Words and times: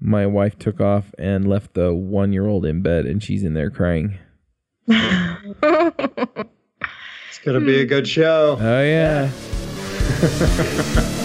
my 0.00 0.26
wife 0.26 0.58
took 0.58 0.80
off 0.80 1.14
and 1.18 1.48
left 1.48 1.74
the 1.74 1.92
one 1.94 2.32
year 2.32 2.46
old 2.46 2.64
in 2.64 2.82
bed, 2.82 3.06
and 3.06 3.22
she's 3.22 3.44
in 3.44 3.54
there 3.54 3.70
crying. 3.70 4.18
It's 4.88 4.98
gonna 7.44 7.60
be 7.60 7.80
a 7.80 7.86
good 7.86 8.08
show. 8.08 8.56
Oh 8.60 8.82
yeah. 8.82 9.30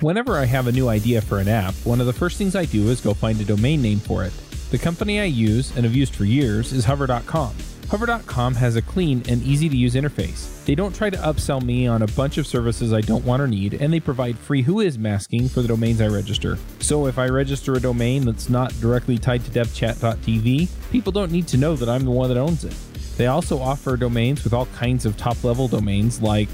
Whenever 0.00 0.36
I 0.36 0.46
have 0.46 0.66
a 0.66 0.72
new 0.72 0.88
idea 0.88 1.20
for 1.20 1.38
an 1.38 1.46
app, 1.46 1.74
one 1.84 2.00
of 2.00 2.06
the 2.06 2.12
first 2.12 2.36
things 2.36 2.56
I 2.56 2.64
do 2.64 2.88
is 2.88 3.00
go 3.00 3.14
find 3.14 3.40
a 3.40 3.44
domain 3.44 3.80
name 3.80 4.00
for 4.00 4.24
it. 4.24 4.32
The 4.72 4.78
company 4.78 5.20
I 5.20 5.24
use 5.26 5.70
and 5.76 5.84
have 5.84 5.94
used 5.94 6.16
for 6.16 6.24
years 6.24 6.72
is 6.72 6.84
Hover.com. 6.84 7.54
Hover.com 7.92 8.54
has 8.54 8.76
a 8.76 8.80
clean 8.80 9.22
and 9.28 9.42
easy 9.42 9.68
to 9.68 9.76
use 9.76 9.96
interface. 9.96 10.64
They 10.64 10.74
don't 10.74 10.96
try 10.96 11.10
to 11.10 11.16
upsell 11.18 11.62
me 11.62 11.86
on 11.86 12.00
a 12.00 12.06
bunch 12.06 12.38
of 12.38 12.46
services 12.46 12.90
I 12.90 13.02
don't 13.02 13.22
want 13.26 13.42
or 13.42 13.46
need, 13.46 13.74
and 13.74 13.92
they 13.92 14.00
provide 14.00 14.38
free 14.38 14.64
Whois 14.64 14.96
masking 14.96 15.46
for 15.46 15.60
the 15.60 15.68
domains 15.68 16.00
I 16.00 16.06
register. 16.06 16.56
So 16.80 17.06
if 17.06 17.18
I 17.18 17.26
register 17.26 17.74
a 17.74 17.80
domain 17.80 18.24
that's 18.24 18.48
not 18.48 18.72
directly 18.80 19.18
tied 19.18 19.44
to 19.44 19.50
devchat.tv, 19.50 20.70
people 20.90 21.12
don't 21.12 21.30
need 21.30 21.46
to 21.48 21.58
know 21.58 21.76
that 21.76 21.90
I'm 21.90 22.06
the 22.06 22.10
one 22.10 22.30
that 22.30 22.38
owns 22.38 22.64
it. 22.64 22.74
They 23.18 23.26
also 23.26 23.58
offer 23.58 23.98
domains 23.98 24.42
with 24.42 24.54
all 24.54 24.66
kinds 24.74 25.04
of 25.04 25.18
top 25.18 25.44
level 25.44 25.68
domains 25.68 26.22
like 26.22 26.48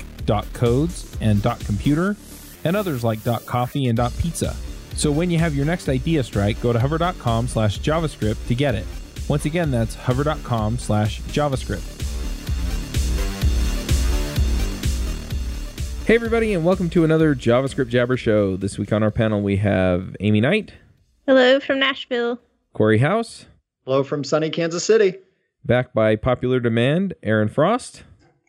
.codes 0.53 1.17
and 1.21 1.41
.computer, 1.41 2.17
and 2.65 2.75
others 2.75 3.05
like 3.05 3.23
.coffee 3.47 3.87
and 3.87 4.01
.pizza. 4.19 4.57
So 4.97 5.13
when 5.13 5.31
you 5.31 5.39
have 5.39 5.55
your 5.55 5.67
next 5.67 5.89
idea 5.89 6.25
strike, 6.25 6.61
go 6.61 6.73
to 6.73 6.81
hover.com 6.81 7.47
slash 7.47 7.79
JavaScript 7.79 8.45
to 8.49 8.57
get 8.57 8.75
it. 8.75 8.87
Once 9.29 9.45
again, 9.45 9.71
that's 9.71 9.95
hover.com 9.95 10.79
slash 10.79 11.21
JavaScript. 11.23 11.95
Hey 16.07 16.15
everybody, 16.15 16.55
and 16.55 16.65
welcome 16.65 16.89
to 16.91 17.05
another 17.05 17.35
JavaScript 17.35 17.89
Jabber 17.89 18.17
show. 18.17 18.57
This 18.57 18.79
week 18.79 18.93
on 18.93 19.03
our 19.03 19.11
panel 19.11 19.43
we 19.43 19.57
have 19.59 20.17
Amy 20.21 20.41
Knight, 20.41 20.73
Hello 21.27 21.61
from 21.61 21.79
Nashville. 21.79 22.41
Corey 22.73 22.99
House, 22.99 23.45
Hello 23.85 24.03
from 24.03 24.25
sunny 24.25 24.49
Kansas 24.49 24.85
City. 24.85 25.17
back 25.67 25.93
by 25.93 26.17
popular 26.17 26.61
demand, 26.61 27.13
Aaron 27.23 27.49
Frost. 27.49 28.05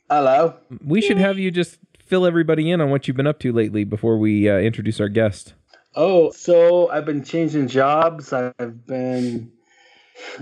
Hello. 0.10 0.56
We 0.86 1.02
should 1.02 1.18
have 1.18 1.38
you 1.38 1.52
just 1.52 1.78
fill 2.06 2.26
everybody 2.26 2.72
in 2.72 2.80
on 2.80 2.90
what 2.90 3.08
you've 3.08 3.18
been 3.18 3.28
up 3.28 3.40
to 3.40 3.52
lately 3.52 3.84
before 3.84 4.18
we 4.18 4.50
uh, 4.50 4.58
introduce 4.60 5.02
our 5.02 5.10
guest. 5.10 5.54
Oh, 5.96 6.32
so 6.32 6.90
I've 6.90 7.06
been 7.06 7.24
changing 7.26 7.68
jobs. 7.68 8.32
I've 8.32 8.86
been, 8.88 9.52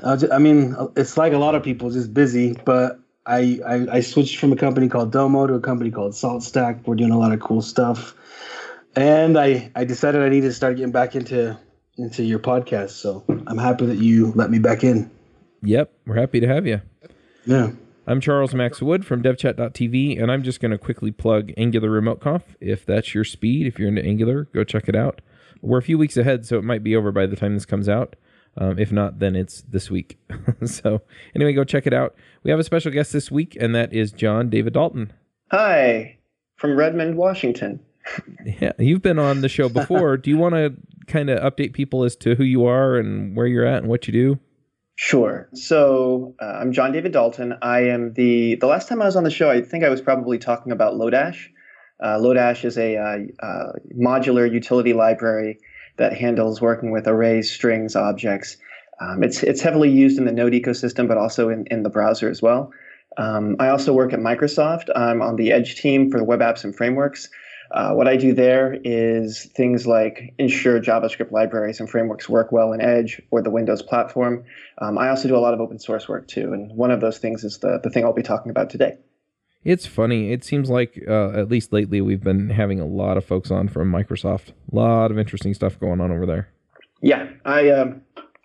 I 0.04 0.16
ju- 0.16 0.30
I 0.32 0.38
mean, 0.38 0.76
it's 0.96 1.18
like 1.18 1.34
a 1.34 1.38
lot 1.38 1.56
of 1.56 1.64
people, 1.64 1.90
just 1.90 2.14
busy. 2.14 2.58
But 2.66 3.00
I, 3.26 3.60
I, 3.66 3.88
I 3.98 4.00
switched 4.02 4.38
from 4.38 4.54
a 4.54 4.56
company 4.56 4.88
called 4.88 5.12
Domo 5.12 5.48
to 5.48 5.54
a 5.56 5.60
company 5.60 5.92
called 5.92 6.16
Salt 6.16 6.44
Stack. 6.44 6.88
We're 6.88 6.96
doing 6.96 7.12
a 7.12 7.20
lot 7.20 7.34
of 7.34 7.40
cool 7.40 7.62
stuff, 7.62 8.14
and 8.96 9.38
I, 9.38 9.72
I 9.76 9.84
decided 9.84 10.22
I 10.22 10.30
need 10.30 10.42
to 10.42 10.54
start 10.54 10.78
getting 10.78 10.92
back 10.92 11.16
into 11.16 11.58
into 11.98 12.24
your 12.24 12.40
podcast. 12.40 12.92
So 12.92 13.24
I'm 13.48 13.58
happy 13.58 13.86
that 13.88 13.98
you 13.98 14.32
let 14.34 14.50
me 14.50 14.60
back 14.60 14.84
in. 14.84 15.10
Yep, 15.64 15.92
we're 16.06 16.16
happy 16.16 16.40
to 16.40 16.48
have 16.48 16.68
you. 16.68 16.82
Yeah. 17.46 17.72
I'm 18.10 18.22
Charles 18.22 18.54
Max 18.54 18.82
Wood 18.82 19.06
from 19.06 19.22
devchat.tv, 19.22 20.22
and 20.22 20.32
I'm 20.32 20.42
just 20.42 20.62
going 20.62 20.72
to 20.72 20.78
quickly 20.78 21.12
plug 21.12 21.52
Angular 21.58 21.90
Remote 21.90 22.22
Conf. 22.22 22.56
If 22.62 22.86
that's 22.86 23.14
your 23.14 23.26
speed, 23.26 23.68
if 23.68 23.78
you're 23.78 23.90
into 23.90 24.02
Angular, 24.02 24.46
go 24.54 24.64
check 24.64 24.88
it 24.88 24.96
out. 24.96 25.20
We're 25.62 25.80
a 25.80 25.84
few 25.84 25.98
weeks 25.98 26.16
ahead, 26.16 26.46
so 26.46 26.58
it 26.58 26.64
might 26.64 26.84
be 26.84 26.96
over 26.96 27.12
by 27.12 27.26
the 27.26 27.36
time 27.36 27.56
this 27.56 27.66
comes 27.66 27.90
out. 27.90 28.16
Um, 28.58 28.80
if 28.80 28.92
not, 28.92 29.20
then 29.20 29.36
it's 29.36 29.62
this 29.70 29.90
week. 29.90 30.18
so, 30.66 31.02
anyway, 31.36 31.54
go 31.54 31.64
check 31.64 31.86
it 31.86 31.94
out. 31.94 32.16
We 32.44 32.52
have 32.52 32.60
a 32.60 32.64
special 32.64 32.92
guest 32.92 33.14
this 33.14 33.30
week, 33.30 33.56
and 33.60 33.76
that 33.76 33.94
is 33.94 34.12
John 34.12 34.50
David 34.50 34.74
Dalton. 34.74 35.14
Hi, 35.52 36.18
from 36.56 36.76
Redmond, 36.76 37.18
Washington. 37.18 37.80
Yeah, 38.62 38.72
you've 38.80 39.02
been 39.02 39.20
on 39.20 39.42
the 39.42 39.50
show 39.50 39.68
before. 39.68 40.16
do 40.16 40.30
you 40.30 40.38
want 40.38 40.56
to 40.56 40.74
kind 41.08 41.30
of 41.30 41.40
update 41.42 41.74
people 41.74 42.06
as 42.06 42.16
to 42.18 42.36
who 42.36 42.46
you 42.46 42.66
are 42.66 42.96
and 42.96 43.36
where 43.36 43.46
you're 43.46 43.66
at 43.66 43.80
and 43.80 43.88
what 43.88 44.08
you 44.08 44.14
do? 44.14 44.40
Sure. 44.96 45.50
So 45.54 46.34
uh, 46.42 46.58
I'm 46.62 46.72
John 46.72 46.94
David 46.94 47.12
Dalton. 47.12 47.56
I 47.62 47.82
am 47.82 48.14
the 48.14 48.56
the 48.56 48.66
last 48.66 48.88
time 48.88 49.02
I 49.02 49.06
was 49.06 49.18
on 49.18 49.26
the 49.26 49.30
show. 49.30 49.50
I 49.52 49.62
think 49.62 49.84
I 49.84 49.90
was 49.90 50.02
probably 50.02 50.38
talking 50.38 50.72
about 50.72 50.94
Lodash. 50.94 51.50
Uh, 52.02 52.18
Lodash 52.18 52.64
is 52.66 52.78
a 52.78 52.98
uh, 52.98 53.46
uh, 53.46 53.72
modular 53.96 54.52
utility 54.52 54.94
library 54.94 55.60
that 55.98 56.14
handles 56.14 56.62
working 56.62 56.92
with 56.92 57.08
arrays, 57.08 57.52
strings, 57.52 57.96
objects. 57.96 58.58
Um, 59.00 59.24
it's 59.24 59.44
it's 59.44 59.62
heavily 59.62 59.90
used 59.90 60.18
in 60.18 60.26
the 60.26 60.32
Node 60.32 60.54
ecosystem, 60.54 61.08
but 61.08 61.18
also 61.18 61.50
in, 61.50 61.66
in 61.68 61.84
the 61.84 61.90
browser 61.90 62.30
as 62.30 62.42
well. 62.42 62.72
Um, 63.18 63.56
I 63.60 63.70
also 63.70 63.94
work 63.94 64.14
at 64.14 64.20
Microsoft. 64.20 64.90
I'm 64.96 65.22
on 65.22 65.36
the 65.36 65.52
Edge 65.52 65.76
team 65.76 66.12
for 66.12 66.18
the 66.18 66.24
web 66.24 66.40
apps 66.40 66.64
and 66.64 66.76
frameworks. 66.76 67.30
Uh, 67.72 67.94
what 67.94 68.08
I 68.08 68.16
do 68.16 68.34
there 68.34 68.78
is 68.84 69.46
things 69.56 69.86
like 69.86 70.34
ensure 70.38 70.80
JavaScript 70.80 71.32
libraries 71.32 71.80
and 71.80 71.90
frameworks 71.90 72.30
work 72.30 72.52
well 72.52 72.72
in 72.72 72.80
Edge 72.80 73.22
or 73.30 73.42
the 73.42 73.50
Windows 73.50 73.82
platform. 73.82 74.46
Um, 74.78 74.98
I 74.98 75.10
also 75.10 75.28
do 75.28 75.36
a 75.36 75.40
lot 75.40 75.54
of 75.54 75.60
open 75.60 75.80
source 75.80 76.08
work 76.08 76.28
too, 76.28 76.54
and 76.54 76.72
one 76.76 76.92
of 76.92 77.02
those 77.02 77.18
things 77.18 77.44
is 77.44 77.58
the, 77.58 77.80
the 77.84 77.90
thing 77.90 78.06
I'll 78.06 78.14
be 78.14 78.24
talking 78.24 78.52
about 78.52 78.70
today. 78.70 78.98
It's 79.64 79.86
funny. 79.86 80.32
It 80.32 80.44
seems 80.44 80.70
like, 80.70 81.04
uh, 81.08 81.32
at 81.32 81.50
least 81.50 81.74
lately, 81.74 82.00
we've 82.00 82.24
been 82.24 82.50
having 82.50 82.80
a 82.80 82.86
lot 82.86 83.18
of 83.18 83.26
folks 83.26 83.52
on 83.52 83.68
from 83.68 83.92
Microsoft. 83.92 84.50
A 84.72 84.76
lot 84.76 85.12
of 85.12 85.18
interesting 85.18 85.54
stuff 85.54 85.80
going 85.80 86.00
on 86.00 86.12
over 86.12 86.26
there. 86.26 86.50
Yeah, 87.02 87.30
I 87.46 87.70
um, 87.70 88.02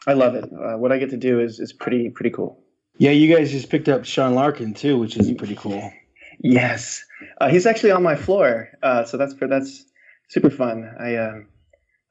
I 0.07 0.15
love 0.15 0.35
it. 0.35 0.45
Uh, 0.45 0.77
what 0.79 0.93
I 0.93 0.99
get 0.99 1.11
to 1.11 1.17
do 1.17 1.41
is 1.41 1.61
is 1.61 1.73
pretty 1.73 2.11
pretty 2.11 2.31
cool. 2.31 2.63
Yeah, 2.99 3.13
you 3.13 3.35
guys 3.35 3.51
just 3.51 3.71
picked 3.71 3.89
up 3.89 4.05
Sean 4.05 4.35
Larkin 4.35 4.75
too, 4.75 4.99
which 4.99 5.17
is 5.17 5.33
pretty 5.33 5.57
cool. 5.57 5.93
Yes, 6.45 7.05
uh, 7.41 7.51
he's 7.51 7.67
actually 7.67 7.93
on 7.93 8.03
my 8.03 8.17
floor, 8.17 8.71
uh, 8.83 9.05
so 9.05 9.17
that's 9.17 9.35
that's 9.35 9.85
super 10.29 10.51
fun. 10.51 10.91
I 10.99 11.17
um, 11.17 11.47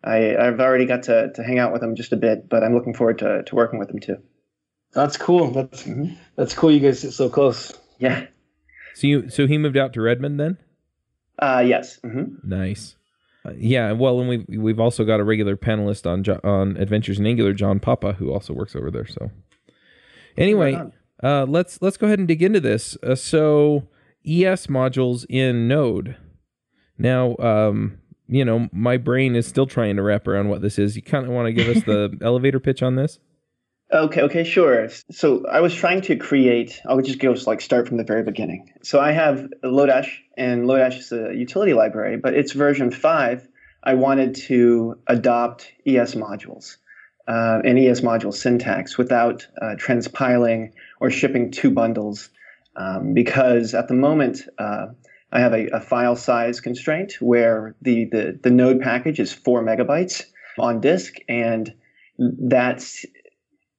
I 0.05 0.37
I've 0.37 0.59
already 0.59 0.85
got 0.85 1.03
to 1.03 1.33
to 1.33 1.43
hang 1.43 1.59
out 1.59 1.73
with 1.73 1.83
him 1.83 1.95
just 1.95 2.13
a 2.13 2.15
bit, 2.17 2.47
but 2.47 2.63
I'm 2.63 2.73
looking 2.73 2.93
forward 2.93 3.17
to 3.19 3.43
to 3.43 3.55
working 3.55 3.77
with 3.77 3.89
him 3.89 3.99
too. 3.99 4.17
That's 4.93 5.17
cool. 5.17 5.51
That's 5.51 5.85
that's 6.37 6.53
cool. 6.53 6.71
You 6.71 6.79
guys 6.79 6.99
sit 6.99 7.11
so 7.11 7.29
close. 7.29 7.73
Yeah. 7.99 8.27
So 8.93 9.07
you, 9.07 9.29
so 9.29 9.47
he 9.47 9.57
moved 9.57 9.77
out 9.77 9.93
to 9.93 10.01
Redmond 10.01 10.39
then? 10.39 10.57
Uh, 11.39 11.63
yes. 11.65 11.99
Mm-hmm. 12.03 12.47
Nice. 12.47 12.95
Uh, 13.43 13.53
yeah, 13.57 13.91
well, 13.91 14.19
and 14.19 14.29
we've 14.29 14.45
we've 14.47 14.79
also 14.79 15.03
got 15.03 15.19
a 15.19 15.23
regular 15.23 15.57
panelist 15.57 16.05
on 16.05 16.23
Jo- 16.23 16.39
on 16.43 16.77
Adventures 16.77 17.17
in 17.17 17.25
Angular, 17.25 17.53
John 17.53 17.79
Papa, 17.79 18.13
who 18.13 18.31
also 18.31 18.53
works 18.53 18.75
over 18.75 18.91
there. 18.91 19.07
So, 19.07 19.31
anyway, 20.37 20.73
Right 20.75 20.91
uh, 21.23 21.45
let's 21.47 21.81
let's 21.81 21.97
go 21.97 22.07
ahead 22.07 22.19
and 22.19 22.27
dig 22.27 22.41
into 22.41 22.59
this. 22.59 22.97
Uh, 23.03 23.15
so, 23.15 23.87
ES 24.25 24.67
modules 24.67 25.25
in 25.29 25.67
Node. 25.67 26.17
Now, 26.97 27.35
um, 27.37 27.99
you 28.27 28.45
know, 28.45 28.69
my 28.71 28.97
brain 28.97 29.35
is 29.35 29.47
still 29.47 29.67
trying 29.67 29.95
to 29.97 30.03
wrap 30.03 30.27
around 30.27 30.49
what 30.49 30.61
this 30.61 30.79
is. 30.79 30.95
You 30.95 31.01
kind 31.01 31.25
of 31.25 31.31
want 31.31 31.47
to 31.47 31.53
give 31.53 31.75
us 31.75 31.83
the 31.83 32.17
elevator 32.21 32.59
pitch 32.59 32.81
on 32.81 32.95
this? 32.95 33.19
Okay, 33.93 34.21
okay, 34.21 34.45
sure. 34.45 34.87
So 35.11 35.45
I 35.47 35.59
was 35.59 35.75
trying 35.75 35.99
to 36.03 36.15
create, 36.15 36.81
I 36.87 36.93
would 36.93 37.03
just 37.03 37.19
go 37.19 37.35
like 37.45 37.59
start 37.59 37.89
from 37.89 37.97
the 37.97 38.05
very 38.05 38.23
beginning. 38.23 38.71
So 38.83 39.01
I 39.01 39.11
have 39.11 39.49
Lodash, 39.65 40.09
and 40.37 40.63
Lodash 40.63 40.99
is 40.99 41.11
a 41.11 41.33
utility 41.35 41.73
library, 41.73 42.15
but 42.15 42.33
it's 42.33 42.53
version 42.53 42.91
five. 42.91 43.45
I 43.83 43.95
wanted 43.95 44.35
to 44.47 44.97
adopt 45.07 45.73
ES 45.85 46.15
modules 46.15 46.77
uh, 47.27 47.59
and 47.65 47.77
ES 47.77 47.99
module 47.99 48.33
syntax 48.33 48.97
without 48.97 49.45
uh, 49.61 49.75
transpiling 49.75 50.71
or 51.01 51.09
shipping 51.09 51.51
two 51.51 51.71
bundles, 51.71 52.29
um, 52.77 53.13
because 53.13 53.73
at 53.73 53.89
the 53.89 53.93
moment 53.93 54.43
uh, 54.57 54.87
I 55.33 55.39
have 55.41 55.51
a, 55.51 55.67
a 55.67 55.81
file 55.81 56.15
size 56.15 56.61
constraint 56.61 57.15
where 57.19 57.75
the, 57.81 58.05
the 58.05 58.39
the 58.41 58.51
node 58.51 58.79
package 58.79 59.19
is 59.19 59.33
four 59.33 59.61
megabytes 59.61 60.23
on 60.57 60.79
disk, 60.79 61.15
and 61.27 61.73
that's 62.17 63.05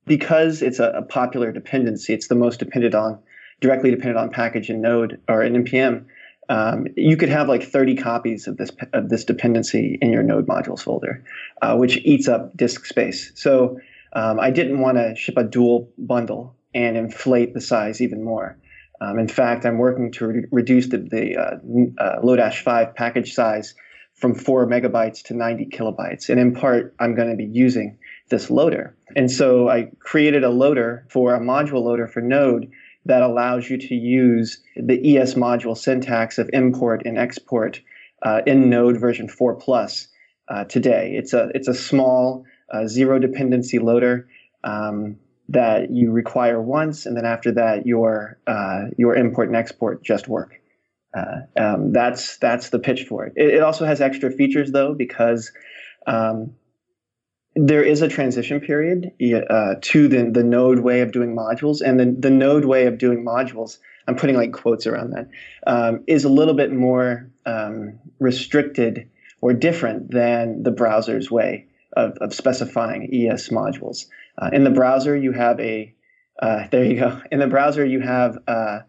because 0.06 0.62
it's 0.62 0.78
a, 0.78 0.90
a 0.90 1.02
popular 1.02 1.52
dependency, 1.52 2.12
it's 2.12 2.28
the 2.28 2.34
most 2.34 2.58
dependent 2.58 2.94
on, 2.94 3.18
directly 3.60 3.90
dependent 3.90 4.18
on 4.18 4.30
package 4.30 4.70
in 4.70 4.80
Node 4.80 5.20
or 5.28 5.42
in 5.42 5.64
npm. 5.64 6.06
Um, 6.48 6.86
you 6.96 7.16
could 7.16 7.28
have 7.28 7.48
like 7.48 7.62
30 7.62 7.96
copies 7.96 8.48
of 8.48 8.56
this 8.56 8.70
of 8.92 9.08
this 9.08 9.24
dependency 9.24 9.98
in 10.02 10.12
your 10.12 10.22
Node 10.22 10.46
modules 10.46 10.80
folder, 10.80 11.24
uh, 11.62 11.76
which 11.76 11.98
eats 11.98 12.28
up 12.28 12.56
disk 12.56 12.84
space. 12.84 13.32
So 13.36 13.78
um, 14.12 14.40
I 14.40 14.50
didn't 14.50 14.80
want 14.80 14.98
to 14.98 15.14
ship 15.14 15.36
a 15.36 15.44
dual 15.44 15.90
bundle 15.96 16.56
and 16.74 16.96
inflate 16.96 17.54
the 17.54 17.60
size 17.60 18.00
even 18.00 18.22
more. 18.22 18.58
Um, 19.00 19.18
in 19.18 19.28
fact, 19.28 19.64
I'm 19.64 19.78
working 19.78 20.12
to 20.12 20.26
re- 20.26 20.44
reduce 20.50 20.88
the, 20.88 20.98
the 20.98 21.36
uh, 21.36 22.02
uh, 22.02 22.20
Lodash 22.20 22.62
5 22.62 22.94
package 22.94 23.34
size 23.34 23.74
from 24.14 24.34
4 24.34 24.66
megabytes 24.68 25.22
to 25.24 25.34
90 25.34 25.66
kilobytes. 25.66 26.28
And 26.28 26.38
in 26.38 26.54
part, 26.54 26.94
I'm 27.00 27.14
going 27.14 27.30
to 27.30 27.36
be 27.36 27.46
using 27.46 27.98
this 28.32 28.50
loader. 28.50 28.96
And 29.14 29.30
so 29.30 29.68
I 29.68 29.92
created 30.00 30.42
a 30.42 30.50
loader 30.50 31.06
for 31.08 31.36
a 31.36 31.40
module 31.40 31.84
loader 31.84 32.08
for 32.08 32.20
Node 32.20 32.68
that 33.04 33.22
allows 33.22 33.70
you 33.70 33.78
to 33.78 33.94
use 33.94 34.60
the 34.74 35.18
ES 35.18 35.34
module 35.34 35.76
syntax 35.76 36.38
of 36.38 36.50
import 36.52 37.02
and 37.04 37.18
export 37.18 37.80
uh, 38.22 38.40
in 38.46 38.70
Node 38.70 38.98
version 38.98 39.28
4 39.28 39.54
plus 39.56 40.08
uh, 40.48 40.64
today. 40.64 41.12
It's 41.14 41.32
a 41.32 41.50
it's 41.54 41.68
a 41.68 41.74
small 41.74 42.44
uh, 42.72 42.86
zero 42.86 43.18
dependency 43.18 43.78
loader 43.78 44.28
um, 44.64 45.16
that 45.48 45.90
you 45.90 46.10
require 46.10 46.60
once, 46.60 47.06
and 47.06 47.16
then 47.16 47.24
after 47.24 47.52
that, 47.52 47.86
your 47.86 48.38
uh, 48.46 48.84
your 48.96 49.14
import 49.14 49.48
and 49.48 49.56
export 49.56 50.02
just 50.02 50.28
work. 50.28 50.60
Uh, 51.14 51.40
um, 51.58 51.92
that's 51.92 52.38
that's 52.38 52.70
the 52.70 52.78
pitch 52.78 53.04
for 53.04 53.26
it. 53.26 53.34
it. 53.36 53.54
it. 53.54 53.62
also 53.62 53.84
has 53.84 54.00
extra 54.00 54.30
features 54.30 54.72
though 54.72 54.94
because 54.94 55.52
um, 56.06 56.54
there 57.54 57.82
is 57.82 58.00
a 58.00 58.08
transition 58.08 58.60
period 58.60 59.12
uh, 59.50 59.74
to 59.80 60.08
the, 60.08 60.30
the 60.30 60.42
node 60.42 60.78
way 60.78 61.00
of 61.02 61.12
doing 61.12 61.36
modules 61.36 61.80
and 61.80 62.00
the, 62.00 62.16
the 62.18 62.30
node 62.30 62.64
way 62.64 62.86
of 62.86 62.98
doing 62.98 63.24
modules 63.24 63.78
i'm 64.08 64.16
putting 64.16 64.36
like 64.36 64.52
quotes 64.52 64.86
around 64.86 65.10
that 65.10 65.28
um, 65.66 66.02
is 66.06 66.24
a 66.24 66.28
little 66.28 66.54
bit 66.54 66.72
more 66.72 67.30
um, 67.46 67.98
restricted 68.18 69.08
or 69.42 69.52
different 69.52 70.10
than 70.10 70.62
the 70.62 70.70
browser's 70.70 71.30
way 71.30 71.66
of, 71.94 72.16
of 72.18 72.32
specifying 72.32 73.10
es 73.12 73.50
modules. 73.50 74.06
Uh, 74.38 74.48
in 74.52 74.64
the 74.64 74.70
browser 74.70 75.14
you 75.14 75.32
have 75.32 75.60
a 75.60 75.94
uh, 76.40 76.66
there 76.70 76.84
you 76.84 76.98
go. 76.98 77.20
In 77.30 77.38
the 77.38 77.46
browser 77.46 77.84
you 77.84 78.00
have 78.00 78.38
uh, 78.48 78.80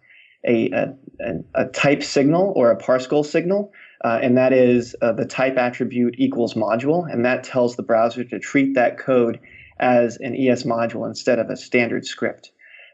a, 0.48 0.72
a, 0.72 0.96
a, 1.54 1.66
type 1.66 2.02
signal 2.02 2.54
or 2.56 2.72
a 2.72 2.78
parse 2.78 3.06
goal 3.06 3.24
signal 3.24 3.72
uh, 4.04 4.20
and 4.22 4.38
that 4.38 4.52
is 4.52 4.96
uh, 5.02 5.14
the 5.14 5.26
type 5.26 5.58
attribute 5.58 6.16
equals 6.18 6.56
module, 6.56 7.12
and 7.12 7.26
that 7.26 7.44
tells 7.44 7.76
the 7.76 7.84
browser 7.84 8.24
to 8.24 8.40
treat 8.40 8.76
that 8.76 8.98
code 8.98 9.40
as 9.80 10.18
an 10.18 10.36
ES 10.36 10.64
module 10.64 11.08
instead 11.08 11.40
of 11.40 11.50
a 11.50 11.56
standard 11.56 12.06
script. 12.06 12.52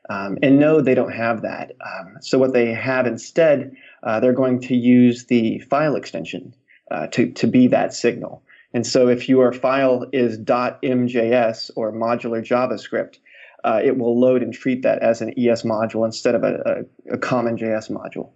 Um, 0.10 0.38
and 0.42 0.60
Node, 0.60 0.86
they 0.86 0.96
don't 0.96 1.12
have 1.12 1.44
that. 1.44 1.74
Um, 1.82 2.18
so 2.22 2.40
what 2.40 2.54
they 2.54 2.74
have 2.74 3.06
instead, 3.06 3.76
uh, 4.02 4.20
they're 4.20 4.34
going 4.34 4.60
to 4.62 4.76
use 4.76 5.26
the 5.26 5.60
file 5.60 5.96
extension 5.96 6.56
uh, 6.90 7.08
to, 7.08 7.32
to 7.32 7.48
be 7.48 7.68
that 7.68 7.94
signal. 7.94 8.44
And 8.74 8.86
so 8.86 9.08
if 9.08 9.30
your 9.30 9.52
file 9.52 10.06
is 10.12 10.40
.mjs 10.40 11.72
or 11.76 11.92
modular 11.92 12.44
JavaScript, 12.44 13.18
uh, 13.64 13.82
it 13.84 13.98
will 13.98 14.20
load 14.20 14.42
and 14.42 14.54
treat 14.54 14.84
that 14.84 15.00
as 15.00 15.22
an 15.22 15.34
ES 15.38 15.64
module 15.64 16.06
instead 16.06 16.36
of 16.36 16.44
a, 16.44 16.86
a, 17.10 17.16
a 17.16 17.18
CommonJS 17.18 17.92
module. 17.92 18.32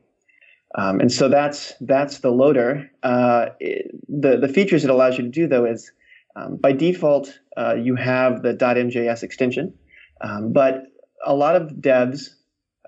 Um, 0.75 0.99
and 0.99 1.11
so 1.11 1.29
that's 1.29 1.73
that's 1.81 2.19
the 2.19 2.31
loader. 2.31 2.89
Uh, 3.03 3.47
it, 3.59 3.91
the 4.07 4.37
the 4.37 4.47
features 4.47 4.83
it 4.83 4.89
allows 4.89 5.17
you 5.17 5.23
to 5.23 5.29
do 5.29 5.47
though 5.47 5.65
is 5.65 5.91
um, 6.35 6.57
by 6.57 6.71
default 6.71 7.39
uh, 7.57 7.75
you 7.75 7.95
have 7.95 8.41
the 8.41 8.53
.mjs 8.53 9.23
extension, 9.23 9.73
um, 10.21 10.51
but 10.51 10.83
a 11.25 11.35
lot 11.35 11.55
of 11.55 11.69
devs 11.73 12.29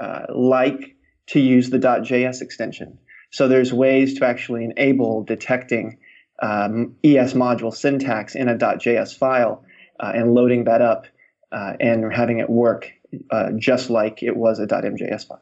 uh, 0.01 0.25
like 0.33 0.95
to 1.27 1.39
use 1.39 1.69
the 1.69 1.79
.js 1.79 2.41
extension. 2.41 2.97
So 3.31 3.47
there's 3.47 3.73
ways 3.73 4.17
to 4.19 4.25
actually 4.25 4.65
enable 4.65 5.23
detecting 5.23 5.97
um, 6.41 6.95
ES 7.03 7.33
module 7.33 7.73
syntax 7.73 8.35
in 8.35 8.49
a 8.49 8.55
.js 8.55 9.15
file 9.15 9.63
uh, 9.99 10.11
and 10.15 10.33
loading 10.33 10.65
that 10.65 10.81
up 10.81 11.05
uh, 11.51 11.73
and 11.79 12.11
having 12.13 12.39
it 12.39 12.49
work 12.49 12.91
uh, 13.31 13.51
just 13.57 13.89
like 13.89 14.23
it 14.23 14.35
was 14.35 14.59
a 14.59 14.67
.mjs 14.67 15.27
file. 15.27 15.41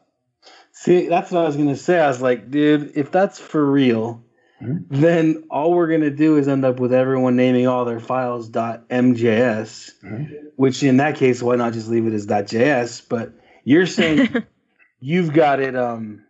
See, 0.76 1.06
that's 1.06 1.30
what 1.30 1.42
I 1.42 1.46
was 1.46 1.56
gonna 1.56 1.76
say. 1.76 2.00
I 2.00 2.08
was 2.08 2.20
like, 2.20 2.50
dude, 2.50 2.92
if 2.96 3.12
that's 3.12 3.38
for 3.38 3.64
real, 3.64 4.24
mm-hmm. 4.60 5.00
then 5.00 5.44
all 5.48 5.72
we're 5.72 5.86
gonna 5.86 6.10
do 6.10 6.36
is 6.36 6.48
end 6.48 6.64
up 6.64 6.80
with 6.80 6.92
everyone 6.92 7.36
naming 7.36 7.68
all 7.68 7.84
their 7.84 8.00
files 8.00 8.50
.mjs, 8.50 8.82
mm-hmm. 8.90 10.34
which 10.56 10.82
in 10.82 10.96
that 10.96 11.14
case, 11.14 11.40
why 11.40 11.54
not 11.54 11.74
just 11.74 11.88
leave 11.88 12.08
it 12.08 12.12
as 12.12 12.26
.js? 12.26 13.08
But 13.08 13.34
you're 13.62 13.86
saying 13.86 14.42
you've 15.00 15.32
got 15.32 15.60
it, 15.60 15.76
um, 15.76 16.24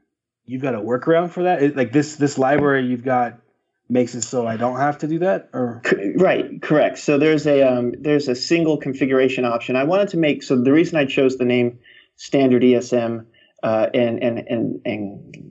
you've 0.44 0.62
got 0.62 0.74
a 0.74 0.78
workaround 0.78 1.30
for 1.30 1.44
that. 1.44 1.62
It, 1.62 1.74
like 1.74 1.92
this, 1.92 2.16
this 2.16 2.36
library 2.36 2.86
you've 2.86 3.02
got 3.02 3.40
makes 3.88 4.14
it 4.14 4.22
so 4.22 4.46
I 4.46 4.58
don't 4.58 4.78
have 4.78 4.98
to 4.98 5.08
do 5.08 5.20
that, 5.20 5.48
or 5.54 5.80
right, 6.16 6.60
correct. 6.60 6.98
So 6.98 7.16
there's 7.16 7.46
a 7.46 7.62
um, 7.62 7.94
there's 7.98 8.28
a 8.28 8.34
single 8.34 8.76
configuration 8.76 9.46
option. 9.46 9.74
I 9.74 9.84
wanted 9.84 10.08
to 10.10 10.18
make 10.18 10.42
so 10.42 10.60
the 10.60 10.72
reason 10.72 10.98
I 10.98 11.06
chose 11.06 11.38
the 11.38 11.46
name 11.46 11.78
standard 12.16 12.62
ESM 12.62 13.24
uh, 13.64 13.88
and, 13.94 14.22
and, 14.22 14.38
and, 14.46 14.80
and, 14.84 15.50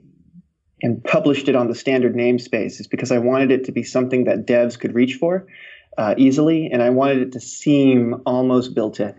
and 0.80 1.04
published 1.04 1.48
it 1.48 1.56
on 1.56 1.66
the 1.66 1.74
standard 1.74 2.14
namespace 2.14 2.80
is 2.80 2.86
because 2.86 3.10
I 3.10 3.18
wanted 3.18 3.50
it 3.50 3.64
to 3.64 3.72
be 3.72 3.82
something 3.82 4.24
that 4.24 4.46
devs 4.46 4.78
could 4.78 4.94
reach 4.94 5.14
for 5.14 5.46
uh, 5.98 6.14
easily, 6.16 6.70
and 6.72 6.80
I 6.80 6.90
wanted 6.90 7.18
it 7.18 7.32
to 7.32 7.40
seem 7.40 8.22
almost 8.24 8.74
built 8.74 9.00
in. 9.00 9.14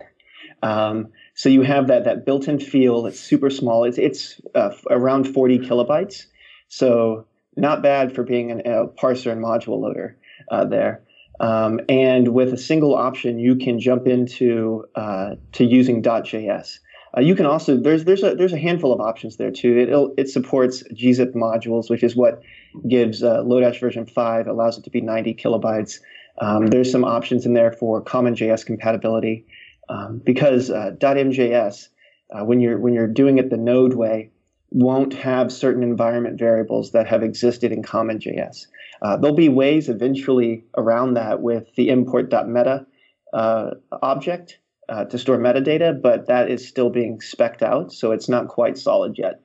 Um, 0.62 1.08
so 1.34 1.50
you 1.50 1.62
have 1.62 1.88
that 1.88 2.04
that 2.04 2.24
built-in 2.24 2.58
feel. 2.58 3.04
It's 3.06 3.20
super 3.20 3.50
small. 3.50 3.84
It's 3.84 3.98
it's 3.98 4.40
uh, 4.54 4.70
around 4.90 5.28
40 5.28 5.58
kilobytes, 5.58 6.24
so 6.68 7.26
not 7.56 7.82
bad 7.82 8.14
for 8.14 8.22
being 8.22 8.50
an, 8.50 8.60
a 8.60 8.86
parser 8.86 9.30
and 9.30 9.44
module 9.44 9.78
loader 9.80 10.16
uh, 10.50 10.64
there. 10.64 11.02
Um, 11.38 11.80
and 11.90 12.28
with 12.28 12.54
a 12.54 12.56
single 12.56 12.94
option, 12.94 13.38
you 13.38 13.56
can 13.56 13.78
jump 13.78 14.06
into 14.06 14.86
uh, 14.94 15.34
to 15.52 15.64
using 15.64 16.02
.js. 16.02 16.78
Uh, 17.16 17.20
you 17.20 17.34
can 17.34 17.46
also 17.46 17.76
there's 17.76 18.04
there's 18.04 18.22
a 18.22 18.34
there's 18.34 18.52
a 18.52 18.58
handful 18.58 18.92
of 18.92 19.00
options 19.00 19.36
there 19.36 19.50
too. 19.50 19.78
It 19.78 20.20
it 20.20 20.28
supports 20.28 20.82
gzip 20.92 21.32
modules, 21.32 21.88
which 21.88 22.02
is 22.02 22.14
what 22.14 22.42
gives 22.88 23.22
uh, 23.22 23.42
Lodash 23.42 23.80
version 23.80 24.06
five 24.06 24.46
allows 24.46 24.76
it 24.76 24.84
to 24.84 24.90
be 24.90 25.00
90 25.00 25.34
kilobytes. 25.34 26.00
Um, 26.38 26.66
there's 26.66 26.92
some 26.92 27.04
options 27.04 27.46
in 27.46 27.54
there 27.54 27.72
for 27.72 28.02
CommonJS 28.02 28.66
compatibility 28.66 29.46
um, 29.88 30.18
because 30.18 30.70
uh, 30.70 30.92
.mjs 31.00 31.88
uh, 32.30 32.44
when 32.44 32.60
you're 32.60 32.78
when 32.78 32.92
you're 32.92 33.06
doing 33.06 33.38
it 33.38 33.48
the 33.48 33.56
Node 33.56 33.94
way 33.94 34.30
won't 34.70 35.14
have 35.14 35.52
certain 35.52 35.82
environment 35.82 36.38
variables 36.38 36.90
that 36.90 37.06
have 37.06 37.22
existed 37.22 37.72
in 37.72 37.82
CommonJS. 37.82 38.66
Uh, 39.00 39.16
there'll 39.16 39.36
be 39.36 39.48
ways 39.48 39.88
eventually 39.88 40.64
around 40.76 41.14
that 41.14 41.40
with 41.40 41.72
the 41.76 41.88
import.meta 41.88 42.84
uh, 43.32 43.70
object 44.02 44.58
uh, 44.88 45.04
to 45.04 45.18
store 45.18 45.38
metadata, 45.38 46.00
but 46.00 46.26
that 46.26 46.50
is 46.50 46.66
still 46.66 46.90
being 46.90 47.18
specced 47.18 47.62
out, 47.62 47.92
so 47.92 48.12
it's 48.12 48.28
not 48.28 48.48
quite 48.48 48.78
solid 48.78 49.18
yet 49.18 49.40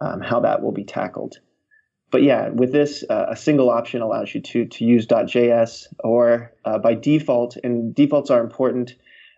um, 0.00 0.20
how 0.20 0.40
that 0.40 0.62
will 0.62 0.72
be 0.72 0.84
tackled. 0.84 1.38
But 2.10 2.22
yeah, 2.22 2.50
with 2.50 2.72
this, 2.72 3.04
uh, 3.08 3.26
a 3.30 3.36
single 3.36 3.70
option 3.70 4.02
allows 4.02 4.34
you 4.34 4.40
to 4.42 4.66
to 4.66 4.84
use 4.84 5.06
.js 5.06 5.86
or 6.00 6.52
uh, 6.64 6.78
by 6.78 6.94
default, 6.94 7.56
and 7.64 7.94
defaults 7.94 8.30
are 8.30 8.42
important. 8.42 8.94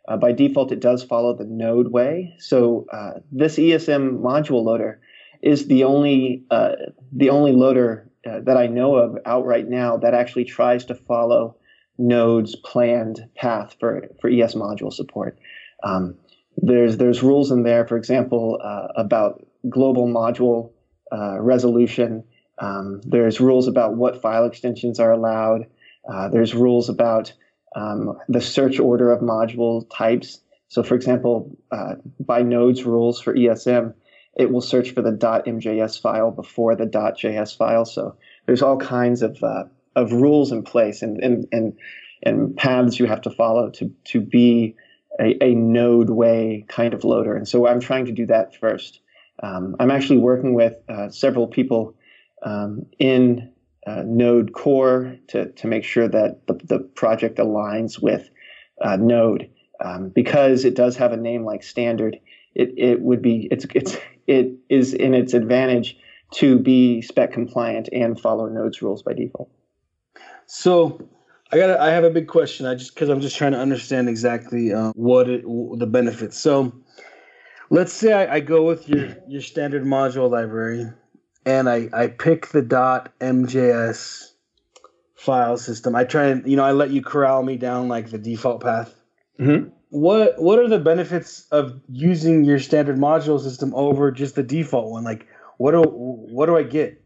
Uh, 0.07 0.17
by 0.17 0.33
default, 0.33 0.71
it 0.71 0.81
does 0.81 1.03
follow 1.03 1.35
the 1.35 1.47
Node 1.47 1.91
way. 1.91 2.35
So 2.39 2.87
uh, 2.93 3.21
this 3.33 3.57
ESM 3.57 4.21
module 4.21 4.63
loader 4.63 5.01
is 5.41 5.67
the 5.67 5.85
only 5.85 6.45
uh, 6.51 6.73
the 7.13 7.31
only 7.31 7.53
loader 7.53 8.11
that 8.25 8.57
I 8.57 8.69
know 8.69 8.97
of 8.97 9.19
out 9.27 9.45
right 9.45 9.69
now 9.69 9.99
that 9.99 10.15
actually 10.15 10.47
tries 10.47 10.87
to 10.87 10.95
follow 10.95 11.57
Node's 11.99 12.57
planned 12.57 13.29
path 13.37 13.77
for, 13.79 14.09
for 14.21 14.29
ES 14.29 14.55
module 14.55 14.93
support. 14.93 15.39
Um, 15.83 16.17
there's 16.57 16.97
there's 16.97 17.23
rules 17.23 17.51
in 17.51 17.63
there, 17.63 17.87
for 17.87 17.97
example, 17.97 18.61
uh, 18.63 18.89
about 18.97 19.45
global 19.69 20.07
module 20.07 20.71
uh, 21.13 21.41
resolution. 21.41 22.25
Um, 22.59 23.01
there's 23.05 23.41
rules 23.41 23.67
about 23.67 23.97
what 23.97 24.23
file 24.23 24.47
extensions 24.47 25.01
are 25.01 25.13
allowed. 25.13 25.67
Uh, 26.09 26.29
there's 26.29 26.55
rules 26.55 26.89
about 26.89 27.33
um, 27.75 28.19
the 28.29 28.41
search 28.41 28.79
order 28.79 29.11
of 29.11 29.21
module 29.21 29.85
types. 29.93 30.41
So, 30.69 30.83
for 30.83 30.95
example, 30.95 31.57
uh, 31.73 31.95
by 32.21 32.43
Node's 32.43 32.85
rules 32.85 33.21
for 33.21 33.35
ESM, 33.35 33.95
it 34.37 34.51
will 34.53 34.61
search 34.61 34.93
for 34.93 35.03
the 35.03 35.13
.mjs 35.13 36.01
file 36.01 36.31
before 36.31 36.77
the 36.77 36.87
.js 36.87 37.57
file. 37.57 37.85
So 37.85 38.17
there's 38.47 38.63
all 38.63 38.77
kinds 38.77 39.23
of 39.23 39.43
uh, 39.43 39.65
of 39.97 40.13
rules 40.13 40.53
in 40.53 40.63
place 40.63 41.03
and, 41.03 41.23
and, 41.23 41.47
and, 41.53 41.77
and 42.23 42.57
paths 42.57 42.99
you 42.99 43.07
have 43.07 43.21
to 43.23 43.31
follow 43.31 43.71
to, 43.71 43.93
to 44.05 44.21
be 44.21 44.75
a, 45.21 45.43
a 45.43 45.55
node 45.55 46.11
way 46.11 46.65
kind 46.69 46.95
of 46.95 47.05
loader. 47.05 47.37
And 47.37 47.47
so 47.47 47.67
I'm 47.67 47.81
trying 47.81 48.07
to 48.07 48.13
do 48.13 48.27
that 48.27 48.57
first. 48.57 49.01
Um, 49.43 49.77
I'm 49.81 49.91
actually 49.91 50.19
working 50.19 50.55
with 50.55 50.75
uh, 50.89 51.11
several 51.11 51.47
people 51.47 51.95
um, 52.43 52.87
in 52.99 53.53
uh, 53.87 54.03
Node 54.07 54.53
Core 54.53 55.17
to, 55.29 55.51
to 55.53 55.67
make 55.67 55.85
sure 55.85 56.09
that 56.09 56.47
the, 56.47 56.55
the 56.65 56.79
project 56.79 57.39
aligns 57.39 58.01
with 58.01 58.29
uh, 58.81 58.97
Node. 58.97 59.51
Um, 59.85 60.09
because 60.11 60.65
it 60.65 60.77
does 60.77 60.97
have 60.97 61.13
a 61.13 61.17
name 61.17 61.45
like 61.45 61.63
standard, 61.63 62.19
it, 62.55 62.73
it 62.77 63.01
would 63.01 63.21
be 63.21 63.49
it's 63.51 63.67
it's 63.75 63.99
it 64.27 64.53
is 64.69 64.95
in 64.95 65.15
its 65.15 65.35
advantage 65.35 65.97
to 66.35 66.59
be 66.59 67.03
spec 67.03 67.33
compliant 67.33 67.89
and 67.93 68.19
follow 68.19 68.47
Node's 68.47 68.81
rules 68.81 69.03
by 69.03 69.13
default. 69.15 69.51
So 70.47 71.09
I 71.53 71.59
got 71.59 71.79
I 71.79 71.91
have 71.91 72.05
a 72.05 72.11
big 72.11 72.29
question. 72.29 72.67
I 72.67 72.75
just 72.75 72.95
because 72.95 73.09
I'm 73.09 73.21
just 73.21 73.37
trying 73.37 73.53
to 73.53 73.59
understand 73.59 74.09
exactly 74.09 74.73
uh, 74.73 74.93
what 74.95 75.29
it, 75.29 75.43
the 75.45 75.87
benefits. 75.87 76.39
So 76.39 76.73
let's 77.71 77.93
say 77.93 78.13
I, 78.13 78.37
I, 78.37 78.41
go 78.41 78.65
with 78.65 78.89
your 78.89 79.17
your 79.29 79.41
standard 79.41 79.85
module 79.85 80.31
library, 80.31 80.91
and 81.45 81.69
I 81.69 81.89
I 81.93 82.09
pick 82.09 82.49
the 82.49 82.63
dot 82.63 83.13
.mjs 83.21 84.33
file 85.15 85.57
system. 85.57 85.95
I 85.95 86.05
try 86.05 86.27
and 86.27 86.47
you 86.49 86.57
know 86.57 86.65
I 86.65 86.73
let 86.73 86.91
you 86.91 87.03
corral 87.03 87.43
me 87.43 87.57
down 87.57 87.89
like 87.89 88.11
the 88.11 88.19
default 88.19 88.63
path. 88.63 88.95
Mm-hmm. 89.39 89.69
What 89.91 90.41
what 90.41 90.59
are 90.59 90.69
the 90.69 90.81
benefits 90.81 91.47
of 91.51 91.81
using 91.89 92.45
your 92.45 92.59
standard 92.59 92.97
module 92.97 93.41
system 93.41 93.73
over 93.75 94.11
just 94.11 94.35
the 94.35 94.43
default 94.43 94.91
one? 94.91 95.05
Like 95.05 95.27
what 95.59 95.73
do 95.73 95.83
what 95.83 96.47
do 96.47 96.57
I 96.57 96.63
get? 96.63 97.01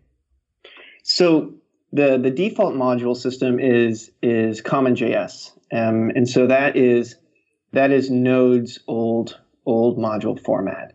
So 1.02 1.54
the 1.92 2.18
the 2.18 2.30
default 2.30 2.75
module 2.75 3.16
system 3.16 3.59
is 3.59 4.11
is 4.23 4.61
CommonJS, 4.62 5.52
um, 5.73 6.11
and 6.14 6.28
so 6.28 6.47
that 6.47 6.76
is 6.76 7.16
that 7.73 7.90
is 7.90 8.11
Node's 8.11 8.78
old 8.87 9.38
old 9.66 9.99
module 9.99 10.38
format. 10.38 10.95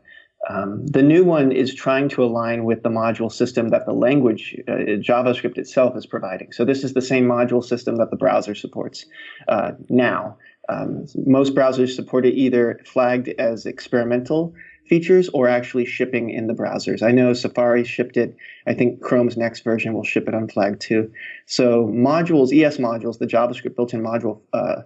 Um, 0.50 0.86
the 0.88 1.02
new 1.02 1.24
one 1.24 1.52
is 1.54 1.74
trying 1.74 2.10
to 2.10 2.24
align 2.24 2.66
with 2.66 2.84
the 2.84 2.90
module 2.90 3.32
system 3.32 3.70
that 3.70 3.86
the 3.86 3.94
language, 3.94 4.58
uh, 4.68 5.00
JavaScript 5.00 5.58
itself, 5.58 5.96
is 5.96 6.06
providing. 6.06 6.52
So 6.52 6.66
this 6.66 6.84
is 6.84 6.94
the 6.94 7.02
same 7.02 7.26
module 7.26 7.64
system 7.64 7.96
that 7.96 8.12
the 8.12 8.18
browser 8.18 8.54
supports 8.54 9.06
uh, 9.48 9.72
now. 9.90 10.38
Um, 10.68 11.06
most 11.26 11.56
browsers 11.56 11.96
support 11.96 12.26
it 12.26 12.34
either 12.34 12.82
flagged 12.86 13.30
as 13.40 13.66
experimental 13.66 14.54
features 14.88 15.30
or 15.30 15.48
actually 15.48 15.86
shipping 15.86 16.30
in 16.30 16.48
the 16.48 16.54
browsers. 16.54 17.02
I 17.02 17.12
know 17.12 17.34
Safari 17.34 17.84
shipped 17.84 18.18
it. 18.18 18.36
I 18.68 18.74
think 18.74 19.02
Chrome's 19.02 19.38
next 19.38 19.62
version 19.62 19.94
will 19.94 20.04
ship 20.04 20.28
it 20.28 20.36
on 20.36 20.48
Flag 20.48 20.80
too. 20.80 21.12
So 21.46 21.88
modules, 21.88 22.54
ES 22.54 22.78
modules, 22.78 23.20
the 23.20 23.28
JavaScript 23.28 23.75
built-in 23.75 24.02
module 24.02 24.42
uh, 24.52 24.82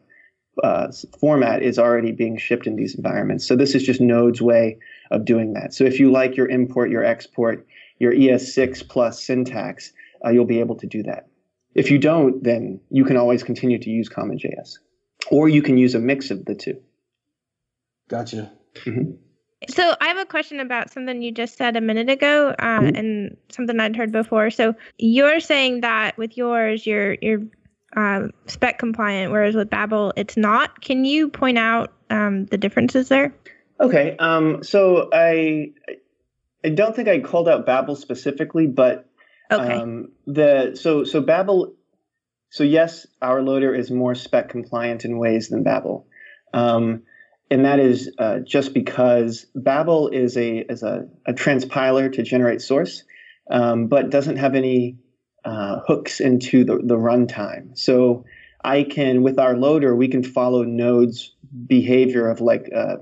uh, 0.63 0.91
format 1.19 1.61
is 1.61 1.79
already 1.79 2.11
being 2.11 2.37
shipped 2.37 2.67
in 2.67 2.75
these 2.75 2.95
environments. 2.95 3.47
So 3.47 3.55
this 3.55 3.75
is 3.75 3.83
just 3.83 4.01
Node's 4.01 4.41
way 4.41 4.79
of 5.11 5.25
doing 5.25 5.53
that. 5.53 5.73
So 5.73 5.83
if 5.83 5.99
you 5.99 6.11
like 6.11 6.35
your 6.35 6.47
import, 6.47 6.89
your 6.89 7.03
export, 7.03 7.65
your 7.99 8.13
ES6 8.13 8.87
plus 8.87 9.23
syntax, 9.23 9.93
uh, 10.25 10.29
you'll 10.29 10.45
be 10.45 10.59
able 10.59 10.75
to 10.75 10.87
do 10.87 11.03
that. 11.03 11.27
If 11.75 11.91
you 11.91 11.99
don't, 11.99 12.43
then 12.43 12.79
you 12.89 13.05
can 13.05 13.17
always 13.17 13.43
continue 13.43 13.79
to 13.79 13.89
use 13.89 14.09
CommonJS, 14.09 14.77
or 15.29 15.47
you 15.47 15.61
can 15.61 15.77
use 15.77 15.93
a 15.93 15.99
mix 15.99 16.31
of 16.31 16.45
the 16.45 16.55
two. 16.55 16.81
Gotcha. 18.09 18.51
Mm-hmm. 18.75 19.11
So 19.69 19.95
I 19.99 20.07
have 20.07 20.17
a 20.17 20.25
question 20.25 20.59
about 20.59 20.91
something 20.91 21.21
you 21.21 21.31
just 21.31 21.57
said 21.57 21.75
a 21.75 21.81
minute 21.81 22.09
ago, 22.09 22.49
uh, 22.59 22.79
Mhm. 22.79 22.97
and 22.97 23.37
something 23.49 23.79
I'd 23.79 23.95
heard 23.95 24.11
before. 24.11 24.51
So 24.51 24.75
you're 24.97 25.39
saying 25.39 25.81
that 25.81 26.17
with 26.17 26.37
yours, 26.37 26.85
you're 26.85 27.15
you're 27.21 27.41
um, 27.95 28.31
spec 28.45 28.77
compliant, 28.77 29.31
whereas 29.31 29.55
with 29.55 29.69
Babel, 29.69 30.13
it's 30.15 30.37
not. 30.37 30.81
Can 30.81 31.05
you 31.05 31.29
point 31.29 31.57
out 31.57 31.93
um, 32.11 32.45
the 32.45 32.57
differences 32.57 33.09
there? 33.09 33.33
Okay, 33.79 34.15
um, 34.19 34.61
so 34.63 35.09
I 35.11 35.71
I 36.63 36.69
don't 36.69 36.95
think 36.95 37.07
I 37.07 37.19
called 37.19 37.47
out 37.49 37.65
Babel 37.65 37.95
specifically, 37.95 38.67
but 38.67 39.05
Okay. 39.49 39.73
Um, 39.73 40.09
the 40.25 40.75
so 40.75 41.05
so 41.05 41.21
Babel, 41.21 41.73
so 42.49 42.63
yes, 42.65 43.07
our 43.21 43.41
loader 43.41 43.73
is 43.73 43.89
more 43.89 44.13
spec 44.13 44.49
compliant 44.49 45.05
in 45.05 45.17
ways 45.17 45.47
than 45.47 45.63
Babel, 45.63 46.05
um, 46.53 47.03
and 47.49 47.65
that 47.65 47.79
is 47.79 48.11
uh, 48.19 48.39
just 48.39 48.73
because 48.73 49.45
Babel 49.55 50.09
is 50.09 50.37
a 50.37 50.59
is 50.71 50.83
a, 50.83 51.07
a 51.25 51.33
transpiler 51.33 52.11
to 52.13 52.23
generate 52.23 52.61
source, 52.61 53.03
um, 53.49 53.87
but 53.87 54.09
doesn't 54.09 54.37
have 54.37 54.55
any 54.55 54.97
uh, 55.45 55.79
hooks 55.87 56.19
into 56.19 56.63
the 56.63 56.77
the 56.77 56.97
runtime. 56.97 57.77
So 57.77 58.25
I 58.63 58.83
can 58.83 59.23
with 59.23 59.39
our 59.39 59.55
loader 59.55 59.95
we 59.95 60.07
can 60.07 60.23
follow 60.23 60.63
Node's 60.63 61.31
behavior 61.67 62.29
of 62.29 62.41
like. 62.41 62.69
Uh, 62.75 62.97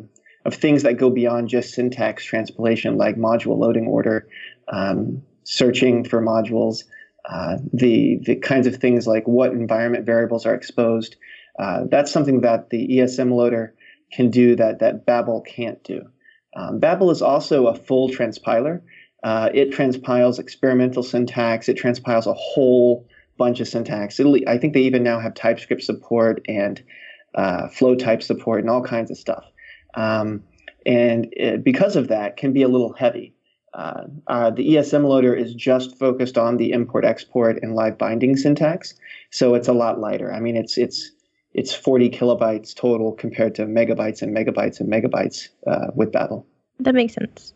of 0.46 0.54
things 0.54 0.84
that 0.84 0.98
go 0.98 1.10
beyond 1.10 1.50
just 1.50 1.74
syntax 1.74 2.24
transpilation, 2.24 2.98
like 2.98 3.16
module 3.16 3.58
loading 3.58 3.88
order, 3.88 4.28
um, 4.72 5.24
searching 5.44 6.04
for 6.04 6.22
modules, 6.22 6.84
uh, 7.28 7.58
the 7.74 8.20
the 8.24 8.36
kinds 8.36 8.68
of 8.68 8.76
things 8.76 9.08
like 9.08 9.28
what 9.28 9.52
environment 9.52 10.06
variables 10.06 10.46
are 10.46 10.54
exposed. 10.54 11.16
Uh, 11.58 11.86
that's 11.90 12.12
something 12.12 12.42
that 12.42 12.70
the 12.70 12.88
ESM 12.88 13.32
loader 13.32 13.74
can 14.12 14.30
do 14.30 14.56
that 14.56 14.80
that 14.80 15.06
Babel 15.06 15.42
can't 15.42 15.84
do. 15.84 16.02
Um, 16.56 16.80
Babel 16.80 17.12
is 17.12 17.22
also 17.22 17.68
a 17.68 17.76
full 17.76 18.10
transpiler. 18.10 18.82
Uh, 19.24 19.50
it 19.54 19.72
transpiles 19.72 20.40
experimental 20.40 21.04
syntax. 21.04 21.68
It 21.68 21.78
transpiles 21.78 22.28
a 22.28 22.34
whole 22.34 23.08
bunch 23.38 23.60
of 23.60 23.68
syntax. 23.68 24.20
It'll, 24.20 24.38
I 24.48 24.58
think 24.58 24.74
they 24.74 24.84
even 24.84 25.04
now 25.04 25.20
have 25.20 25.34
TypeScript 25.34 25.84
support 25.84 26.46
and 26.48 26.82
uh, 27.34 27.68
flow 27.68 27.96
type 27.96 28.24
support 28.24 28.62
and 28.62 28.70
all 28.70 28.84
kinds 28.84 29.12
of 29.12 29.18
stuff. 29.18 29.44
Um, 29.96 30.44
and 30.86 31.28
it, 31.32 31.64
because 31.64 31.96
of 31.96 32.08
that, 32.10 32.38
can 32.38 32.54
be 32.54 32.62
a 32.62 32.68
little 32.68 32.94
heavy. 32.94 33.34
Uh, 33.74 34.04
uh, 34.28 34.52
the 34.52 34.76
ESM 34.76 35.06
loader 35.06 35.34
is 35.34 35.54
just 35.54 35.98
focused 36.00 36.38
on 36.38 36.56
the 36.56 36.72
import, 36.72 37.04
export, 37.04 37.62
and 37.62 37.76
live 37.76 37.98
binding 37.98 38.38
syntax, 38.38 38.94
so 39.32 39.54
it's 39.54 39.68
a 39.68 39.74
lot 39.74 40.00
lighter. 40.00 40.32
I 40.32 40.40
mean, 40.40 40.56
it's 40.56 40.78
it's 40.78 41.12
it's 41.56 41.74
40 41.74 42.10
kilobytes 42.10 42.76
total 42.76 43.14
compared 43.14 43.56
to 43.56 43.66
megabytes 43.66 44.22
and 44.22 44.36
megabytes 44.36 44.82
and 44.82 44.92
megabytes 44.92 45.48
uh, 45.66 45.88
with 45.96 46.12
Babel. 46.12 46.46
That 46.82 46.94
makes 46.94 47.14
sense. 47.14 47.54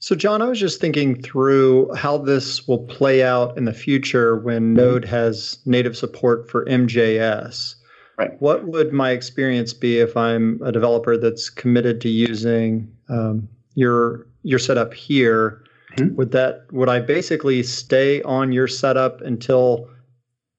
So, 0.00 0.14
John, 0.14 0.40
I 0.40 0.48
was 0.48 0.58
just 0.58 0.80
thinking 0.80 1.20
through 1.20 1.92
how 1.94 2.18
this 2.18 2.66
will 2.66 2.86
play 2.86 3.22
out 3.22 3.58
in 3.58 3.66
the 3.66 3.74
future 3.74 4.38
when 4.38 4.72
Node 4.72 5.04
has 5.04 5.58
native 5.66 5.96
support 5.96 6.48
for 6.48 6.64
MJS. 6.66 7.74
Right. 8.16 8.40
What 8.40 8.66
would 8.66 8.92
my 8.92 9.10
experience 9.10 9.72
be 9.72 9.98
if 9.98 10.16
I'm 10.16 10.60
a 10.64 10.72
developer 10.72 11.16
that's 11.16 11.50
committed 11.50 12.00
to 12.02 12.08
using 12.08 12.90
um, 13.08 13.48
your 13.74 14.26
your 14.42 14.58
setup 14.58 14.94
here? 14.94 15.62
Mhm. 15.96 16.14
Would 16.14 16.32
that 16.32 16.62
would 16.72 16.88
I 16.88 17.00
basically 17.00 17.62
stay 17.62 18.22
on 18.22 18.52
your 18.52 18.68
setup 18.68 19.20
until 19.20 19.88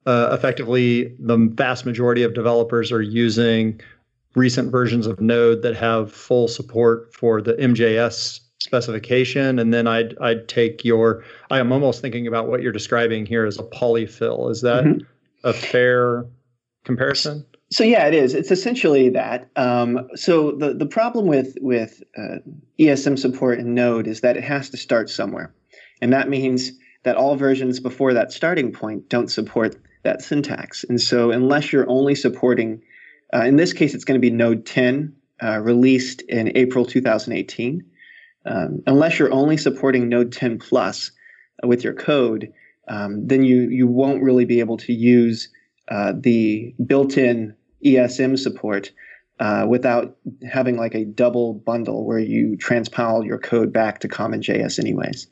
uh, 0.09 0.33
effectively 0.33 1.15
the 1.19 1.37
vast 1.53 1.85
majority 1.85 2.23
of 2.23 2.33
developers 2.33 2.91
are 2.91 3.01
using 3.01 3.79
recent 4.35 4.71
versions 4.71 5.05
of 5.05 5.21
Node 5.21 5.61
that 5.61 5.75
have 5.75 6.11
full 6.11 6.47
support 6.47 7.13
for 7.13 7.43
the 7.43 7.53
MJS 7.53 8.39
specification, 8.59 9.59
and 9.59 9.71
then 9.71 9.85
I'd 9.85 10.17
I'd 10.19 10.47
take 10.47 10.83
your. 10.83 11.23
I 11.51 11.59
am 11.59 11.71
almost 11.71 12.01
thinking 12.01 12.25
about 12.25 12.47
what 12.47 12.63
you're 12.63 12.71
describing 12.71 13.27
here 13.27 13.45
as 13.45 13.59
a 13.59 13.63
polyfill. 13.63 14.49
Is 14.49 14.61
that 14.61 14.83
Mhm. 14.83 15.05
a 15.43 15.53
fair 15.53 16.25
comparison? 16.85 17.45
So 17.71 17.83
yeah, 17.83 18.07
it 18.07 18.15
is. 18.15 18.33
It's 18.33 18.49
essentially 18.49 19.09
that. 19.09 19.47
Um, 19.55 20.09
so 20.15 20.53
the 20.53 20.73
the 20.73 20.87
problem 20.87 21.27
with 21.27 21.55
with 21.61 22.01
uh, 22.17 22.37
ESM 22.79 23.15
support 23.19 23.59
in 23.59 23.75
Node 23.75 24.07
is 24.07 24.21
that 24.21 24.37
it 24.37 24.43
has 24.43 24.71
to 24.71 24.77
start 24.77 25.07
somewhere, 25.07 25.53
and 26.01 26.11
that 26.13 26.29
means 26.29 26.71
that 27.03 27.15
all 27.15 27.35
versions 27.35 27.79
before 27.79 28.11
that 28.15 28.31
starting 28.31 28.71
point 28.71 29.07
don't 29.07 29.29
support 29.29 29.75
that 30.03 30.21
syntax. 30.21 30.83
And 30.83 30.99
so 30.99 31.31
unless 31.31 31.71
you're 31.71 31.89
only 31.89 32.15
supporting, 32.15 32.81
uh, 33.33 33.43
in 33.43 33.55
this 33.55 33.73
case, 33.73 33.93
it's 33.93 34.05
going 34.05 34.19
to 34.19 34.25
be 34.25 34.31
Node 34.31 34.65
10, 34.65 35.15
uh, 35.41 35.59
released 35.59 36.21
in 36.23 36.55
April 36.55 36.85
2018. 36.85 37.83
Um, 38.45 38.81
unless 38.87 39.19
you're 39.19 39.33
only 39.33 39.57
supporting 39.57 40.09
Node 40.09 40.31
10 40.31 40.59
plus 40.59 41.11
uh, 41.63 41.67
with 41.67 41.83
your 41.83 41.93
code, 41.93 42.53
um, 42.87 43.27
then 43.27 43.43
you 43.43 43.69
you 43.69 43.87
won't 43.87 44.23
really 44.23 44.45
be 44.45 44.59
able 44.59 44.77
to 44.77 44.93
use 44.93 45.49
uh, 45.89 46.13
the 46.15 46.73
built-in 46.85 47.55
ESM 47.85 48.37
support 48.37 48.91
uh, 49.39 49.65
without 49.67 50.17
having 50.49 50.77
like 50.77 50.95
a 50.95 51.05
double 51.05 51.53
bundle 51.53 52.05
where 52.05 52.19
you 52.19 52.57
transpile 52.57 53.25
your 53.25 53.37
code 53.37 53.71
back 53.71 53.99
to 53.99 54.07
CommonJS 54.07 54.79
anyways. 54.79 55.27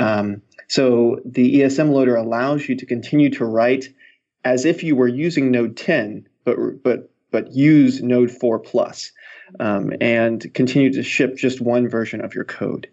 Um, 0.00 0.42
so 0.68 1.20
the 1.24 1.60
ESM 1.60 1.90
loader 1.90 2.16
allows 2.16 2.68
you 2.68 2.76
to 2.76 2.86
continue 2.86 3.30
to 3.30 3.44
write 3.44 3.86
as 4.46 4.64
if 4.64 4.84
you 4.84 4.94
were 4.94 5.08
using 5.08 5.50
Node 5.50 5.76
10, 5.76 6.28
but 6.44 6.56
but 6.84 7.10
but 7.32 7.52
use 7.52 8.00
Node 8.00 8.30
4 8.30 8.60
plus, 8.60 9.10
um, 9.58 9.92
and 10.00 10.54
continue 10.54 10.92
to 10.92 11.02
ship 11.02 11.36
just 11.36 11.60
one 11.60 11.88
version 11.88 12.24
of 12.24 12.32
your 12.32 12.44
code. 12.44 12.86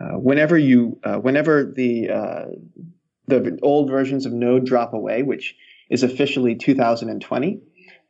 Uh, 0.00 0.14
whenever 0.18 0.56
you, 0.56 0.98
uh, 1.04 1.16
whenever 1.16 1.70
the 1.76 2.08
uh, 2.08 2.44
the 3.26 3.58
old 3.62 3.90
versions 3.90 4.24
of 4.24 4.32
Node 4.32 4.64
drop 4.64 4.94
away, 4.94 5.22
which 5.22 5.54
is 5.90 6.02
officially 6.02 6.54
2020, 6.54 7.60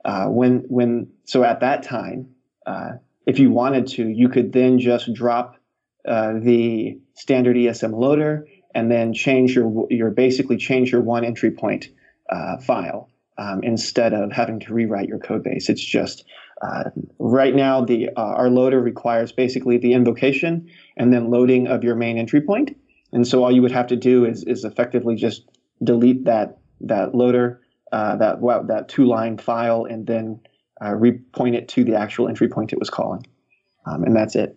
uh, 0.05 0.27
when 0.27 0.65
when 0.69 1.09
so 1.25 1.43
at 1.43 1.61
that 1.61 1.83
time, 1.83 2.29
uh, 2.65 2.93
if 3.27 3.41
you 3.41 3.51
wanted 3.51 3.89
to, 3.89 4.09
you 4.09 4.29
could 4.29 4.53
then 4.53 4.79
just 4.79 5.13
drop 5.13 5.57
uh, 6.07 6.35
the 6.39 6.97
standard 7.15 7.57
ESM 7.57 7.93
loader 7.93 8.47
and 8.73 8.89
then 8.89 9.13
change 9.13 9.57
your 9.57 9.89
your 9.91 10.13
basically 10.13 10.59
change 10.59 10.93
your 10.93 11.03
one 11.03 11.25
entry 11.25 11.51
point 11.51 11.89
uh, 12.31 12.59
file 12.59 13.11
um, 13.39 13.63
instead 13.63 14.13
of 14.13 14.33
having 14.33 14.61
to 14.61 14.73
rewrite 14.73 15.09
your 15.09 15.19
code 15.19 15.43
base. 15.43 15.69
It's 15.69 15.85
just 15.85 16.25
uh, 16.63 16.85
right 17.19 17.55
now 17.55 17.85
the 17.85 18.09
uh, 18.17 18.21
our 18.21 18.49
loader 18.49 18.81
requires 18.81 19.33
basically 19.33 19.79
the 19.79 19.93
invocation 19.93 20.69
and 20.97 21.13
then 21.13 21.31
loading 21.31 21.67
of 21.67 21.85
your 21.85 21.95
main 21.95 22.19
entry 22.19 22.41
point. 22.41 22.77
And 23.13 23.27
so 23.27 23.45
all 23.45 23.53
you 23.53 23.63
would 23.63 23.73
have 23.73 23.87
to 23.89 23.97
do 23.97 24.25
is 24.25 24.45
is 24.45 24.65
effectively 24.65 25.17
just 25.17 25.49
delete 25.83 26.25
that 26.25 26.59
that 26.81 27.15
loader 27.15 27.61
uh, 27.93 28.17
that 28.17 28.41
that 28.69 28.89
two 28.89 29.07
line 29.07 29.39
file 29.39 29.85
and 29.85 30.07
then 30.07 30.41
uh, 30.81 30.91
repoint 30.91 31.55
it 31.55 31.69
to 31.69 31.85
the 31.85 31.95
actual 31.95 32.29
entry 32.29 32.49
point 32.49 32.73
it 32.73 32.79
was 32.79 32.91
calling, 32.91 33.27
um, 33.87 34.05
and 34.05 34.17
that's 34.17 34.35
it. 34.35 34.57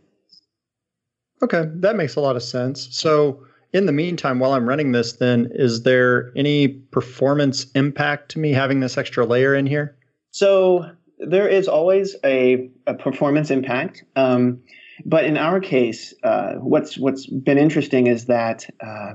Okay, 1.43 1.65
that 1.75 1.95
makes 1.95 2.15
a 2.15 2.21
lot 2.21 2.35
of 2.35 2.41
sense. 2.41 2.87
So, 2.91 3.45
in 3.73 3.85
the 3.85 3.91
meantime, 3.91 4.39
while 4.39 4.53
I'm 4.53 4.67
running 4.67 4.91
this, 4.91 5.13
then 5.13 5.49
is 5.51 5.83
there 5.83 6.31
any 6.35 6.67
performance 6.67 7.69
impact 7.71 8.31
to 8.31 8.39
me 8.39 8.51
having 8.51 8.79
this 8.79 8.97
extra 8.97 9.25
layer 9.25 9.53
in 9.53 9.65
here? 9.65 9.97
So 10.31 10.89
there 11.19 11.47
is 11.47 11.67
always 11.67 12.15
a, 12.23 12.69
a 12.85 12.93
performance 12.93 13.51
impact, 13.51 14.03
um, 14.15 14.61
but 15.05 15.25
in 15.25 15.37
our 15.37 15.59
case, 15.59 16.13
uh, 16.23 16.53
what's 16.53 16.97
what's 16.97 17.27
been 17.27 17.57
interesting 17.57 18.07
is 18.07 18.25
that 18.25 18.67
uh, 18.81 19.13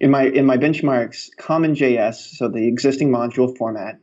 in 0.00 0.10
my 0.10 0.24
in 0.24 0.46
my 0.46 0.56
benchmarks, 0.56 1.28
CommonJS, 1.38 2.36
so 2.36 2.48
the 2.48 2.66
existing 2.66 3.10
module 3.10 3.56
format, 3.56 3.98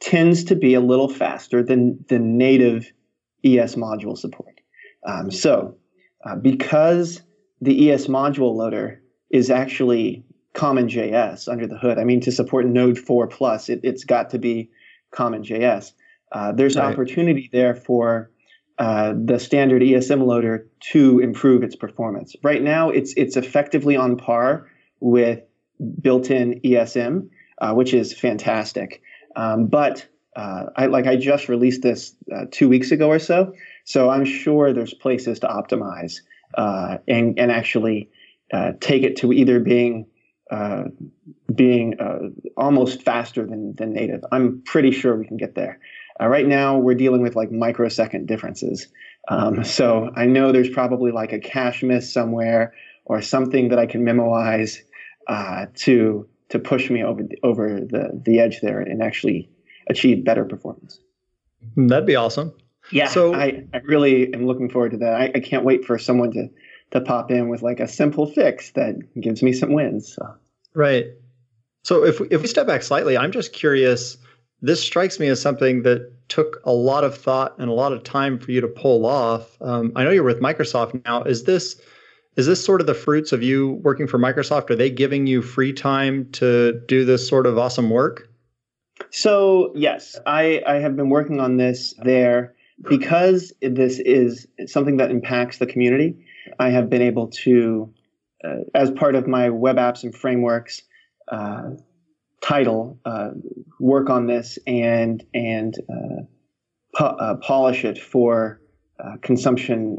tends 0.00 0.44
to 0.44 0.54
be 0.54 0.74
a 0.74 0.80
little 0.80 1.08
faster 1.08 1.62
than 1.62 2.04
the 2.08 2.18
native 2.18 2.92
ES 3.44 3.76
module 3.76 4.16
support. 4.16 4.60
Um, 5.06 5.30
so 5.30 5.76
uh, 6.24 6.36
because 6.36 7.22
the 7.60 7.90
ES 7.90 8.06
module 8.06 8.54
loader 8.54 9.00
is 9.30 9.50
actually 9.50 10.24
CommonJS 10.54 11.48
under 11.48 11.66
the 11.66 11.78
hood. 11.78 11.98
I 11.98 12.04
mean, 12.04 12.20
to 12.22 12.32
support 12.32 12.66
Node 12.66 12.98
4 12.98 13.26
plus, 13.28 13.68
it, 13.68 13.84
has 13.84 14.04
got 14.04 14.30
to 14.30 14.38
be 14.38 14.70
CommonJS. 15.12 15.92
Uh, 16.32 16.52
there's 16.52 16.76
right. 16.76 16.92
opportunity 16.92 17.48
there 17.52 17.74
for 17.74 18.30
uh, 18.78 19.14
the 19.16 19.38
standard 19.38 19.82
ESM 19.82 20.24
loader 20.24 20.66
to 20.92 21.18
improve 21.20 21.62
its 21.62 21.74
performance. 21.74 22.36
Right 22.42 22.62
now, 22.62 22.90
it's 22.90 23.12
it's 23.16 23.36
effectively 23.36 23.96
on 23.96 24.16
par 24.16 24.68
with 25.00 25.40
built-in 26.00 26.60
ESM, 26.64 27.28
uh, 27.60 27.74
which 27.74 27.94
is 27.94 28.12
fantastic. 28.12 29.02
Um, 29.36 29.66
but 29.66 30.06
uh, 30.36 30.66
I 30.76 30.86
like 30.86 31.06
I 31.06 31.16
just 31.16 31.48
released 31.48 31.82
this 31.82 32.14
uh, 32.32 32.44
two 32.50 32.68
weeks 32.68 32.92
ago 32.92 33.08
or 33.08 33.18
so, 33.18 33.52
so 33.84 34.10
I'm 34.10 34.24
sure 34.24 34.72
there's 34.72 34.94
places 34.94 35.40
to 35.40 35.48
optimize 35.48 36.20
uh, 36.54 36.98
and 37.08 37.38
and 37.38 37.50
actually 37.50 38.10
uh, 38.52 38.72
take 38.80 39.02
it 39.02 39.16
to 39.16 39.32
either 39.32 39.60
being 39.60 40.06
uh, 40.50 40.84
being 41.54 42.00
uh, 42.00 42.30
almost 42.56 43.02
faster 43.02 43.46
than 43.46 43.74
than 43.76 43.92
native. 43.92 44.24
I'm 44.32 44.62
pretty 44.64 44.90
sure 44.90 45.16
we 45.16 45.26
can 45.26 45.36
get 45.36 45.54
there. 45.54 45.78
right 46.20 46.46
now, 46.46 46.78
we're 46.78 46.94
dealing 46.94 47.22
with 47.22 47.36
like 47.36 47.50
microsecond 47.50 48.26
differences. 48.26 48.88
Um, 49.28 49.62
so 49.62 50.10
I 50.16 50.24
know 50.24 50.52
there's 50.52 50.70
probably 50.70 51.12
like 51.12 51.32
a 51.32 51.38
cache 51.38 51.82
miss 51.82 52.10
somewhere 52.10 52.72
or 53.04 53.20
something 53.20 53.68
that 53.68 53.78
I 53.78 53.86
can 53.86 54.04
memoize 54.04 54.78
to 55.74 56.26
to 56.48 56.58
push 56.58 56.88
me 56.88 57.04
over 57.04 57.22
the, 57.22 57.36
over 57.42 57.80
the 57.80 58.20
the 58.24 58.40
edge 58.40 58.60
there 58.60 58.80
and 58.80 59.02
actually 59.02 59.50
achieve 59.88 60.24
better 60.24 60.44
performance. 60.44 61.00
That'd 61.76 62.06
be 62.06 62.16
awesome. 62.16 62.54
Yeah, 62.90 63.08
so 63.08 63.34
I, 63.34 63.64
I 63.74 63.78
really 63.84 64.32
am 64.32 64.46
looking 64.46 64.70
forward 64.70 64.92
to 64.92 64.96
that. 64.98 65.14
I, 65.14 65.32
I 65.34 65.40
can't 65.40 65.64
wait 65.64 65.84
for 65.84 65.98
someone 65.98 66.30
to 66.32 66.48
to 66.90 67.00
pop 67.00 67.30
in 67.30 67.48
with 67.48 67.62
like 67.62 67.80
a 67.80 67.88
simple 67.88 68.26
fix 68.26 68.70
that 68.72 68.96
gives 69.20 69.42
me 69.42 69.52
some 69.52 69.72
wins. 69.72 70.14
So. 70.14 70.34
Right. 70.74 71.06
So 71.82 72.04
if 72.04 72.20
if 72.30 72.42
we 72.42 72.48
step 72.48 72.66
back 72.66 72.82
slightly, 72.82 73.16
I'm 73.16 73.32
just 73.32 73.52
curious. 73.52 74.16
This 74.60 74.82
strikes 74.82 75.20
me 75.20 75.28
as 75.28 75.40
something 75.40 75.82
that 75.82 76.12
took 76.28 76.60
a 76.64 76.72
lot 76.72 77.04
of 77.04 77.16
thought 77.16 77.54
and 77.58 77.70
a 77.70 77.72
lot 77.72 77.92
of 77.92 78.02
time 78.02 78.38
for 78.38 78.50
you 78.50 78.60
to 78.60 78.68
pull 78.68 79.06
off. 79.06 79.56
Um, 79.62 79.92
I 79.94 80.04
know 80.04 80.10
you're 80.10 80.24
with 80.24 80.40
Microsoft 80.40 81.04
now. 81.04 81.22
Is 81.22 81.44
this 81.44 81.80
is 82.36 82.46
this 82.46 82.64
sort 82.64 82.80
of 82.80 82.86
the 82.86 82.94
fruits 82.94 83.32
of 83.32 83.42
you 83.42 83.80
working 83.82 84.06
for 84.06 84.18
Microsoft? 84.18 84.70
Are 84.70 84.76
they 84.76 84.90
giving 84.90 85.26
you 85.26 85.42
free 85.42 85.72
time 85.72 86.30
to 86.32 86.80
do 86.86 87.04
this 87.04 87.28
sort 87.28 87.46
of 87.46 87.58
awesome 87.58 87.90
work? 87.90 88.28
So 89.10 89.72
yes, 89.74 90.16
I, 90.26 90.62
I 90.66 90.74
have 90.76 90.96
been 90.96 91.08
working 91.08 91.40
on 91.40 91.56
this 91.56 91.94
there 92.04 92.54
because 92.88 93.52
this 93.60 93.98
is 93.98 94.46
something 94.66 94.98
that 94.98 95.10
impacts 95.10 95.58
the 95.58 95.66
community. 95.66 96.16
I 96.58 96.70
have 96.70 96.88
been 96.90 97.02
able 97.02 97.28
to, 97.44 97.92
uh, 98.44 98.60
as 98.74 98.90
part 98.90 99.14
of 99.14 99.26
my 99.26 99.50
web 99.50 99.76
apps 99.76 100.04
and 100.04 100.14
frameworks 100.14 100.82
uh, 101.30 101.70
title, 102.40 102.98
uh, 103.04 103.30
work 103.80 104.10
on 104.10 104.26
this 104.26 104.58
and 104.66 105.24
and 105.34 105.74
uh, 105.90 106.22
po- 106.96 107.16
uh, 107.16 107.34
polish 107.36 107.84
it 107.84 107.98
for 107.98 108.60
consumption 109.22 109.96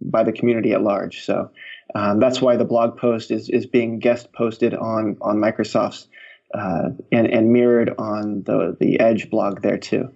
by 0.00 0.22
the 0.22 0.30
community 0.30 0.72
at 0.72 0.80
large. 0.80 1.24
So 1.24 1.50
um, 1.96 2.20
that's 2.20 2.40
why 2.40 2.56
the 2.56 2.64
blog 2.64 2.96
post 2.96 3.32
is 3.32 3.48
is 3.48 3.66
being 3.66 3.98
guest 3.98 4.32
posted 4.32 4.74
on 4.74 5.16
on 5.20 5.38
Microsoft's 5.38 6.06
and, 6.54 7.26
and 7.26 7.52
mirrored 7.52 7.94
on 7.98 8.44
the, 8.46 8.76
the 8.78 9.00
Edge 9.00 9.28
blog 9.28 9.62
there 9.62 9.76
too. 9.76 10.08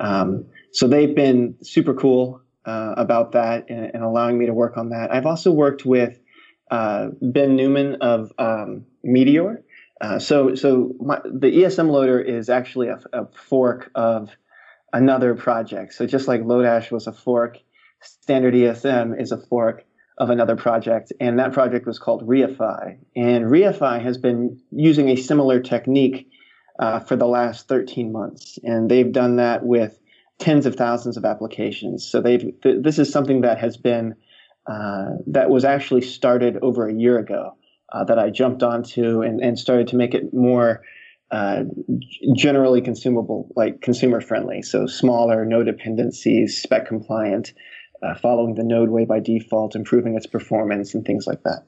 Um, 0.00 0.46
so 0.72 0.88
they've 0.88 1.14
been 1.14 1.54
super 1.62 1.94
cool 1.94 2.40
uh, 2.68 2.92
about 2.98 3.32
that 3.32 3.64
and, 3.70 3.90
and, 3.94 4.04
allowing 4.04 4.36
me 4.36 4.44
to 4.44 4.52
work 4.52 4.76
on 4.76 4.90
that. 4.90 5.10
I've 5.10 5.24
also 5.24 5.50
worked 5.50 5.86
with 5.86 6.20
uh, 6.70 7.08
Ben 7.22 7.56
Newman 7.56 7.96
of 8.02 8.30
um, 8.38 8.84
Meteor. 9.02 9.62
Uh, 10.02 10.18
so 10.18 10.54
so 10.54 10.94
my, 11.00 11.18
the 11.24 11.50
ESM 11.50 11.90
loader 11.90 12.20
is 12.20 12.50
actually 12.50 12.88
a, 12.88 13.00
a, 13.14 13.26
fork 13.48 13.90
of 13.94 14.30
another 14.92 15.34
project. 15.34 15.94
So 15.94 16.06
just 16.06 16.28
like 16.28 16.42
Lodash 16.42 16.90
was 16.90 17.06
a 17.06 17.12
fork, 17.12 17.56
standard 18.02 18.52
ESM 18.52 19.18
is 19.18 19.32
a 19.32 19.38
fork 19.38 19.84
of 20.18 20.28
another 20.28 20.56
project, 20.56 21.10
and 21.20 21.38
that 21.38 21.52
project 21.52 21.86
was 21.86 21.98
called 21.98 22.28
Reify. 22.28 22.98
And 23.16 23.46
Reify 23.46 24.02
has 24.02 24.18
been 24.18 24.60
using 24.70 25.08
a 25.08 25.16
similar 25.16 25.58
technique 25.60 26.28
uh, 26.78 27.00
for 27.00 27.16
the 27.16 27.26
last 27.26 27.66
13 27.66 28.12
months, 28.12 28.58
and 28.62 28.90
they've 28.90 29.10
done 29.10 29.36
that 29.36 29.64
with 29.64 29.98
tens 30.38 30.66
of 30.66 30.76
thousands 30.76 31.16
of 31.16 31.24
applications. 31.24 32.08
So 32.08 32.20
they've 32.20 32.52
th- 32.62 32.82
this 32.82 32.98
is 32.98 33.10
something 33.10 33.40
that 33.42 33.58
has 33.58 33.76
been 33.76 34.14
uh, 34.66 35.12
that 35.26 35.50
was 35.50 35.64
actually 35.64 36.02
started 36.02 36.58
over 36.62 36.88
a 36.88 36.94
year 36.94 37.18
ago 37.18 37.56
uh, 37.92 38.04
that 38.04 38.18
I 38.18 38.30
jumped 38.30 38.62
onto 38.62 39.22
and, 39.22 39.40
and 39.40 39.58
started 39.58 39.88
to 39.88 39.96
make 39.96 40.14
it 40.14 40.32
more. 40.32 40.82
Uh, 41.30 41.64
generally 42.34 42.80
consumable, 42.80 43.52
like 43.54 43.82
consumer 43.82 44.18
friendly, 44.18 44.62
so 44.62 44.86
smaller, 44.86 45.44
no 45.44 45.62
dependencies, 45.62 46.56
spec 46.56 46.86
compliant, 46.88 47.52
uh, 48.02 48.14
following 48.14 48.54
the 48.54 48.64
node 48.64 48.88
way 48.88 49.04
by 49.04 49.20
default, 49.20 49.74
improving 49.74 50.16
its 50.16 50.26
performance, 50.26 50.94
and 50.94 51.04
things 51.04 51.26
like 51.26 51.42
that. 51.42 51.64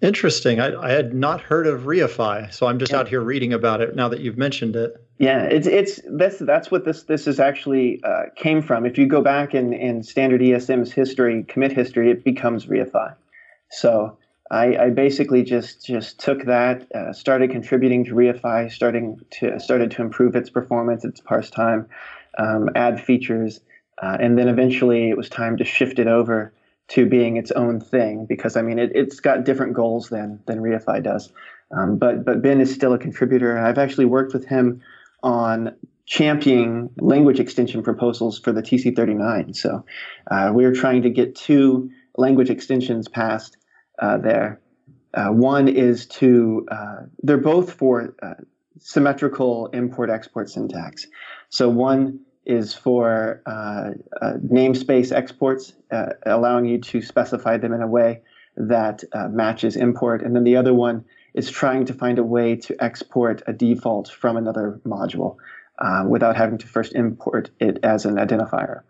Interesting. 0.00 0.60
I, 0.60 0.74
I 0.74 0.90
had 0.90 1.14
not 1.14 1.40
heard 1.40 1.66
of 1.66 1.82
Reify, 1.82 2.52
so 2.52 2.66
I'm 2.66 2.78
just 2.78 2.92
yeah. 2.92 2.98
out 2.98 3.08
here 3.08 3.20
reading 3.20 3.52
about 3.52 3.80
it 3.80 3.94
now 3.94 4.08
that 4.08 4.20
you've 4.20 4.36
mentioned 4.36 4.76
it. 4.76 4.94
Yeah, 5.18 5.44
it's 5.44 5.66
it's 5.66 6.00
that's 6.10 6.38
that's 6.38 6.70
what 6.70 6.84
this 6.84 7.04
this 7.04 7.26
is 7.26 7.38
actually 7.38 8.02
uh, 8.02 8.24
came 8.36 8.62
from. 8.62 8.84
If 8.84 8.98
you 8.98 9.06
go 9.06 9.22
back 9.22 9.54
in 9.54 9.72
in 9.72 10.02
standard 10.02 10.42
ESM's 10.42 10.92
history, 10.92 11.44
commit 11.44 11.72
history, 11.72 12.10
it 12.10 12.24
becomes 12.24 12.66
Reify. 12.66 13.14
So 13.70 14.18
I, 14.50 14.76
I 14.76 14.90
basically 14.90 15.44
just 15.44 15.86
just 15.86 16.18
took 16.18 16.44
that, 16.46 16.90
uh, 16.94 17.12
started 17.12 17.50
contributing 17.50 18.04
to 18.06 18.14
Reify, 18.14 18.70
starting 18.70 19.20
to 19.38 19.60
started 19.60 19.92
to 19.92 20.02
improve 20.02 20.34
its 20.34 20.50
performance, 20.50 21.04
its 21.04 21.20
parse 21.20 21.48
time, 21.48 21.88
um, 22.38 22.68
add 22.74 23.00
features 23.00 23.60
uh, 24.02 24.16
and 24.20 24.38
then 24.38 24.48
eventually 24.48 25.10
it 25.10 25.16
was 25.16 25.28
time 25.28 25.56
to 25.56 25.64
shift 25.64 25.98
it 25.98 26.06
over 26.06 26.52
to 26.88 27.06
being 27.06 27.36
its 27.36 27.50
own 27.52 27.80
thing 27.80 28.26
because 28.26 28.56
I 28.56 28.62
mean 28.62 28.78
it, 28.78 28.94
has 28.94 29.20
got 29.20 29.44
different 29.44 29.74
goals 29.74 30.08
than 30.08 30.40
than 30.46 30.58
Reify 30.58 31.02
does. 31.02 31.32
Um, 31.70 31.96
but 31.96 32.24
but 32.24 32.42
Ben 32.42 32.60
is 32.60 32.72
still 32.72 32.92
a 32.92 32.98
contributor. 32.98 33.58
I've 33.58 33.78
actually 33.78 34.04
worked 34.04 34.34
with 34.34 34.46
him 34.46 34.82
on 35.24 35.74
championing 36.06 36.90
language 36.98 37.40
extension 37.40 37.82
proposals 37.82 38.38
for 38.38 38.52
the 38.52 38.62
TC39. 38.62 39.56
So 39.56 39.84
uh, 40.30 40.50
we're 40.54 40.74
trying 40.74 41.02
to 41.02 41.10
get 41.10 41.34
two 41.34 41.90
language 42.16 42.50
extensions 42.50 43.08
passed 43.08 43.56
uh, 43.98 44.18
there. 44.18 44.60
Uh, 45.14 45.28
one 45.28 45.68
is 45.68 46.06
to 46.06 46.66
uh, 46.70 46.96
they're 47.22 47.38
both 47.38 47.72
for 47.72 48.14
uh, 48.22 48.34
symmetrical 48.78 49.68
import 49.68 50.10
export 50.10 50.50
syntax. 50.50 51.06
So 51.48 51.70
one 51.70 52.20
is 52.44 52.74
for 52.74 53.40
uh, 53.46 53.92
namespace 54.22 55.10
exports, 55.10 55.72
allowing 56.26 56.66
you 56.66 56.78
to 56.78 57.00
specify 57.00 57.56
them 57.56 57.72
in 57.72 57.80
a 57.80 57.86
way 57.86 58.20
that 58.56 59.02
matches 59.30 59.76
import. 59.76 60.22
And 60.22 60.36
then 60.36 60.44
the 60.44 60.56
other 60.56 60.74
one 60.74 61.06
is 61.34 61.50
trying 61.50 61.84
to 61.86 61.92
find 61.92 62.18
a 62.18 62.24
way 62.24 62.56
to 62.56 62.82
export 62.82 63.42
a 63.46 63.52
default 63.52 64.08
from 64.08 64.36
another 64.36 64.80
module 64.86 65.36
uh, 65.78 66.04
without 66.08 66.36
having 66.36 66.58
to 66.58 66.66
first 66.66 66.94
import 66.94 67.50
it 67.60 67.78
as 67.82 68.04
an 68.04 68.14
identifier. 68.16 68.82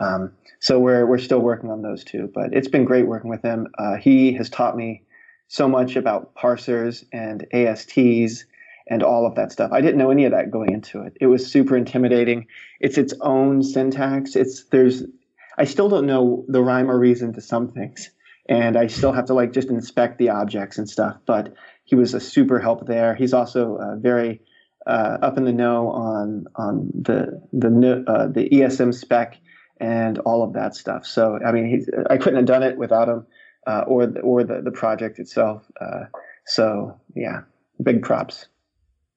Um, 0.00 0.32
so 0.60 0.78
we're, 0.78 1.06
we're 1.06 1.18
still 1.18 1.40
working 1.40 1.70
on 1.70 1.82
those 1.82 2.04
two, 2.04 2.30
but 2.34 2.52
it's 2.52 2.68
been 2.68 2.84
great 2.84 3.06
working 3.06 3.30
with 3.30 3.42
him. 3.42 3.68
Uh, 3.78 3.96
he 3.96 4.32
has 4.34 4.48
taught 4.48 4.76
me 4.76 5.02
so 5.48 5.68
much 5.68 5.96
about 5.96 6.34
parsers 6.34 7.04
and 7.12 7.46
ASTs 7.52 8.44
and 8.88 9.02
all 9.02 9.26
of 9.26 9.34
that 9.34 9.52
stuff. 9.52 9.72
I 9.72 9.80
didn't 9.80 9.98
know 9.98 10.10
any 10.10 10.24
of 10.24 10.32
that 10.32 10.50
going 10.50 10.72
into 10.72 11.02
it. 11.02 11.16
It 11.20 11.26
was 11.26 11.50
super 11.50 11.76
intimidating. 11.76 12.46
It's 12.80 12.98
its 12.98 13.14
own 13.20 13.62
syntax. 13.62 14.36
It's 14.36 14.64
there's 14.64 15.04
I 15.58 15.64
still 15.64 15.88
don't 15.88 16.06
know 16.06 16.44
the 16.48 16.62
rhyme 16.62 16.90
or 16.90 16.98
reason 16.98 17.32
to 17.34 17.40
some 17.40 17.68
things. 17.68 18.10
And 18.48 18.76
I 18.76 18.86
still 18.86 19.12
have 19.12 19.26
to 19.26 19.34
like 19.34 19.52
just 19.52 19.68
inspect 19.68 20.18
the 20.18 20.30
objects 20.30 20.78
and 20.78 20.88
stuff. 20.88 21.18
But 21.26 21.54
he 21.90 21.96
was 21.96 22.14
a 22.14 22.20
super 22.20 22.60
help 22.60 22.86
there. 22.86 23.16
He's 23.16 23.34
also 23.34 23.76
uh, 23.76 23.96
very 23.96 24.40
uh, 24.86 25.18
up 25.20 25.36
in 25.36 25.44
the 25.44 25.52
know 25.52 25.90
on 25.90 26.46
on 26.54 26.90
the 26.94 27.42
the 27.52 28.04
uh, 28.06 28.28
the 28.28 28.48
ESM 28.48 28.94
spec 28.94 29.36
and 29.80 30.18
all 30.20 30.44
of 30.44 30.52
that 30.52 30.76
stuff. 30.76 31.04
So 31.04 31.40
I 31.44 31.50
mean, 31.50 31.84
I 32.08 32.16
couldn't 32.16 32.36
have 32.36 32.46
done 32.46 32.62
it 32.62 32.78
without 32.78 33.08
him 33.08 33.26
uh, 33.66 33.84
or 33.88 34.06
the, 34.06 34.20
or 34.20 34.44
the 34.44 34.62
the 34.62 34.70
project 34.70 35.18
itself. 35.18 35.68
Uh, 35.80 36.04
so 36.46 36.96
yeah, 37.16 37.40
big 37.82 38.02
props. 38.02 38.46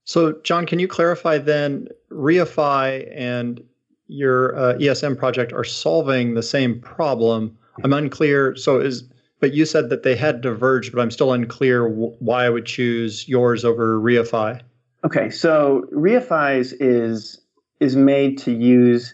So, 0.05 0.33
John, 0.43 0.65
can 0.65 0.79
you 0.79 0.87
clarify 0.87 1.37
then? 1.37 1.87
Reify 2.11 3.09
and 3.15 3.63
your 4.07 4.57
uh, 4.57 4.73
ESM 4.75 5.17
project 5.17 5.53
are 5.53 5.63
solving 5.63 6.33
the 6.33 6.43
same 6.43 6.81
problem. 6.81 7.57
I'm 7.83 7.93
unclear. 7.93 8.55
So, 8.55 8.79
is 8.79 9.03
but 9.43 9.53
you 9.53 9.65
said 9.65 9.89
that 9.89 10.03
they 10.03 10.15
had 10.15 10.39
diverged, 10.39 10.93
but 10.93 11.01
I'm 11.01 11.11
still 11.11 11.33
unclear 11.33 11.89
w- 11.89 12.15
why 12.19 12.45
I 12.45 12.49
would 12.49 12.65
choose 12.65 13.27
yours 13.27 13.65
over 13.65 13.99
Reify. 13.99 14.61
Okay, 15.03 15.31
so 15.31 15.83
Reify's 15.91 16.71
is 16.71 17.41
is 17.81 17.97
made 17.97 18.37
to 18.37 18.53
use 18.53 19.13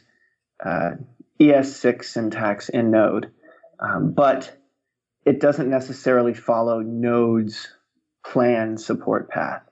uh, 0.63 0.91
ES6 1.39 2.05
syntax 2.05 2.69
in 2.69 2.91
Node, 2.91 3.31
um, 3.79 4.11
but 4.11 4.55
it 5.25 5.41
doesn't 5.41 5.67
necessarily 5.67 6.35
follow 6.35 6.81
Node's 6.81 7.67
plan 8.23 8.77
support 8.77 9.31
path. 9.31 9.63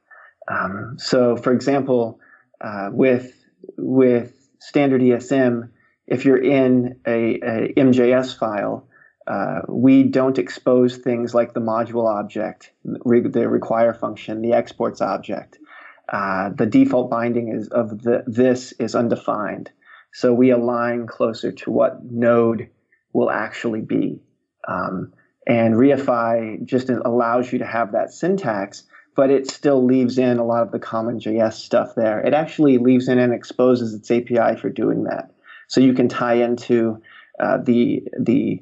Um, 0.48 0.96
so, 0.98 1.38
for 1.38 1.54
example, 1.54 2.20
uh, 2.62 2.90
with 2.92 3.32
with 3.78 4.34
standard 4.60 5.02
ESM, 5.02 5.70
if 6.08 6.26
you're 6.26 6.44
in 6.44 7.00
a, 7.06 7.36
a 7.36 7.74
MJS 7.78 8.36
file, 8.40 8.87
uh, 9.28 9.62
we 9.68 10.04
don't 10.04 10.38
expose 10.38 10.98
things 10.98 11.34
like 11.34 11.54
the 11.54 11.60
module 11.60 12.08
object, 12.08 12.72
the 12.84 13.48
require 13.50 13.94
function, 13.94 14.42
the 14.42 14.54
exports 14.54 15.02
object. 15.02 15.60
Uh, 16.08 16.50
the 16.56 16.66
default 16.66 17.10
binding 17.10 17.50
is 17.50 17.68
of 17.68 18.02
the, 18.02 18.24
this 18.26 18.72
is 18.74 18.96
undefined. 18.96 19.70
So 20.14 20.34
we 20.34 20.52
align 20.52 21.08
closer 21.08 21.52
to 21.52 21.72
what 21.72 22.06
node 22.06 22.70
will 23.12 23.30
actually 23.30 23.82
be. 23.82 24.22
Um, 24.66 25.14
and 25.46 25.76
Reify 25.76 26.64
just 26.64 26.90
allows 26.90 27.52
you 27.52 27.60
to 27.60 27.66
have 27.66 27.92
that 27.92 28.14
syntax, 28.14 28.84
but 29.16 29.30
it 29.30 29.52
still 29.52 29.84
leaves 29.84 30.18
in 30.18 30.38
a 30.38 30.46
lot 30.46 30.64
of 30.64 30.72
the 30.72 30.80
CommonJS 30.80 31.54
stuff 31.54 31.96
there. 31.96 32.22
It 32.22 32.34
actually 32.34 32.78
leaves 32.78 33.10
in 33.10 33.20
and 33.20 33.34
exposes 33.34 33.94
its 33.94 34.10
API 34.10 34.58
for 34.58 34.70
doing 34.70 35.04
that. 35.04 35.32
So 35.68 35.82
you 35.82 35.94
can 35.94 36.08
tie 36.08 36.36
into 36.36 37.02
uh, 37.40 37.58
the 37.58 38.04
the 38.18 38.62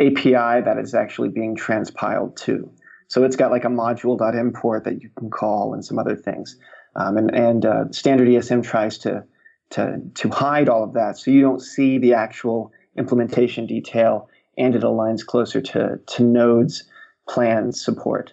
API 0.00 0.62
that 0.62 0.78
is 0.78 0.94
actually 0.94 1.28
being 1.30 1.56
transpiled 1.56 2.36
to. 2.38 2.70
So 3.08 3.24
it's 3.24 3.36
got 3.36 3.50
like 3.50 3.64
a 3.64 3.68
module.import 3.68 4.84
that 4.84 5.00
you 5.00 5.10
can 5.16 5.30
call 5.30 5.74
and 5.74 5.84
some 5.84 5.98
other 5.98 6.16
things. 6.16 6.58
Um, 6.96 7.16
and 7.16 7.34
and 7.34 7.66
uh, 7.66 7.84
standard 7.90 8.28
ESM 8.28 8.64
tries 8.64 8.98
to 8.98 9.24
to 9.70 10.00
to 10.14 10.28
hide 10.30 10.68
all 10.68 10.82
of 10.82 10.94
that, 10.94 11.18
so 11.18 11.30
you 11.30 11.42
don't 11.42 11.60
see 11.60 11.98
the 11.98 12.14
actual 12.14 12.72
implementation 12.96 13.66
detail, 13.66 14.28
and 14.56 14.74
it 14.74 14.82
aligns 14.82 15.24
closer 15.24 15.60
to 15.60 15.98
to 15.98 16.22
Node's 16.22 16.84
planned 17.28 17.76
support. 17.76 18.32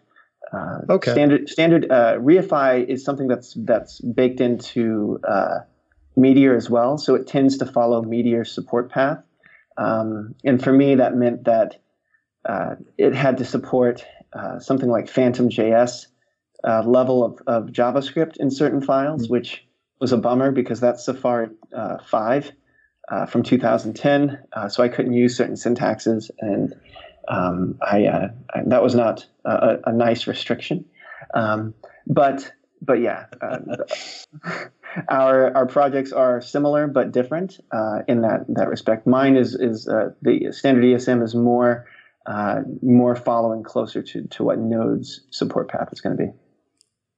Uh, 0.54 0.80
okay. 0.90 1.12
Standard 1.12 1.50
standard 1.50 1.92
uh, 1.92 2.16
Reify 2.20 2.88
is 2.88 3.04
something 3.04 3.28
that's 3.28 3.54
that's 3.58 4.00
baked 4.00 4.40
into 4.40 5.20
uh, 5.28 5.60
Meteor 6.16 6.56
as 6.56 6.70
well, 6.70 6.98
so 6.98 7.16
it 7.16 7.28
tends 7.28 7.58
to 7.58 7.66
follow 7.66 8.02
Meteor's 8.02 8.52
support 8.52 8.92
path. 8.92 9.24
Um, 9.78 10.36
and 10.44 10.64
for 10.64 10.72
me, 10.72 10.96
that 10.96 11.16
meant 11.16 11.46
that 11.46 11.78
uh, 12.48 12.76
it 12.98 13.14
had 13.14 13.38
to 13.38 13.46
support 13.46 14.06
uh, 14.34 14.60
something 14.60 14.90
like 14.90 15.06
PhantomJS 15.06 16.08
uh, 16.64 16.84
level 16.84 17.24
of, 17.24 17.42
of 17.48 17.72
JavaScript 17.72 18.38
in 18.38 18.52
certain 18.52 18.82
files, 18.82 19.24
mm-hmm. 19.24 19.34
which 19.34 19.66
was 20.00 20.12
a 20.12 20.18
bummer 20.18 20.52
because 20.52 20.80
that's 20.80 21.06
Safari 21.06 21.50
uh, 21.76 21.98
5 22.10 22.52
uh, 23.10 23.26
from 23.26 23.44
2010. 23.44 24.40
Uh, 24.52 24.70
so 24.70 24.84
I 24.84 24.90
couldn't 24.90 25.14
use 25.14 25.38
certain 25.38 25.56
syntaxes, 25.56 26.30
and 26.40 26.74
um, 27.28 27.78
I, 27.82 28.08
I, 28.08 28.30
that 28.66 28.84
was 28.84 28.96
not 28.96 29.26
a, 29.46 29.78
a 29.86 29.94
nice 29.94 30.28
restriction. 30.28 30.86
Um, 31.34 31.74
but 32.06 32.52
but 32.82 33.00
yeah, 33.00 33.26
our 35.10 35.56
our 35.56 35.66
projects 35.66 36.12
are 36.12 36.42
similar 36.42 36.88
but 36.88 37.12
different 37.12 37.60
uh, 37.72 38.00
in 38.08 38.22
that 38.22 38.46
that 38.50 38.70
respect. 38.70 39.08
Mine 39.08 39.36
is 39.36 39.56
is 39.56 39.88
uh, 39.88 40.12
the 40.22 40.52
standard 40.52 40.84
ESM 40.84 41.24
is 41.24 41.36
more 41.36 41.86
uh, 42.26 42.62
more 42.82 43.16
following 43.16 43.64
closer 43.64 44.02
to 44.02 44.24
to 44.28 44.44
what 44.44 44.60
Node's 44.60 45.22
support 45.30 45.70
path 45.70 45.90
is 45.92 46.02
going 46.02 46.18
to 46.18 46.24
be. 46.24 46.32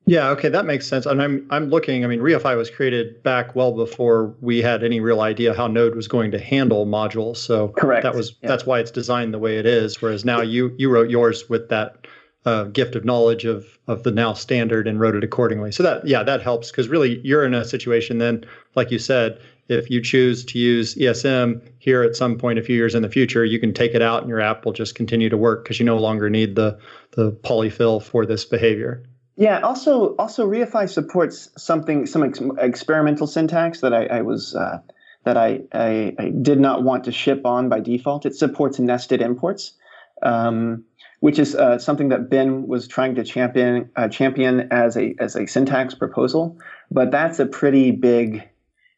Yeah, 0.07 0.29
okay, 0.29 0.49
that 0.49 0.65
makes 0.65 0.87
sense. 0.87 1.07
And 1.07 1.21
I'm 1.21 1.47
I'm 1.49 1.69
looking. 1.69 2.03
I 2.03 2.07
mean, 2.07 2.19
Reify 2.19 2.55
was 2.55 2.69
created 2.69 3.23
back 3.23 3.55
well 3.55 3.71
before 3.71 4.35
we 4.39 4.61
had 4.61 4.83
any 4.83 4.99
real 4.99 5.21
idea 5.21 5.53
how 5.53 5.65
Node 5.67 5.95
was 5.95 6.07
going 6.07 6.31
to 6.31 6.39
handle 6.39 6.85
modules. 6.85 7.37
So 7.37 7.69
correct. 7.69 8.03
That 8.03 8.13
was 8.13 8.35
yeah. 8.41 8.49
that's 8.49 8.65
why 8.65 8.79
it's 8.79 8.91
designed 8.91 9.33
the 9.33 9.39
way 9.39 9.57
it 9.57 9.65
is. 9.65 9.99
Whereas 10.01 10.23
now 10.23 10.41
you 10.41 10.75
you 10.77 10.91
wrote 10.91 11.09
yours 11.09 11.49
with 11.49 11.69
that 11.69 12.05
uh, 12.45 12.65
gift 12.65 12.95
of 12.95 13.05
knowledge 13.05 13.45
of 13.45 13.65
of 13.87 14.03
the 14.03 14.11
now 14.11 14.33
standard 14.33 14.87
and 14.87 14.99
wrote 14.99 15.15
it 15.15 15.23
accordingly. 15.23 15.71
So 15.71 15.83
that 15.83 16.07
yeah, 16.07 16.23
that 16.23 16.41
helps 16.41 16.71
because 16.71 16.87
really 16.87 17.19
you're 17.23 17.45
in 17.45 17.53
a 17.53 17.65
situation 17.65 18.19
then, 18.19 18.45
like 18.75 18.91
you 18.91 18.99
said, 18.99 19.39
if 19.67 19.89
you 19.89 20.01
choose 20.01 20.45
to 20.45 20.59
use 20.59 20.95
ESM 20.95 21.61
here 21.79 22.03
at 22.03 22.15
some 22.15 22.37
point 22.37 22.59
a 22.59 22.63
few 22.63 22.75
years 22.75 22.93
in 22.93 23.01
the 23.01 23.09
future, 23.09 23.43
you 23.43 23.59
can 23.59 23.73
take 23.73 23.95
it 23.95 24.01
out 24.01 24.21
and 24.21 24.29
your 24.29 24.39
app 24.39 24.65
will 24.65 24.73
just 24.73 24.95
continue 24.95 25.29
to 25.29 25.37
work 25.37 25.63
because 25.63 25.79
you 25.79 25.85
no 25.85 25.97
longer 25.97 26.29
need 26.29 26.55
the 26.55 26.79
the 27.11 27.31
polyfill 27.31 28.01
for 28.01 28.25
this 28.25 28.45
behavior. 28.45 29.03
Yeah. 29.37 29.59
Also, 29.61 30.15
also 30.15 30.47
Reify 30.47 30.89
supports 30.89 31.49
something, 31.57 32.05
some 32.05 32.23
ex- 32.23 32.41
experimental 32.57 33.27
syntax 33.27 33.81
that 33.81 33.93
I, 33.93 34.05
I 34.05 34.21
was 34.21 34.55
uh, 34.55 34.79
that 35.25 35.37
I, 35.37 35.61
I, 35.73 36.15
I 36.17 36.29
did 36.29 36.59
not 36.59 36.83
want 36.83 37.05
to 37.05 37.11
ship 37.11 37.45
on 37.45 37.67
by 37.67 37.79
default. 37.79 38.25
It 38.25 38.35
supports 38.35 38.79
nested 38.79 39.21
imports, 39.21 39.73
um, 40.21 40.85
which 41.25 41.39
is 41.39 41.55
uh, 41.55 41.79
something 41.79 42.09
that 42.09 42.29
Ben 42.29 42.67
was 42.67 42.87
trying 42.87 43.15
to 43.15 43.23
champion 43.23 43.89
uh, 43.95 44.07
champion 44.07 44.67
as 44.69 44.95
a 44.95 45.15
as 45.17 45.35
a 45.35 45.47
syntax 45.47 45.95
proposal. 45.95 46.59
But 46.91 47.09
that's 47.09 47.39
a 47.39 47.47
pretty 47.47 47.89
big 47.89 48.47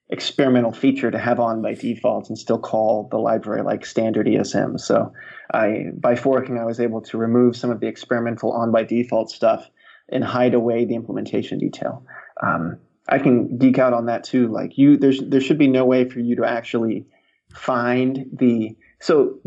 experimental 0.09 0.73
feature 0.73 1.09
to 1.09 1.17
have 1.17 1.39
on 1.39 1.61
by 1.61 1.73
default 1.73 2.27
and 2.27 2.37
still 2.37 2.59
call 2.59 3.07
the 3.09 3.17
library 3.17 3.61
like 3.61 3.85
standard 3.85 4.27
ESM. 4.27 4.77
So 4.77 5.13
I 5.53 5.85
by 5.93 6.17
forking 6.17 6.57
I 6.57 6.65
was 6.65 6.81
able 6.81 6.99
to 7.03 7.17
remove 7.17 7.55
some 7.55 7.69
of 7.69 7.79
the 7.79 7.87
experimental 7.87 8.51
on 8.51 8.73
by 8.73 8.83
default 8.83 9.31
stuff 9.31 9.65
and 10.09 10.21
hide 10.21 10.53
away 10.53 10.83
the 10.83 10.95
implementation 10.95 11.59
detail. 11.59 12.05
Um, 12.43 12.77
I 13.07 13.19
can 13.19 13.57
geek 13.57 13.79
out 13.79 13.93
on 13.93 14.07
that 14.07 14.25
too. 14.25 14.49
Like 14.49 14.77
you, 14.77 14.97
there's 14.97 15.21
there 15.21 15.39
should 15.39 15.59
be 15.59 15.69
no 15.69 15.85
way 15.85 16.09
for 16.09 16.19
you 16.19 16.35
to 16.35 16.43
actually 16.43 17.05
find 17.53 18.25
the 18.33 18.75
so 18.99 19.39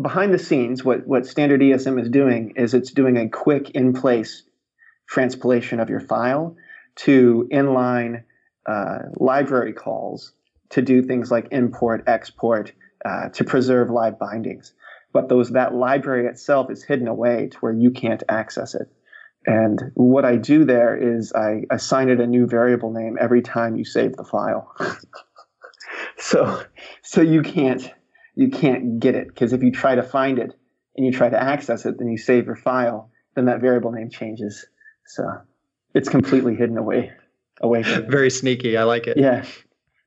behind 0.00 0.32
the 0.32 0.38
scenes. 0.38 0.84
What 0.84 1.06
what 1.06 1.26
standard 1.26 1.60
ESM 1.60 2.00
is 2.00 2.08
doing 2.08 2.52
is 2.56 2.74
it's 2.74 2.92
doing 2.92 3.16
a 3.16 3.28
quick 3.28 3.70
in 3.70 3.92
place 3.92 4.42
transpilation 5.08 5.80
of 5.80 5.88
your 5.88 6.00
file 6.00 6.56
to 6.96 7.48
inline 7.52 8.24
uh, 8.66 8.98
library 9.16 9.72
calls 9.72 10.32
to 10.70 10.82
do 10.82 11.02
things 11.02 11.30
like 11.30 11.48
import, 11.52 12.02
export, 12.06 12.72
uh, 13.04 13.28
to 13.28 13.44
preserve 13.44 13.90
live 13.90 14.18
bindings. 14.18 14.72
But 15.12 15.28
those 15.28 15.50
that 15.50 15.74
library 15.74 16.26
itself 16.26 16.70
is 16.70 16.82
hidden 16.82 17.06
away 17.06 17.48
to 17.52 17.58
where 17.58 17.72
you 17.72 17.90
can't 17.90 18.22
access 18.28 18.74
it. 18.74 18.88
And 19.46 19.92
what 19.94 20.24
I 20.24 20.36
do 20.36 20.64
there 20.64 20.96
is 20.96 21.32
I 21.32 21.62
assign 21.70 22.08
it 22.08 22.20
a 22.20 22.26
new 22.26 22.46
variable 22.46 22.90
name 22.92 23.16
every 23.20 23.42
time 23.42 23.76
you 23.76 23.84
save 23.84 24.16
the 24.16 24.24
file. 24.24 24.74
so 26.18 26.62
so 27.02 27.20
you 27.20 27.42
can't 27.42 27.88
you 28.36 28.50
can't 28.50 29.00
get 29.00 29.14
it 29.14 29.28
because 29.28 29.52
if 29.52 29.62
you 29.62 29.72
try 29.72 29.94
to 29.94 30.02
find 30.02 30.38
it 30.38 30.54
and 30.96 31.04
you 31.04 31.12
try 31.12 31.28
to 31.28 31.42
access 31.42 31.84
it, 31.86 31.98
then 31.98 32.08
you 32.08 32.18
save 32.18 32.46
your 32.46 32.56
file, 32.56 33.10
then 33.34 33.46
that 33.46 33.60
variable 33.60 33.90
name 33.90 34.10
changes. 34.10 34.66
So 35.06 35.24
it's 35.94 36.08
completely 36.08 36.54
hidden 36.54 36.78
away 36.78 37.12
away 37.60 37.82
from 37.82 38.10
Very 38.10 38.30
sneaky. 38.30 38.76
I 38.76 38.84
like 38.84 39.06
it. 39.06 39.16
Yeah. 39.16 39.44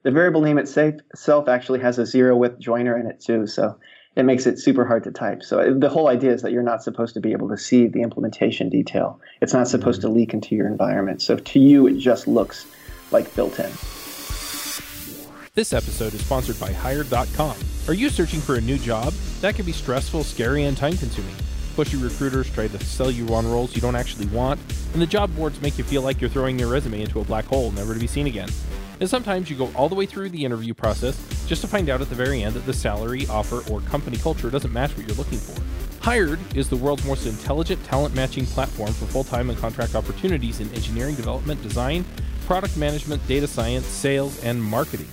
The 0.04 0.12
variable 0.12 0.42
name 0.42 0.58
itself 0.58 1.50
actually 1.50 1.80
has 1.80 2.00
a 2.00 2.06
zero 2.06 2.38
width 2.38 2.60
joiner 2.60 2.98
in 2.98 3.08
it 3.08 3.20
too. 3.20 3.48
So 3.48 3.78
it 4.16 4.24
makes 4.24 4.46
it 4.46 4.60
super 4.60 4.86
hard 4.86 5.04
to 5.06 5.12
type. 5.12 5.44
So 5.44 5.74
the 5.74 5.90
whole 5.90 6.08
idea 6.08 6.32
is 6.32 6.42
that 6.44 6.52
you're 6.52 6.64
not 6.64 6.84
supposed 6.84 7.16
to 7.16 7.20
be 7.20 7.32
able 7.32 7.50
to 7.50 7.58
see 7.58 7.88
the 7.88 8.02
implementation 8.02 8.70
detail. 8.70 9.20
It's 9.42 9.54
not 9.54 9.68
supposed 9.68 10.02
mm-hmm. 10.02 10.10
to 10.10 10.16
leak 10.16 10.34
into 10.34 10.56
your 10.56 10.68
environment. 10.68 11.22
So 11.22 11.36
to 11.36 11.60
you, 11.60 11.88
it 11.88 11.98
just 11.98 12.28
looks 12.28 12.66
like 13.12 13.34
built 13.36 13.60
in. 13.60 13.72
This 15.60 15.74
episode 15.74 16.14
is 16.14 16.24
sponsored 16.24 16.58
by 16.58 16.72
Hired.com. 16.72 17.54
Are 17.90 17.94
you 17.94 18.10
searching 18.10 18.40
for 18.40 18.56
a 18.56 18.62
new 18.62 18.78
job? 18.78 19.12
That 19.42 19.56
can 19.56 19.66
be 19.66 19.74
stressful, 19.74 20.24
scary, 20.24 20.64
and 20.64 20.78
time 20.78 20.96
consuming. 20.96 21.36
Pushy 21.76 22.02
recruiters 22.02 22.50
try 22.50 22.70
to 22.70 22.86
sell 22.86 23.12
you 23.12 23.28
on 23.36 23.46
roles 23.46 23.76
you 23.76 23.82
don't 23.82 23.98
actually 23.98 24.28
want, 24.28 24.62
and 24.94 25.02
the 25.02 25.06
job 25.06 25.36
boards 25.36 25.62
make 25.62 25.78
you 25.78 25.84
feel 25.84 26.02
like 26.02 26.22
you're 26.22 26.30
throwing 26.30 26.58
your 26.58 26.70
resume 26.70 27.02
into 27.02 27.20
a 27.20 27.26
black 27.26 27.44
hole, 27.44 27.72
never 27.72 27.94
to 27.94 28.00
be 28.00 28.08
seen 28.08 28.26
again. 28.26 28.48
And 29.02 29.10
sometimes 29.10 29.50
you 29.50 29.58
go 29.58 29.70
all 29.76 29.90
the 29.90 29.96
way 29.96 30.06
through 30.06 30.30
the 30.30 30.46
interview 30.46 30.74
process 30.74 31.22
just 31.46 31.60
to 31.60 31.68
find 31.68 31.90
out 31.90 32.00
at 32.00 32.08
the 32.08 32.16
very 32.16 32.42
end 32.42 32.56
that 32.56 32.66
the 32.66 32.72
salary, 32.72 33.28
offer, 33.28 33.62
or 33.70 33.82
company 33.82 34.16
culture 34.16 34.50
doesn't 34.50 34.72
match 34.72 34.96
what 34.96 35.06
you're 35.06 35.18
looking 35.18 35.40
for. 35.40 35.62
Hired 36.02 36.40
is 36.56 36.70
the 36.70 36.78
world's 36.78 37.04
most 37.04 37.26
intelligent 37.26 37.84
talent 37.84 38.16
matching 38.16 38.46
platform 38.46 38.94
for 38.94 39.08
full 39.08 39.26
time 39.26 39.50
and 39.50 39.60
contract 39.60 39.94
opportunities 39.94 40.62
in 40.62 40.74
engineering, 40.74 41.16
development, 41.16 41.62
design, 41.62 42.06
product 42.48 42.78
management, 42.78 43.28
data 43.28 43.46
science, 43.46 43.86
sales, 43.86 44.42
and 44.46 44.64
marketing. 44.64 45.10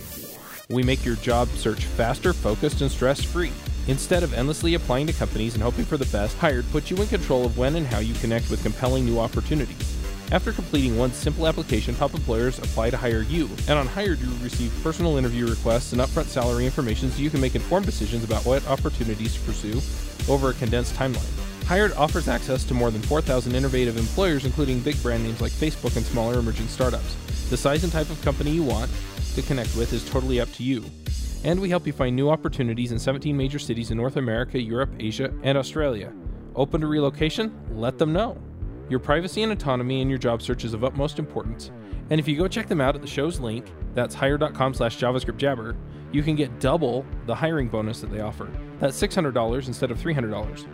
We 0.68 0.83
make 0.83 1.05
your 1.05 1.14
job 1.16 1.48
search 1.50 1.85
faster, 1.85 2.33
focused, 2.33 2.81
and 2.81 2.90
stress 2.90 3.22
free. 3.22 3.52
Instead 3.87 4.24
of 4.24 4.35
endlessly 4.35 4.74
applying 4.74 5.07
to 5.07 5.12
companies 5.12 5.55
and 5.55 5.62
hoping 5.62 5.85
for 5.85 5.96
the 5.96 6.07
best, 6.07 6.37
Hired 6.38 6.68
puts 6.72 6.90
you 6.90 6.96
in 6.96 7.07
control 7.07 7.44
of 7.46 7.57
when 7.57 7.76
and 7.76 7.87
how 7.87 8.00
you 8.00 8.14
connect 8.14 8.50
with 8.50 8.64
compelling 8.64 9.05
new 9.05 9.20
opportunities. 9.20 9.96
After 10.33 10.50
completing 10.50 10.98
one 10.98 11.12
simple 11.12 11.46
application, 11.46 11.94
top 11.94 12.14
employers 12.14 12.59
apply 12.59 12.90
to 12.90 12.96
hire 12.96 13.22
you, 13.22 13.48
and 13.68 13.79
on 13.79 13.87
Hired, 13.87 14.18
you 14.18 14.29
receive 14.42 14.76
personal 14.83 15.18
interview 15.18 15.46
requests 15.46 15.92
and 15.92 16.00
upfront 16.00 16.26
salary 16.26 16.66
information 16.66 17.12
so 17.12 17.22
you 17.22 17.31
can 17.31 17.40
make 17.40 17.55
informed 17.55 17.87
decisions 17.87 18.24
about 18.24 18.44
what 18.44 18.66
opportunities 18.66 19.35
to 19.35 19.40
pursue 19.42 19.81
over 20.29 20.50
a 20.50 20.55
condensed 20.55 20.96
timeline. 20.96 21.64
Hired 21.66 21.92
offers 21.92 22.26
access 22.26 22.64
to 22.64 22.74
more 22.74 22.90
than 22.90 23.02
4,000 23.02 23.55
innovative 23.55 23.96
employers, 23.96 24.44
including 24.44 24.81
big 24.81 25.00
brand 25.00 25.22
names 25.22 25.40
like 25.40 25.52
Facebook 25.52 25.96
and 25.96 26.05
smaller 26.05 26.40
emerging 26.40 26.66
startups. 26.66 27.14
The 27.50 27.57
size 27.57 27.85
and 27.85 27.92
type 27.92 28.11
of 28.11 28.20
company 28.22 28.50
you 28.50 28.64
want 28.64 28.90
to 29.37 29.42
connect 29.42 29.77
with 29.77 29.92
is 29.92 30.09
totally 30.09 30.40
up 30.40 30.53
to 30.55 30.62
you. 30.62 30.85
And 31.44 31.61
we 31.61 31.70
help 31.70 31.87
you 31.87 31.92
find 31.92 32.16
new 32.16 32.29
opportunities 32.29 32.90
in 32.90 32.99
17 32.99 33.37
major 33.37 33.59
cities 33.59 33.90
in 33.90 33.96
North 33.96 34.16
America, 34.16 34.61
Europe, 34.61 34.90
Asia, 34.99 35.33
and 35.42 35.57
Australia. 35.57 36.12
Open 36.57 36.81
to 36.81 36.87
relocation? 36.87 37.57
Let 37.70 37.99
them 37.99 38.12
know. 38.12 38.37
Your 38.88 38.99
privacy 38.99 39.42
and 39.42 39.53
autonomy 39.53 40.01
in 40.01 40.09
your 40.09 40.18
job 40.18 40.42
search 40.42 40.64
is 40.64 40.75
of 40.75 40.83
utmost 40.83 41.18
importance. 41.18 41.70
And 42.11 42.18
if 42.18 42.27
you 42.27 42.37
go 42.37 42.49
check 42.49 42.66
them 42.66 42.81
out 42.81 42.94
at 42.94 43.01
the 43.01 43.07
show's 43.07 43.38
link, 43.38 43.66
that's 43.94 44.14
hired.com 44.14 44.75
slash 44.75 44.99
JavaScript 44.99 45.37
Jabber, 45.37 45.77
you 46.12 46.22
can 46.22 46.35
get 46.37 46.61
double 46.61 47.05
the 47.27 47.35
hiring 47.35 47.68
bonus 47.68 48.01
that 48.01 48.11
they 48.11 48.20
offer. 48.20 48.51
That's 48.79 49.01
$600 49.01 49.66
instead 49.66 49.90
of 49.90 49.99
$300. 49.99 50.66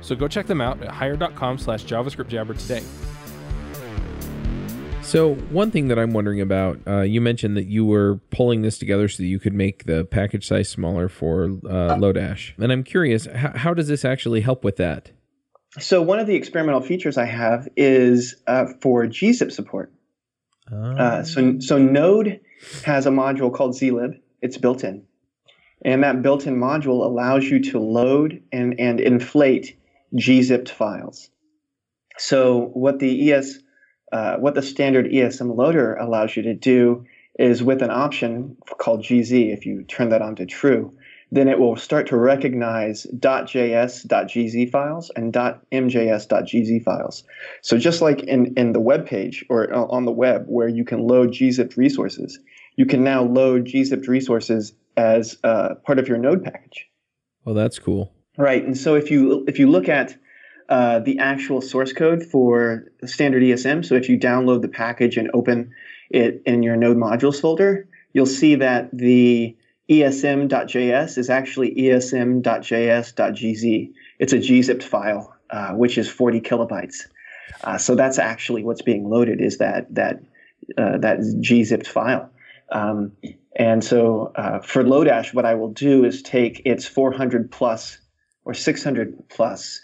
So 0.00 0.14
go 0.14 0.28
check 0.28 0.46
them 0.46 0.60
out 0.60 0.82
at 0.82 0.90
hired.com 0.90 1.58
slash 1.58 1.84
JavaScript 1.84 2.28
Jabber 2.28 2.54
today. 2.54 2.82
So 5.08 5.36
one 5.36 5.70
thing 5.70 5.88
that 5.88 5.98
I'm 5.98 6.12
wondering 6.12 6.42
about, 6.42 6.80
uh, 6.86 7.00
you 7.00 7.22
mentioned 7.22 7.56
that 7.56 7.64
you 7.64 7.86
were 7.86 8.16
pulling 8.30 8.60
this 8.60 8.76
together 8.76 9.08
so 9.08 9.22
that 9.22 9.26
you 9.26 9.38
could 9.38 9.54
make 9.54 9.84
the 9.84 10.04
package 10.04 10.46
size 10.46 10.68
smaller 10.68 11.08
for 11.08 11.44
uh, 11.44 11.96
Lodash, 11.96 12.52
and 12.58 12.70
I'm 12.70 12.84
curious, 12.84 13.24
how, 13.24 13.52
how 13.56 13.72
does 13.74 13.88
this 13.88 14.04
actually 14.04 14.42
help 14.42 14.64
with 14.64 14.76
that? 14.76 15.10
So 15.78 16.02
one 16.02 16.18
of 16.18 16.26
the 16.26 16.34
experimental 16.34 16.82
features 16.82 17.16
I 17.16 17.24
have 17.24 17.68
is 17.74 18.36
uh, 18.46 18.66
for 18.82 19.06
gzip 19.06 19.50
support. 19.50 19.90
Uh, 20.70 21.22
so 21.22 21.58
so 21.60 21.78
Node 21.78 22.40
has 22.84 23.06
a 23.06 23.10
module 23.10 23.52
called 23.52 23.76
zlib. 23.76 24.20
It's 24.42 24.58
built 24.58 24.84
in, 24.84 25.04
and 25.86 26.04
that 26.04 26.20
built-in 26.20 26.56
module 26.56 27.02
allows 27.02 27.44
you 27.44 27.60
to 27.70 27.78
load 27.78 28.42
and 28.52 28.78
and 28.78 29.00
inflate 29.00 29.78
gzipped 30.14 30.68
files. 30.68 31.30
So 32.18 32.70
what 32.74 32.98
the 32.98 33.32
ES 33.32 33.60
uh, 34.12 34.36
what 34.36 34.54
the 34.54 34.62
standard 34.62 35.06
ESM 35.06 35.56
loader 35.56 35.94
allows 35.96 36.36
you 36.36 36.42
to 36.42 36.54
do 36.54 37.06
is 37.38 37.62
with 37.62 37.82
an 37.82 37.90
option 37.90 38.56
called 38.78 39.02
GZ, 39.02 39.52
if 39.52 39.64
you 39.64 39.82
turn 39.84 40.08
that 40.08 40.22
on 40.22 40.34
to 40.36 40.46
true, 40.46 40.92
then 41.30 41.46
it 41.46 41.58
will 41.58 41.76
start 41.76 42.06
to 42.08 42.16
recognize 42.16 43.06
.js.gz 43.18 44.70
files 44.70 45.10
and 45.14 45.32
.mjs.gz 45.32 46.84
files. 46.84 47.24
So 47.62 47.78
just 47.78 48.00
like 48.00 48.20
in, 48.22 48.54
in 48.56 48.72
the 48.72 48.80
web 48.80 49.06
page 49.06 49.44
or 49.50 49.72
on 49.72 50.04
the 50.04 50.12
web 50.12 50.46
where 50.48 50.68
you 50.68 50.84
can 50.84 51.06
load 51.06 51.30
gzipped 51.30 51.76
resources, 51.76 52.38
you 52.76 52.86
can 52.86 53.04
now 53.04 53.22
load 53.22 53.66
gzipped 53.66 54.08
resources 54.08 54.72
as 54.96 55.36
uh, 55.44 55.74
part 55.86 55.98
of 55.98 56.08
your 56.08 56.18
node 56.18 56.42
package. 56.42 56.86
Well, 57.44 57.54
that's 57.54 57.78
cool. 57.78 58.12
Right. 58.36 58.64
And 58.64 58.76
so 58.76 58.94
if 58.94 59.10
you 59.10 59.44
if 59.48 59.58
you 59.58 59.68
look 59.68 59.88
at 59.88 60.16
uh, 60.68 60.98
the 61.00 61.18
actual 61.18 61.60
source 61.60 61.92
code 61.92 62.22
for 62.22 62.84
standard 63.06 63.42
ESM. 63.42 63.84
So 63.84 63.94
if 63.94 64.08
you 64.08 64.18
download 64.18 64.62
the 64.62 64.68
package 64.68 65.16
and 65.16 65.30
open 65.32 65.72
it 66.10 66.42
in 66.46 66.62
your 66.62 66.76
node 66.76 66.96
modules 66.96 67.40
folder, 67.40 67.88
you'll 68.12 68.26
see 68.26 68.54
that 68.56 68.90
the 68.92 69.56
esm.js 69.88 71.16
is 71.16 71.30
actually 71.30 71.74
esm.js.gz. 71.74 72.42
It's 74.18 74.32
a 74.32 74.38
gzipped 74.38 74.82
file, 74.82 75.34
uh, 75.50 75.72
which 75.72 75.96
is 75.96 76.08
40 76.08 76.40
kilobytes. 76.42 77.06
Uh, 77.64 77.78
so 77.78 77.94
that's 77.94 78.18
actually 78.18 78.62
what's 78.62 78.82
being 78.82 79.08
loaded 79.08 79.40
is 79.40 79.56
that 79.58 79.94
that 79.94 80.20
uh, 80.76 80.98
that 80.98 81.20
gzipped 81.40 81.86
file. 81.86 82.30
Um, 82.70 83.12
and 83.56 83.82
so 83.82 84.32
uh, 84.36 84.60
for 84.60 84.84
Lodash, 84.84 85.32
what 85.32 85.46
I 85.46 85.54
will 85.54 85.72
do 85.72 86.04
is 86.04 86.20
take 86.22 86.60
its 86.66 86.86
400 86.86 87.50
plus 87.50 87.98
or 88.44 88.52
600 88.52 89.28
plus 89.30 89.80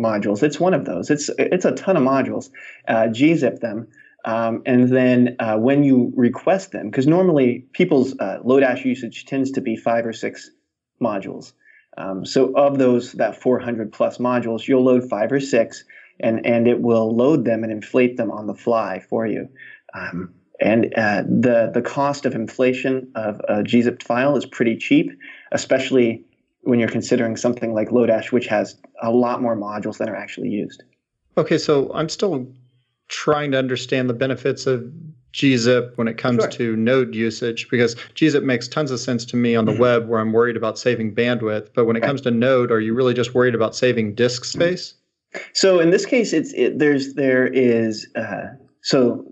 modules. 0.00 0.42
It's 0.42 0.58
one 0.58 0.74
of 0.74 0.84
those. 0.84 1.10
It's 1.10 1.30
it's 1.38 1.64
a 1.64 1.72
ton 1.72 1.96
of 1.96 2.02
modules. 2.02 2.50
Uh, 2.88 3.08
gzip 3.08 3.60
them, 3.60 3.86
um, 4.24 4.62
and 4.66 4.88
then 4.88 5.36
uh, 5.38 5.56
when 5.56 5.84
you 5.84 6.12
request 6.16 6.72
them, 6.72 6.90
because 6.90 7.06
normally 7.06 7.66
people's 7.72 8.18
uh, 8.18 8.38
Lodash 8.44 8.84
usage 8.84 9.26
tends 9.26 9.50
to 9.52 9.60
be 9.60 9.76
five 9.76 10.06
or 10.06 10.12
six 10.12 10.50
modules. 11.00 11.52
Um, 11.96 12.24
so 12.24 12.52
of 12.54 12.78
those 12.78 13.12
that 13.12 13.40
400 13.40 13.92
plus 13.92 14.18
modules, 14.18 14.66
you'll 14.66 14.84
load 14.84 15.08
five 15.08 15.30
or 15.30 15.40
six, 15.40 15.84
and 16.18 16.44
and 16.46 16.66
it 16.66 16.80
will 16.80 17.14
load 17.14 17.44
them 17.44 17.62
and 17.62 17.72
inflate 17.72 18.16
them 18.16 18.30
on 18.30 18.46
the 18.46 18.54
fly 18.54 19.00
for 19.08 19.26
you. 19.26 19.48
Um, 19.94 20.34
and 20.60 20.92
uh, 20.96 21.22
the 21.22 21.70
the 21.72 21.82
cost 21.82 22.26
of 22.26 22.34
inflation 22.34 23.10
of 23.14 23.40
a 23.48 23.62
gzipped 23.62 24.02
file 24.02 24.36
is 24.36 24.44
pretty 24.46 24.76
cheap, 24.76 25.10
especially 25.52 26.24
when 26.62 26.78
you're 26.78 26.88
considering 26.88 27.36
something 27.36 27.72
like 27.72 27.88
Lodash, 27.88 28.32
which 28.32 28.46
has 28.46 28.76
a 29.02 29.10
lot 29.10 29.40
more 29.40 29.56
modules 29.56 29.98
than 29.98 30.08
are 30.08 30.16
actually 30.16 30.48
used. 30.48 30.82
Okay, 31.38 31.58
so 31.58 31.90
I'm 31.94 32.08
still 32.08 32.46
trying 33.08 33.50
to 33.52 33.58
understand 33.58 34.08
the 34.08 34.14
benefits 34.14 34.66
of 34.66 34.90
gzip 35.32 35.96
when 35.96 36.08
it 36.08 36.18
comes 36.18 36.42
Sure. 36.42 36.50
to 36.50 36.76
node 36.76 37.14
usage 37.14 37.68
because 37.70 37.94
gzip 38.14 38.42
makes 38.42 38.66
tons 38.66 38.90
of 38.90 38.98
sense 38.98 39.24
to 39.26 39.36
me 39.36 39.54
on 39.54 39.64
the 39.64 39.72
Mhm. 39.72 39.78
web 39.78 40.08
where 40.08 40.20
I'm 40.20 40.32
worried 40.32 40.56
about 40.56 40.78
saving 40.78 41.14
bandwidth. 41.14 41.68
But 41.74 41.84
when 41.84 41.96
it 41.96 42.00
Right. 42.00 42.08
comes 42.08 42.20
to 42.22 42.30
node, 42.30 42.70
are 42.72 42.80
you 42.80 42.94
really 42.94 43.14
just 43.14 43.34
worried 43.34 43.54
about 43.54 43.74
saving 43.76 44.14
disk 44.14 44.44
space? 44.44 44.94
So 45.52 45.78
in 45.78 45.90
this 45.90 46.04
case, 46.04 46.32
it's 46.32 46.52
it, 46.54 46.78
there's 46.80 47.14
there 47.14 47.46
is 47.46 48.08
uh, 48.16 48.48
so 48.82 49.24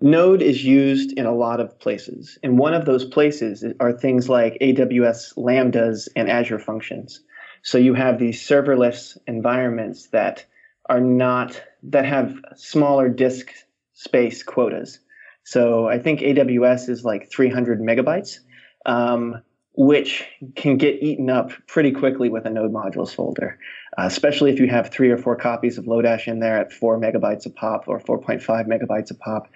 Node 0.00 0.42
is 0.42 0.64
used 0.64 1.12
in 1.12 1.24
a 1.24 1.34
lot 1.34 1.58
of 1.58 1.78
places, 1.78 2.38
and 2.42 2.58
one 2.58 2.74
of 2.74 2.84
those 2.84 3.04
places 3.04 3.64
are 3.80 3.92
things 3.92 4.28
like 4.28 4.58
AWS 4.60 5.34
Lambdas 5.36 6.08
and 6.14 6.30
Azure 6.30 6.58
Functions. 6.58 7.20
So 7.62 7.78
you 7.78 7.94
have 7.94 8.18
these 8.18 8.46
serverless 8.46 9.16
environments 9.26 10.08
that 10.08 10.44
are 10.88 11.00
not 11.00 11.60
that 11.82 12.04
have 12.04 12.36
smaller 12.54 13.08
disk 13.08 13.52
space 13.94 14.42
quotas. 14.42 15.00
So 15.44 15.88
I 15.88 15.98
think 15.98 16.20
AWS 16.20 16.88
is 16.88 17.04
like 17.04 17.30
300 17.30 17.80
megabytes, 17.80 18.40
um, 18.84 19.42
which 19.76 20.24
can 20.54 20.76
get 20.76 21.02
eaten 21.02 21.28
up 21.28 21.50
pretty 21.66 21.92
quickly 21.92 22.28
with 22.28 22.46
a 22.46 22.50
Node 22.50 22.72
modules 22.72 23.14
folder 23.14 23.58
uh, 23.96 24.04
especially 24.04 24.52
if 24.52 24.60
you 24.60 24.68
have 24.68 24.90
three 24.90 25.10
or 25.10 25.16
four 25.16 25.36
copies 25.36 25.78
of 25.78 25.86
Lodash 25.86 26.28
in 26.28 26.40
there 26.40 26.58
at 26.58 26.72
four 26.72 27.00
megabytes 27.00 27.46
a 27.46 27.50
pop 27.50 27.84
or 27.86 27.98
4.5 27.98 28.42
megabytes 28.66 29.10
a 29.10 29.14
pop. 29.14 29.48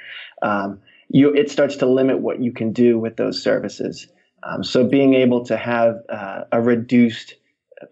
Um, 0.43 0.81
you, 1.09 1.33
it 1.35 1.51
starts 1.51 1.77
to 1.77 1.87
limit 1.87 2.21
what 2.21 2.41
you 2.41 2.53
can 2.53 2.73
do 2.73 2.99
with 2.99 3.17
those 3.17 3.43
services. 3.43 4.09
Um, 4.43 4.65
so 4.65 4.87
being 4.87 5.15
able 5.15 5.45
to 5.47 5.57
have 5.57 5.97
uh, 6.09 6.45
a 6.53 6.61
reduced 6.61 7.35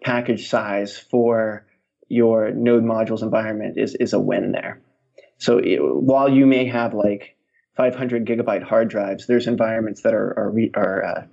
package 0.01 0.49
size 0.49 0.97
for 0.97 1.67
your 2.07 2.51
node 2.51 2.83
modules 2.83 3.21
environment 3.21 3.77
is, 3.77 3.93
is 3.95 4.13
a 4.13 4.19
win 4.19 4.51
there. 4.51 4.81
So 5.37 5.59
it, 5.59 5.77
while 5.79 6.29
you 6.29 6.47
may 6.47 6.65
have 6.65 6.95
like 6.95 7.35
500 7.77 8.25
gigabyte 8.25 8.63
hard 8.63 8.89
drives, 8.89 9.27
there's 9.27 9.45
environments 9.45 10.01
that 10.01 10.15
are, 10.15 10.33
are, 10.37 10.49
re, 10.49 10.71
are 10.73 11.05
uh, 11.05 11.23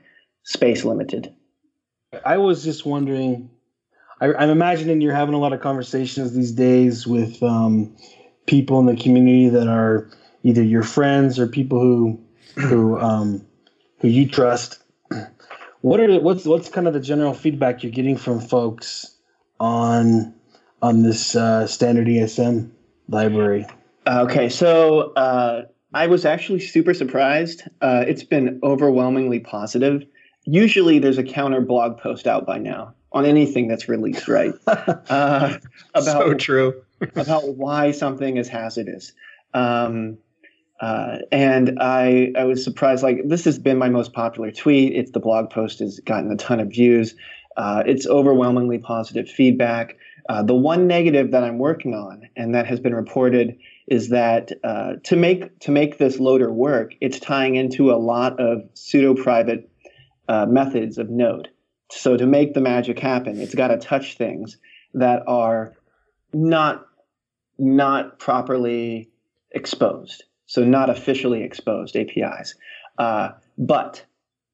space 0.47 0.85
limited. 0.85 1.35
I 2.25 2.39
was 2.39 2.65
just 2.65 2.87
wondering. 2.87 3.51
I, 4.21 4.33
I'm 4.33 4.49
imagining 4.49 5.03
you're 5.03 5.15
having 5.15 5.35
a 5.35 5.39
lot 5.39 5.53
of 5.53 5.61
conversations 5.61 6.33
these 6.33 6.53
days 6.53 7.07
with 7.07 7.43
um, 7.43 7.95
people 8.47 8.81
in 8.81 8.87
the 8.87 8.97
community 8.97 9.51
that 9.51 9.69
are 9.69 10.09
either 10.43 10.63
your 10.63 10.83
friends 10.83 11.39
or 11.39 11.47
people 11.47 11.81
who 11.81 12.19
who 12.55 12.99
um, 12.99 13.45
who 13.99 14.09
you 14.09 14.27
trust. 14.27 14.79
What 15.83 16.01
are 16.01 16.21
what's 16.21 16.47
what's 16.47 16.71
kind 16.71 16.87
of 16.87 16.95
the 16.95 17.01
general 17.01 17.35
feedback 17.35 17.83
you're 17.83 17.93
getting 17.93 18.17
from 18.17 18.41
folks 18.41 19.15
on 19.61 20.35
on 20.81 21.03
this 21.03 21.37
uh, 21.37 21.67
standard 21.67 22.07
ESM 22.07 22.71
library? 23.09 23.67
Okay, 24.07 24.49
so 24.49 25.13
uh, 25.15 25.65
I 25.93 26.07
was 26.07 26.25
actually 26.25 26.61
super 26.61 26.95
surprised. 26.95 27.63
Uh, 27.83 28.05
it's 28.07 28.23
been 28.23 28.61
overwhelmingly 28.63 29.41
positive. 29.41 30.07
Usually, 30.47 30.99
there's 30.99 31.19
a 31.19 31.25
counter 31.25 31.61
blog 31.61 31.99
post 31.99 32.27
out 32.27 32.47
by 32.47 32.59
now 32.59 32.95
on 33.13 33.25
anything 33.25 33.69
that's 33.69 33.89
released, 33.89 34.29
right? 34.29 34.55
Uh, 35.09 35.59
about 35.95 36.05
so 36.05 36.35
true. 36.35 36.83
about 37.17 37.57
why 37.57 37.91
something 37.91 38.37
is 38.37 38.49
hazardous. 38.49 39.13
Um, 39.55 40.19
uh, 40.81 41.19
and 41.33 41.79
I, 41.81 42.33
I 42.37 42.45
was 42.45 42.63
surprised. 42.63 43.03
Like 43.03 43.21
this 43.25 43.45
has 43.45 43.59
been 43.59 43.79
my 43.79 43.89
most 43.89 44.13
popular 44.13 44.51
tweet. 44.51 44.95
It's 44.95 45.13
the 45.13 45.21
blog 45.21 45.51
post 45.51 45.79
has 45.79 46.01
gotten 46.01 46.31
a 46.31 46.37
ton 46.37 46.61
of 46.61 46.69
views. 46.69 47.15
Uh, 47.57 47.83
it's 47.87 48.07
overwhelmingly 48.07 48.79
positive 48.79 49.29
feedback. 49.29 49.97
Uh, 50.29 50.43
the 50.43 50.55
one 50.55 50.87
negative 50.87 51.31
that 51.31 51.45
I'm 51.45 51.59
working 51.59 51.95
on, 51.95 52.29
and 52.37 52.55
that 52.55 52.67
has 52.67 52.81
been 52.81 52.95
reported, 52.95 53.57
is 53.87 54.09
that 54.09 54.53
uh, 54.65 54.95
to 55.05 55.17
make 55.17 55.59
to 55.61 55.71
make 55.71 55.99
this 55.99 56.19
loader 56.19 56.53
work, 56.53 56.95
it's 57.01 57.21
tying 57.21 57.57
into 57.57 57.91
a 57.93 57.97
lot 57.97 58.39
of 58.41 58.63
pseudo 58.75 59.15
private 59.15 59.71
uh, 60.29 60.47
methods 60.47 60.99
of 60.99 61.11
Node. 61.11 61.49
So 61.91 62.17
to 62.17 62.27
make 62.27 62.55
the 62.55 62.61
magic 62.61 62.99
happen, 62.99 63.41
it's 63.41 63.55
got 63.55 63.69
to 63.69 63.79
touch 63.79 64.17
things 64.17 64.57
that 64.95 65.23
are 65.27 65.75
not 66.33 66.87
not 67.59 68.19
properly 68.19 69.11
exposed, 69.53 70.25
so 70.47 70.65
not 70.65 70.91
officially 70.91 71.43
exposed 71.43 71.97
APIs. 71.97 72.55
Uh, 72.99 73.31
but 73.57 74.05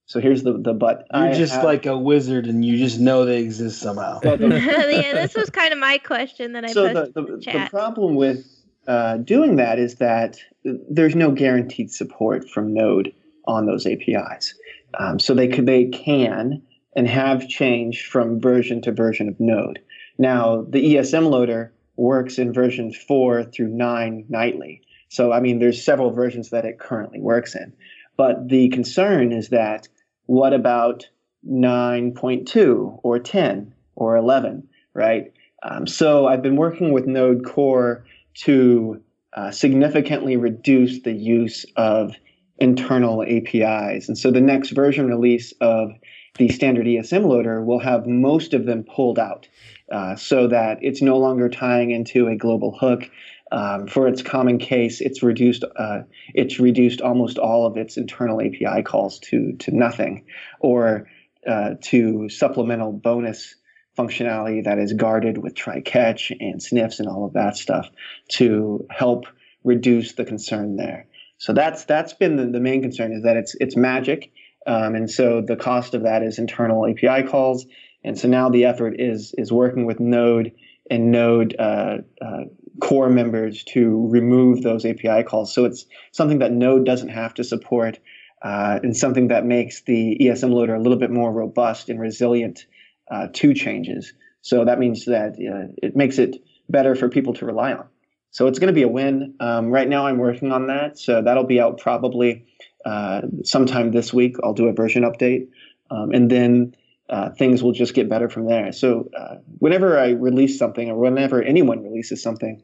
so 0.07 0.21
here's 0.21 0.43
the 0.43 0.59
the 0.59 0.75
but. 0.75 1.07
You're 1.13 1.29
I 1.29 1.33
just 1.33 1.55
have- 1.55 1.65
like 1.65 1.87
a 1.87 1.97
wizard, 1.97 2.47
and 2.47 2.65
you 2.65 2.77
just 2.77 3.01
know 3.01 3.25
they 3.25 3.41
exist 3.41 3.81
somehow. 3.81 4.21
Yeah, 5.03 5.15
this 5.15 5.35
was 5.35 5.51
kind 5.51 5.73
of 5.73 5.79
my 5.79 5.99
question 5.99 6.53
that 6.53 6.65
I 6.65 6.73
so 6.73 6.93
posted 6.93 7.15
the, 7.15 7.21
in 7.21 7.27
the, 7.27 7.37
the 7.37 7.53
the 7.65 7.71
problem 7.71 8.15
with 8.15 8.47
uh, 8.87 9.17
doing 9.19 9.57
that 9.57 9.79
is 9.79 9.97
that 9.97 10.39
there's 10.65 11.15
no 11.15 11.31
guaranteed 11.31 11.91
support 11.91 12.49
from 12.49 12.75
Node 12.75 13.13
on 13.47 13.67
those 13.67 13.87
APIs. 13.87 14.55
Um, 14.99 15.19
so 15.19 15.35
they 15.35 15.49
could 15.49 15.67
they 15.67 15.87
can 15.87 16.63
and 16.95 17.09
have 17.09 17.49
changed 17.49 18.07
from 18.07 18.41
version 18.41 18.83
to 18.83 18.93
version 18.93 19.29
of 19.29 19.41
Node. 19.41 19.81
Now, 20.19 20.67
the 20.69 20.95
ESM 20.95 21.31
loader 21.31 21.73
works 21.97 22.39
in 22.39 22.53
version 22.53 22.93
4 22.93 23.45
through 23.45 23.69
9 23.69 24.27
nightly. 24.29 24.83
So, 25.09 25.33
I 25.33 25.41
mean, 25.41 25.59
there's 25.59 25.85
several 25.85 26.11
versions 26.11 26.51
that 26.51 26.65
it 26.65 26.79
currently 26.79 27.21
works 27.21 27.55
in. 27.55 27.73
But 28.17 28.49
the 28.49 28.69
concern 28.71 29.33
is 29.33 29.49
that 29.49 29.89
what 30.27 30.53
about 30.53 31.09
9.2 31.49 33.01
or 33.03 33.19
10 33.19 33.75
or 33.97 34.17
11, 34.17 34.69
right? 34.95 35.33
Um, 35.63 35.87
so 35.87 36.27
I've 36.27 36.43
been 36.43 36.57
working 36.57 36.93
with 36.93 37.07
Node 37.07 37.45
Core 37.45 38.05
to 38.35 39.03
uh, 39.35 39.51
significantly 39.51 40.37
reduce 40.37 41.03
the 41.03 41.13
use 41.13 41.65
of 41.77 42.15
internal 42.63 43.25
APIs. 43.25 44.07
And 44.07 44.17
so 44.17 44.31
the 44.31 44.41
next 44.41 44.71
version 44.71 45.09
release 45.09 45.53
of 45.61 45.91
the 46.39 46.49
standard 46.49 46.87
ESM 46.87 47.27
loader 47.27 47.61
will 47.61 47.81
have 47.81 48.07
most 48.07 48.55
of 48.55 48.67
them 48.67 48.85
pulled 48.85 49.19
out 49.19 49.49
uh, 49.91 50.15
so 50.15 50.47
that 50.47 50.79
it's 50.81 51.03
no 51.03 51.19
longer 51.19 51.49
tying 51.49 51.91
into 51.91 52.29
a 52.29 52.37
global 52.37 52.79
hook. 52.79 53.11
Um, 53.51 53.89
for 53.89 54.07
its 54.07 54.23
common 54.23 54.59
case, 54.59 55.01
it's 55.01 55.25
reduced. 55.25 55.65
Uh, 55.77 56.03
it's 56.35 56.61
reduced 56.61 57.01
almost 57.03 57.37
all 57.37 57.67
of 57.67 57.77
its 57.77 57.97
internal 57.97 58.41
API 58.41 58.83
calls 58.83 59.19
to 59.31 59.55
to 59.59 59.77
nothing, 59.77 60.25
or 60.61 61.09
uh, 61.47 61.75
to 61.83 62.31
supplemental 62.31 62.93
bonus 62.93 63.57
functionality 63.99 64.65
that 64.65 64.79
is 64.79 64.95
guarded 64.95 65.37
with 65.37 65.55
try 65.55 65.81
catch 65.83 66.33
and 66.41 66.63
sniffs 66.63 66.99
and 66.99 67.09
all 67.09 67.27
of 67.27 67.35
that 67.35 67.57
stuff 67.57 67.91
to 68.29 68.87
help 68.89 69.27
reduce 69.65 70.15
the 70.15 70.25
concern 70.25 70.77
there. 70.77 71.07
So 71.43 71.53
that's 71.53 71.87
that's 71.87 72.13
been 72.13 72.37
the, 72.37 72.47
the 72.47 72.61
main 72.61 72.83
concern 72.83 73.13
is 73.13 73.25
that 73.25 73.37
it's 73.37 73.57
it's 73.59 73.77
magic 73.77 74.31
um, 74.65 74.95
and 74.95 75.11
so 75.11 75.41
the 75.41 75.57
cost 75.57 75.93
of 75.93 76.05
that 76.05 76.23
is 76.23 76.39
internal 76.39 76.87
API 76.87 77.27
calls. 77.27 77.67
And 78.05 78.17
so 78.17 78.29
now 78.29 78.49
the 78.49 78.65
effort 78.65 78.95
is 79.01 79.35
is 79.37 79.53
working 79.53 79.87
with 79.87 79.99
Node 79.99 80.53
and 80.89 81.11
Node 81.11 81.57
uh, 81.59 81.99
uh, 82.21 82.45
core 82.81 83.11
members 83.11 83.65
to 83.65 84.07
remove 84.09 84.63
those 84.63 84.85
API 84.85 85.25
calls. 85.25 85.53
So 85.53 85.65
it's 85.65 85.85
something 86.13 86.39
that 86.39 86.53
Node 86.53 86.87
doesn't 86.87 87.09
have 87.09 87.35
to 87.35 87.45
support, 87.45 87.99
uh, 88.43 88.79
and 88.85 88.97
something 88.97 89.29
that 89.29 89.45
makes 89.45 89.83
the 89.83 90.17
ESM 90.21 90.53
loader 90.53 90.77
a 90.77 90.81
little 90.81 90.99
bit 90.99 91.11
more 91.11 91.33
robust 91.33 91.89
and 91.89 92.01
resilient 92.01 92.67
uh, 93.11 93.27
to 93.33 93.53
changes. 93.53 94.13
So 94.43 94.65
that 94.65 94.79
means 94.79 95.07
that 95.07 95.33
uh, 95.33 95.73
it 95.83 95.97
makes 95.97 96.19
it 96.19 96.37
better 96.69 96.95
for 96.95 97.09
people 97.09 97.35
to 97.35 97.47
rely 97.47 97.73
on. 97.73 97.89
So 98.33 98.47
it's 98.47 98.59
going 98.59 98.69
to 98.69 98.75
be 98.75 98.83
a 98.83 98.89
win. 98.89 99.35
Um, 99.41 99.71
right 99.71 99.89
now, 99.89 100.07
I'm 100.07 100.19
working 100.19 100.53
on 100.53 100.67
that. 100.67 100.99
So 100.99 101.23
that'll 101.23 101.45
be 101.45 101.61
out 101.61 101.79
probably 101.79 102.47
uh, 102.85 103.23
sometime 103.45 103.93
this 103.93 104.13
week. 104.13 104.37
I'll 104.43 104.55
do 104.55 104.67
a 104.67 104.73
version 104.73 105.05
update, 105.05 105.49
um, 105.91 106.11
and 106.13 106.31
then 106.31 106.75
uh, 107.09 107.31
things 107.31 107.63
will 107.63 107.73
just 107.73 107.95
get 107.95 108.09
better 108.09 108.29
from 108.29 108.47
there. 108.47 108.73
So 108.73 109.11
uh, 109.17 109.37
whenever 109.59 109.99
I 109.99 110.11
release 110.11 110.59
something, 110.59 110.91
or 110.91 110.99
whenever 110.99 111.43
anyone 111.43 111.85
releases 111.85 112.23
something, 112.23 112.63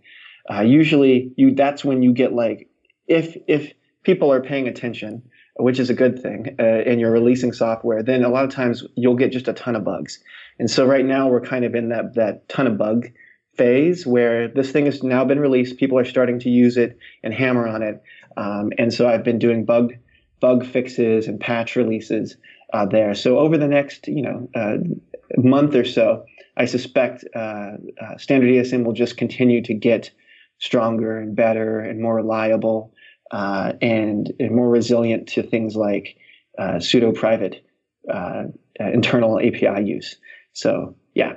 uh, 0.50 0.62
usually 0.62 1.32
you 1.36 1.54
that's 1.54 1.84
when 1.84 2.02
you 2.02 2.12
get 2.14 2.32
like 2.32 2.68
if 3.06 3.36
if 3.46 3.72
people 4.02 4.32
are 4.32 4.40
paying 4.40 4.68
attention, 4.68 5.22
which 5.56 5.78
is 5.78 5.90
a 5.90 5.94
good 5.94 6.22
thing, 6.22 6.56
uh, 6.58 6.62
and 6.62 6.98
you're 6.98 7.12
releasing 7.12 7.52
software, 7.52 8.02
then 8.02 8.24
a 8.24 8.30
lot 8.30 8.44
of 8.44 8.50
times 8.50 8.84
you'll 8.96 9.16
get 9.16 9.32
just 9.32 9.48
a 9.48 9.52
ton 9.52 9.76
of 9.76 9.84
bugs. 9.84 10.18
And 10.58 10.70
so 10.70 10.86
right 10.86 11.04
now 11.04 11.28
we're 11.28 11.42
kind 11.42 11.66
of 11.66 11.74
in 11.74 11.90
that 11.90 12.14
that 12.14 12.48
ton 12.48 12.66
of 12.66 12.78
bug 12.78 13.08
phase 13.58 14.06
where 14.06 14.48
this 14.48 14.70
thing 14.70 14.86
has 14.86 15.02
now 15.02 15.24
been 15.24 15.40
released. 15.40 15.76
People 15.76 15.98
are 15.98 16.04
starting 16.04 16.38
to 16.40 16.48
use 16.48 16.76
it 16.76 16.96
and 17.22 17.34
hammer 17.34 17.66
on 17.66 17.82
it. 17.82 18.00
Um, 18.36 18.72
and 18.78 18.94
so 18.94 19.08
I've 19.08 19.24
been 19.24 19.38
doing 19.38 19.64
bug 19.64 19.92
bug 20.40 20.64
fixes 20.64 21.26
and 21.26 21.40
patch 21.40 21.74
releases 21.74 22.36
uh, 22.72 22.86
there. 22.86 23.14
So 23.14 23.38
over 23.38 23.58
the 23.58 23.66
next, 23.66 24.06
you 24.06 24.22
know, 24.22 24.48
uh, 24.54 24.76
month 25.36 25.74
or 25.74 25.84
so, 25.84 26.24
I 26.56 26.64
suspect 26.64 27.24
uh, 27.34 27.72
uh 28.00 28.16
standard 28.18 28.48
ESM 28.48 28.84
will 28.84 28.92
just 28.92 29.16
continue 29.16 29.62
to 29.62 29.74
get 29.74 30.10
stronger 30.58 31.18
and 31.18 31.34
better 31.34 31.80
and 31.80 32.00
more 32.00 32.14
reliable 32.14 32.92
uh, 33.30 33.72
and, 33.82 34.32
and, 34.40 34.52
more 34.52 34.68
resilient 34.68 35.28
to 35.28 35.42
things 35.42 35.76
like 35.76 36.16
uh, 36.58 36.80
pseudo 36.80 37.12
private 37.12 37.64
internal 38.80 39.38
API 39.38 39.84
use. 39.84 40.16
So 40.52 40.96
yeah, 41.14 41.34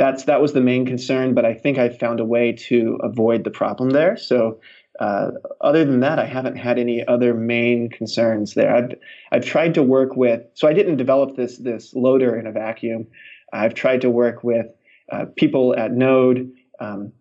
that's 0.00 0.24
that 0.24 0.40
was 0.40 0.54
the 0.54 0.62
main 0.62 0.86
concern, 0.86 1.34
but 1.34 1.44
I 1.44 1.52
think 1.52 1.76
I 1.76 1.90
found 1.90 2.20
a 2.20 2.24
way 2.24 2.52
to 2.52 2.98
avoid 3.02 3.44
the 3.44 3.50
problem 3.50 3.90
there. 3.90 4.16
So 4.16 4.58
uh, 4.98 5.32
other 5.60 5.84
than 5.84 6.00
that, 6.00 6.18
I 6.18 6.24
haven't 6.24 6.56
had 6.56 6.78
any 6.78 7.06
other 7.06 7.34
main 7.34 7.90
concerns 7.90 8.54
there. 8.54 8.74
I've 8.74 8.94
I've 9.30 9.44
tried 9.44 9.74
to 9.74 9.82
work 9.82 10.16
with. 10.16 10.40
So 10.54 10.66
I 10.66 10.72
didn't 10.72 10.96
develop 10.96 11.36
this 11.36 11.58
this 11.58 11.92
loader 11.92 12.34
in 12.38 12.46
a 12.46 12.52
vacuum. 12.52 13.08
I've 13.52 13.74
tried 13.74 14.00
to 14.00 14.10
work 14.10 14.42
with 14.42 14.68
uh, 15.12 15.26
people 15.36 15.76
at 15.76 15.92
Node, 15.92 16.50
um, 16.80 17.12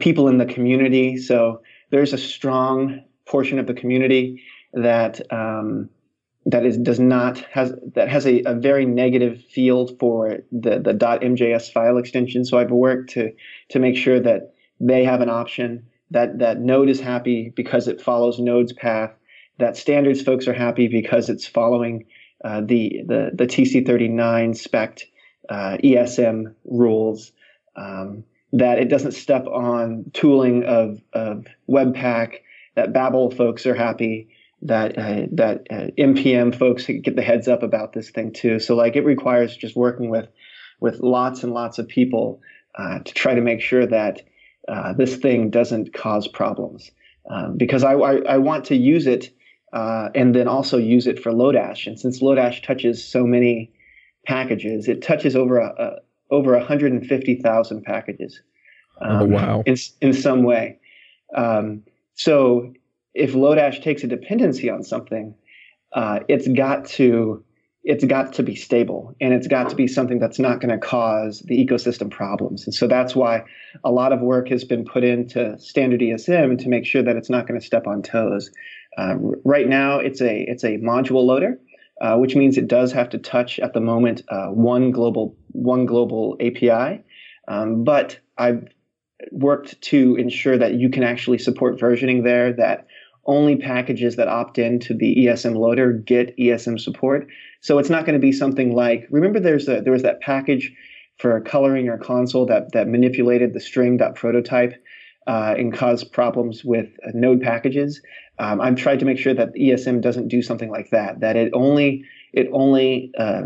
people 0.00 0.26
in 0.26 0.38
the 0.38 0.46
community. 0.46 1.18
So 1.18 1.62
there's 1.90 2.12
a 2.12 2.18
strong 2.18 3.00
portion 3.26 3.60
of 3.60 3.68
the 3.68 3.74
community 3.74 4.42
that 4.72 5.20
um, 5.32 5.88
that 6.48 6.64
is 6.64 6.78
does 6.78 6.98
not 6.98 7.38
has 7.52 7.74
that 7.94 8.08
has 8.08 8.26
a, 8.26 8.42
a 8.44 8.54
very 8.54 8.86
negative 8.86 9.44
field 9.50 9.98
for 10.00 10.38
the 10.50 10.78
the 10.78 10.94
.mjs 10.94 11.70
file 11.70 11.98
extension. 11.98 12.44
So 12.44 12.58
I've 12.58 12.70
worked 12.70 13.10
to 13.10 13.32
to 13.68 13.78
make 13.78 13.96
sure 13.96 14.18
that 14.18 14.54
they 14.80 15.04
have 15.04 15.20
an 15.20 15.28
option 15.28 15.86
that 16.10 16.38
that 16.38 16.60
Node 16.60 16.88
is 16.88 17.00
happy 17.00 17.52
because 17.54 17.86
it 17.86 18.00
follows 18.00 18.38
Node's 18.38 18.72
path. 18.72 19.12
That 19.58 19.76
standards 19.76 20.22
folks 20.22 20.48
are 20.48 20.54
happy 20.54 20.88
because 20.88 21.28
it's 21.28 21.46
following 21.46 22.06
uh, 22.42 22.62
the 22.62 23.02
the 23.06 23.30
the 23.34 23.46
TC39 23.46 24.56
spec 24.56 25.00
uh, 25.50 25.76
ESM 25.84 26.54
rules. 26.64 27.32
Um, 27.76 28.24
that 28.54 28.78
it 28.78 28.88
doesn't 28.88 29.12
step 29.12 29.46
on 29.46 30.10
tooling 30.14 30.64
of 30.64 31.02
of 31.12 31.46
Webpack. 31.68 32.36
That 32.74 32.94
Babel 32.94 33.30
folks 33.30 33.66
are 33.66 33.74
happy. 33.74 34.30
That 34.62 34.98
uh, 34.98 35.26
that 35.32 35.66
uh, 35.70 35.86
npm 35.96 36.52
folks 36.52 36.86
get 36.86 37.14
the 37.14 37.22
heads 37.22 37.46
up 37.46 37.62
about 37.62 37.92
this 37.92 38.10
thing 38.10 38.32
too. 38.32 38.58
So 38.58 38.74
like 38.74 38.96
it 38.96 39.04
requires 39.04 39.56
just 39.56 39.76
working 39.76 40.10
with 40.10 40.28
with 40.80 40.98
lots 41.00 41.44
and 41.44 41.52
lots 41.52 41.78
of 41.78 41.86
people 41.86 42.40
uh, 42.76 42.98
to 43.00 43.14
try 43.14 43.34
to 43.34 43.40
make 43.40 43.60
sure 43.60 43.86
that 43.86 44.22
uh, 44.68 44.92
this 44.92 45.16
thing 45.16 45.50
doesn't 45.50 45.92
cause 45.94 46.28
problems 46.28 46.90
um, 47.30 47.56
because 47.56 47.84
I, 47.84 47.94
I, 47.94 48.16
I, 48.34 48.38
want 48.38 48.66
to 48.66 48.76
use 48.76 49.06
it 49.06 49.30
uh, 49.72 50.10
and 50.14 50.34
then 50.34 50.46
also 50.46 50.76
use 50.76 51.06
it 51.06 51.22
for 51.22 51.32
Lodash. 51.32 51.86
And 51.86 51.98
since 51.98 52.20
Lodash 52.20 52.62
touches 52.62 53.04
so 53.04 53.26
many 53.26 53.72
packages, 54.26 54.88
it 54.88 55.02
touches 55.02 55.34
over 55.34 55.58
a, 55.58 55.74
a 55.78 55.90
over 56.30 56.52
150,000 56.52 57.82
packages. 57.82 58.42
Oh, 59.00 59.06
um, 59.06 59.22
oh 59.22 59.24
wow! 59.24 59.62
In 59.64 59.76
in 60.00 60.12
some 60.12 60.42
way, 60.42 60.78
um, 61.34 61.82
so 62.14 62.74
if 63.18 63.32
Lodash 63.32 63.82
takes 63.82 64.04
a 64.04 64.06
dependency 64.06 64.70
on 64.70 64.84
something, 64.84 65.34
uh, 65.92 66.20
it's 66.28 66.46
got 66.48 66.86
to 66.86 67.44
it's 67.84 68.04
got 68.04 68.34
to 68.34 68.42
be 68.42 68.54
stable 68.54 69.14
and 69.20 69.32
it's 69.32 69.46
got 69.46 69.70
to 69.70 69.76
be 69.76 69.86
something 69.86 70.18
that's 70.18 70.38
not 70.38 70.60
going 70.60 70.68
to 70.70 70.78
cause 70.78 71.40
the 71.46 71.64
ecosystem 71.64 72.10
problems. 72.10 72.66
And 72.66 72.74
so 72.74 72.86
that's 72.86 73.16
why 73.16 73.44
a 73.82 73.90
lot 73.90 74.12
of 74.12 74.20
work 74.20 74.48
has 74.48 74.62
been 74.64 74.84
put 74.84 75.04
into 75.04 75.58
standard 75.58 76.00
ESM 76.00 76.58
to 76.58 76.68
make 76.68 76.84
sure 76.84 77.02
that 77.02 77.16
it's 77.16 77.30
not 77.30 77.46
going 77.46 77.58
to 77.58 77.64
step 77.64 77.86
on 77.86 78.02
toes. 78.02 78.50
Uh, 78.98 79.14
right 79.44 79.68
now, 79.68 79.98
it's 79.98 80.20
a 80.20 80.40
it's 80.42 80.64
a 80.64 80.78
module 80.78 81.24
loader, 81.24 81.58
uh, 82.00 82.16
which 82.16 82.36
means 82.36 82.58
it 82.58 82.68
does 82.68 82.92
have 82.92 83.08
to 83.10 83.18
touch 83.18 83.58
at 83.58 83.72
the 83.72 83.80
moment 83.80 84.22
uh, 84.28 84.48
one 84.48 84.90
global 84.90 85.36
one 85.52 85.86
global 85.86 86.36
API. 86.40 87.02
Um, 87.48 87.84
but 87.84 88.18
I've 88.36 88.68
worked 89.32 89.80
to 89.80 90.16
ensure 90.16 90.58
that 90.58 90.74
you 90.74 90.90
can 90.90 91.02
actually 91.02 91.38
support 91.38 91.78
versioning 91.78 92.22
there. 92.22 92.52
That 92.52 92.86
only 93.28 93.56
packages 93.56 94.16
that 94.16 94.26
opt 94.26 94.58
in 94.58 94.80
to 94.80 94.94
the 94.94 95.14
ESM 95.16 95.56
loader 95.56 95.92
get 95.92 96.36
ESM 96.36 96.80
support. 96.80 97.28
So 97.60 97.78
it's 97.78 97.90
not 97.90 98.04
going 98.06 98.14
to 98.14 98.26
be 98.26 98.32
something 98.32 98.74
like 98.74 99.06
remember 99.10 99.38
there's 99.38 99.68
a, 99.68 99.80
there 99.82 99.92
was 99.92 100.02
that 100.02 100.20
package 100.20 100.72
for 101.18 101.40
coloring 101.42 101.84
your 101.84 101.98
console 101.98 102.46
that 102.46 102.72
that 102.72 102.88
manipulated 102.88 103.52
the 103.52 103.60
string.prototype 103.60 104.74
uh, 105.26 105.54
and 105.58 105.76
caused 105.76 106.10
problems 106.10 106.64
with 106.64 106.88
uh, 107.06 107.10
node 107.14 107.42
packages. 107.42 108.00
Um, 108.38 108.60
I've 108.60 108.76
tried 108.76 109.00
to 109.00 109.04
make 109.04 109.18
sure 109.18 109.34
that 109.34 109.54
ESM 109.54 110.00
doesn't 110.00 110.28
do 110.28 110.40
something 110.40 110.70
like 110.70 110.90
that. 110.90 111.20
That 111.20 111.36
it 111.36 111.52
only 111.52 112.04
it 112.32 112.48
only 112.52 113.12
uh, 113.18 113.42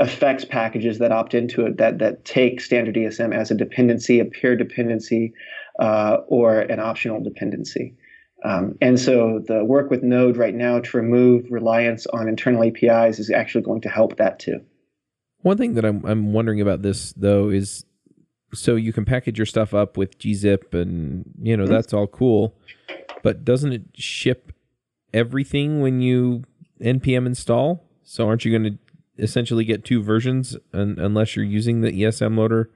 affects 0.00 0.44
packages 0.44 0.98
that 0.98 1.12
opt 1.12 1.32
into 1.32 1.64
it 1.64 1.78
that 1.78 2.00
that 2.00 2.24
take 2.24 2.60
standard 2.60 2.96
ESM 2.96 3.32
as 3.32 3.52
a 3.52 3.54
dependency, 3.54 4.18
a 4.18 4.24
peer 4.24 4.56
dependency, 4.56 5.32
uh, 5.78 6.18
or 6.26 6.60
an 6.60 6.80
optional 6.80 7.22
dependency. 7.22 7.94
Um, 8.44 8.76
and 8.80 9.00
so 9.00 9.40
the 9.46 9.64
work 9.64 9.90
with 9.90 10.02
Node 10.02 10.36
right 10.36 10.54
now 10.54 10.80
to 10.80 10.96
remove 10.96 11.46
reliance 11.50 12.06
on 12.06 12.28
internal 12.28 12.64
APIs 12.64 13.18
is 13.18 13.30
actually 13.30 13.62
going 13.62 13.80
to 13.82 13.88
help 13.88 14.16
that 14.16 14.38
too. 14.38 14.60
One 15.42 15.56
thing 15.56 15.74
that 15.74 15.84
I'm 15.84 16.04
I'm 16.04 16.32
wondering 16.32 16.60
about 16.60 16.82
this 16.82 17.12
though 17.16 17.48
is 17.48 17.84
so 18.52 18.76
you 18.76 18.92
can 18.92 19.04
package 19.04 19.38
your 19.38 19.46
stuff 19.46 19.74
up 19.74 19.96
with 19.96 20.18
gzip 20.18 20.74
and 20.74 21.24
you 21.40 21.56
know 21.56 21.64
mm-hmm. 21.64 21.72
that's 21.72 21.92
all 21.92 22.06
cool, 22.06 22.54
but 23.22 23.44
doesn't 23.44 23.72
it 23.72 23.82
ship 23.94 24.52
everything 25.14 25.80
when 25.80 26.00
you 26.00 26.44
npm 26.80 27.26
install? 27.26 27.84
So 28.02 28.28
aren't 28.28 28.44
you 28.44 28.56
going 28.56 28.72
to 28.72 28.78
essentially 29.22 29.64
get 29.64 29.84
two 29.84 30.02
versions 30.02 30.56
un- 30.72 30.96
unless 30.98 31.36
you're 31.36 31.44
using 31.44 31.80
the 31.80 31.90
ESM 31.90 32.36
loader 32.36 32.70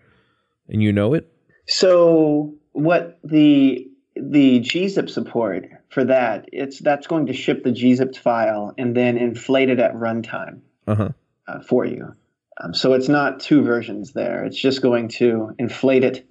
and 0.68 0.82
you 0.82 0.92
know 0.92 1.14
it? 1.14 1.30
So 1.66 2.54
what 2.72 3.18
the 3.22 3.89
the 4.22 4.60
gzip 4.60 5.08
support 5.10 5.66
for 5.88 6.04
that 6.04 6.48
it's 6.52 6.78
that's 6.78 7.06
going 7.06 7.26
to 7.26 7.32
ship 7.32 7.64
the 7.64 7.70
gzipped 7.70 8.16
file 8.16 8.72
and 8.78 8.96
then 8.96 9.16
inflate 9.16 9.70
it 9.70 9.78
at 9.78 9.94
runtime 9.94 10.60
Uh-huh. 10.86 11.10
uh, 11.48 11.60
for 11.60 11.84
you. 11.84 12.14
Um, 12.62 12.74
so 12.74 12.92
it's 12.94 13.08
not 13.08 13.40
two 13.40 13.62
versions 13.62 14.12
there. 14.12 14.44
It's 14.44 14.60
just 14.60 14.82
going 14.82 15.08
to 15.20 15.54
inflate 15.58 16.04
it 16.04 16.26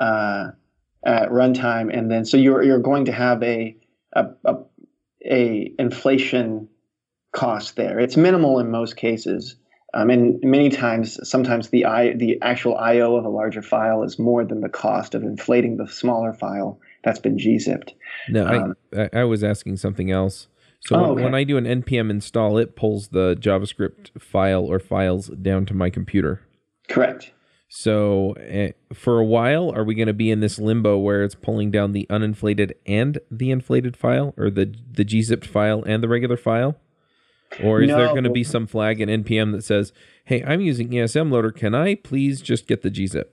uh, 0.00 0.50
at 1.04 1.28
runtime, 1.30 1.96
and 1.96 2.10
then 2.10 2.24
so 2.24 2.36
you're 2.36 2.62
you're 2.62 2.78
going 2.78 3.04
to 3.06 3.12
have 3.12 3.42
a 3.42 3.76
a, 4.14 4.26
a 4.44 4.54
a 5.26 5.72
inflation 5.78 6.68
cost 7.32 7.76
there. 7.76 7.98
It's 7.98 8.16
minimal 8.16 8.58
in 8.60 8.70
most 8.70 8.96
cases. 8.96 9.56
Um, 9.92 10.10
and 10.10 10.40
many 10.42 10.70
times, 10.70 11.20
sometimes 11.28 11.68
the 11.68 11.84
I, 11.84 12.14
the 12.14 12.38
actual 12.42 12.76
I/O 12.76 13.14
of 13.16 13.24
a 13.24 13.28
larger 13.28 13.62
file 13.62 14.02
is 14.02 14.18
more 14.18 14.44
than 14.44 14.60
the 14.60 14.68
cost 14.68 15.14
of 15.14 15.22
inflating 15.22 15.76
the 15.76 15.86
smaller 15.86 16.32
file 16.32 16.80
that's 17.04 17.18
been 17.20 17.36
gzipped. 17.36 17.90
No, 18.28 18.46
Um, 18.46 18.76
I, 18.96 19.20
I 19.20 19.24
was 19.24 19.44
asking 19.44 19.76
something 19.76 20.10
else. 20.10 20.48
So 20.80 20.96
Oh, 20.96 21.00
when, 21.00 21.10
okay. 21.12 21.22
when 21.24 21.34
I 21.34 21.44
do 21.44 21.56
an 21.56 21.64
npm 21.64 22.10
install, 22.10 22.58
it 22.58 22.76
pulls 22.76 23.08
the 23.08 23.36
JavaScript 23.36 24.20
file 24.20 24.64
or 24.64 24.78
files 24.78 25.28
down 25.28 25.64
to 25.66 25.74
my 25.74 25.90
computer. 25.90 26.42
Correct. 26.88 27.32
So 27.68 28.34
uh, 28.36 28.72
for 28.94 29.18
a 29.18 29.24
while, 29.24 29.72
are 29.74 29.82
we 29.82 29.94
going 29.94 30.06
to 30.06 30.12
be 30.12 30.30
in 30.30 30.40
this 30.40 30.58
limbo 30.58 30.96
where 30.98 31.24
it's 31.24 31.34
pulling 31.34 31.70
down 31.70 31.92
the 31.92 32.06
uninflated 32.08 32.72
and 32.86 33.18
the 33.30 33.50
inflated 33.50 33.96
file, 33.96 34.32
or 34.36 34.48
the 34.50 34.74
the 34.92 35.04
gzipped 35.04 35.46
file 35.46 35.82
and 35.84 36.02
the 36.02 36.08
regular 36.08 36.36
file? 36.36 36.76
Or 37.62 37.80
is 37.82 37.88
there 37.90 38.08
going 38.08 38.24
to 38.24 38.30
be 38.30 38.44
some 38.44 38.66
flag 38.66 39.00
in 39.00 39.08
npm 39.24 39.52
that 39.52 39.62
says, 39.64 39.92
"Hey, 40.24 40.42
I'm 40.44 40.60
using 40.60 40.90
ESM 40.90 41.30
loader. 41.32 41.50
Can 41.50 41.74
I 41.74 41.94
please 41.94 42.40
just 42.40 42.66
get 42.66 42.82
the 42.82 42.90
gzip?" 42.90 43.24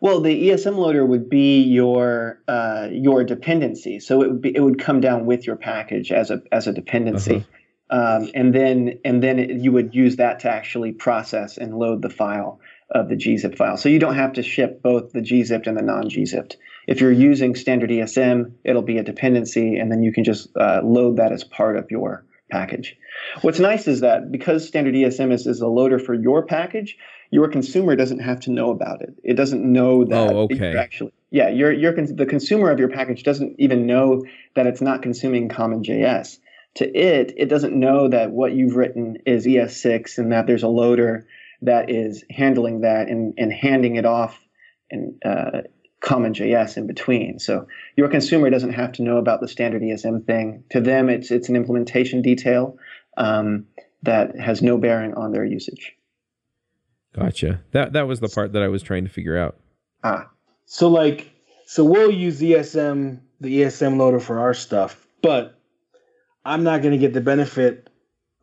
Well, 0.00 0.20
the 0.20 0.48
ESM 0.48 0.76
loader 0.76 1.04
would 1.04 1.28
be 1.28 1.62
your 1.62 2.40
uh, 2.46 2.88
your 2.90 3.24
dependency, 3.24 4.00
so 4.00 4.22
it 4.22 4.30
would 4.30 4.42
be 4.42 4.54
it 4.54 4.60
would 4.60 4.78
come 4.78 5.00
down 5.00 5.26
with 5.26 5.46
your 5.46 5.56
package 5.56 6.12
as 6.12 6.30
a 6.30 6.42
as 6.52 6.66
a 6.66 6.72
dependency, 6.72 7.44
um, 7.90 8.30
and 8.34 8.54
then 8.54 9.00
and 9.04 9.22
then 9.22 9.38
it, 9.38 9.50
you 9.50 9.72
would 9.72 9.94
use 9.94 10.16
that 10.16 10.40
to 10.40 10.50
actually 10.50 10.92
process 10.92 11.58
and 11.58 11.76
load 11.76 12.02
the 12.02 12.10
file 12.10 12.60
of 12.90 13.08
the 13.08 13.16
gzip 13.16 13.56
file. 13.56 13.76
So 13.76 13.88
you 13.88 13.98
don't 13.98 14.14
have 14.14 14.34
to 14.34 14.42
ship 14.42 14.82
both 14.82 15.12
the 15.12 15.20
gzipped 15.20 15.66
and 15.66 15.76
the 15.76 15.82
non-gzipped. 15.82 16.56
If 16.86 17.02
you're 17.02 17.12
using 17.12 17.54
standard 17.54 17.90
ESM, 17.90 18.52
it'll 18.64 18.82
be 18.82 18.98
a 18.98 19.02
dependency, 19.02 19.76
and 19.76 19.92
then 19.92 20.02
you 20.02 20.12
can 20.12 20.24
just 20.24 20.48
uh, 20.56 20.80
load 20.82 21.16
that 21.16 21.32
as 21.32 21.44
part 21.44 21.76
of 21.76 21.90
your 21.90 22.24
package. 22.50 22.96
What's 23.42 23.58
nice 23.58 23.86
is 23.86 24.00
that 24.00 24.32
because 24.32 24.66
standard 24.66 24.94
ESM 24.94 25.32
is, 25.32 25.46
is 25.46 25.60
a 25.60 25.66
loader 25.66 25.98
for 25.98 26.14
your 26.14 26.46
package, 26.46 26.96
your 27.30 27.48
consumer 27.48 27.96
doesn't 27.96 28.20
have 28.20 28.40
to 28.40 28.50
know 28.50 28.70
about 28.70 29.02
it. 29.02 29.14
It 29.22 29.34
doesn't 29.34 29.62
know 29.62 30.04
that 30.04 30.32
Oh, 30.32 30.42
okay. 30.44 30.76
actually 30.76 31.12
yeah, 31.30 31.48
you're, 31.48 31.72
you're 31.72 31.92
the 31.92 32.26
consumer 32.26 32.70
of 32.70 32.78
your 32.78 32.88
package 32.88 33.22
doesn't 33.22 33.56
even 33.58 33.86
know 33.86 34.24
that 34.54 34.66
it's 34.66 34.80
not 34.80 35.02
consuming 35.02 35.48
CommonJS. 35.48 36.38
To 36.76 36.86
it, 36.96 37.34
it 37.36 37.46
doesn't 37.46 37.74
know 37.74 38.08
that 38.08 38.30
what 38.30 38.52
you've 38.52 38.76
written 38.76 39.18
is 39.26 39.46
ES6 39.46 40.18
and 40.18 40.32
that 40.32 40.46
there's 40.46 40.62
a 40.62 40.68
loader 40.68 41.26
that 41.62 41.90
is 41.90 42.24
handling 42.30 42.82
that 42.82 43.08
and, 43.08 43.34
and 43.36 43.52
handing 43.52 43.96
it 43.96 44.06
off 44.06 44.38
in 44.90 45.18
uh, 45.24 45.62
CommonJS 46.00 46.76
in 46.76 46.86
between. 46.86 47.38
So 47.40 47.66
your 47.96 48.08
consumer 48.08 48.48
doesn't 48.48 48.72
have 48.72 48.92
to 48.92 49.02
know 49.02 49.18
about 49.18 49.40
the 49.40 49.48
standard 49.48 49.82
ESM 49.82 50.24
thing. 50.24 50.64
To 50.70 50.80
them, 50.80 51.08
it's 51.08 51.30
it's 51.30 51.48
an 51.48 51.56
implementation 51.56 52.22
detail 52.22 52.78
um, 53.16 53.66
that 54.04 54.38
has 54.38 54.62
no 54.62 54.78
bearing 54.78 55.14
on 55.14 55.32
their 55.32 55.44
usage. 55.44 55.94
Gotcha. 57.14 57.60
That 57.72 57.92
that 57.94 58.06
was 58.06 58.20
the 58.20 58.28
part 58.28 58.52
that 58.52 58.62
I 58.62 58.68
was 58.68 58.82
trying 58.82 59.04
to 59.04 59.10
figure 59.10 59.36
out. 59.36 59.56
Ah, 60.04 60.28
So 60.66 60.88
like, 60.88 61.30
so 61.66 61.84
we'll 61.84 62.10
use 62.10 62.40
ESM, 62.40 63.20
the 63.40 63.62
ESM 63.62 63.96
loader 63.96 64.20
for 64.20 64.38
our 64.38 64.54
stuff, 64.54 65.06
but 65.22 65.58
I'm 66.44 66.62
not 66.62 66.82
going 66.82 66.92
to 66.92 66.98
get 66.98 67.12
the 67.14 67.20
benefit 67.20 67.90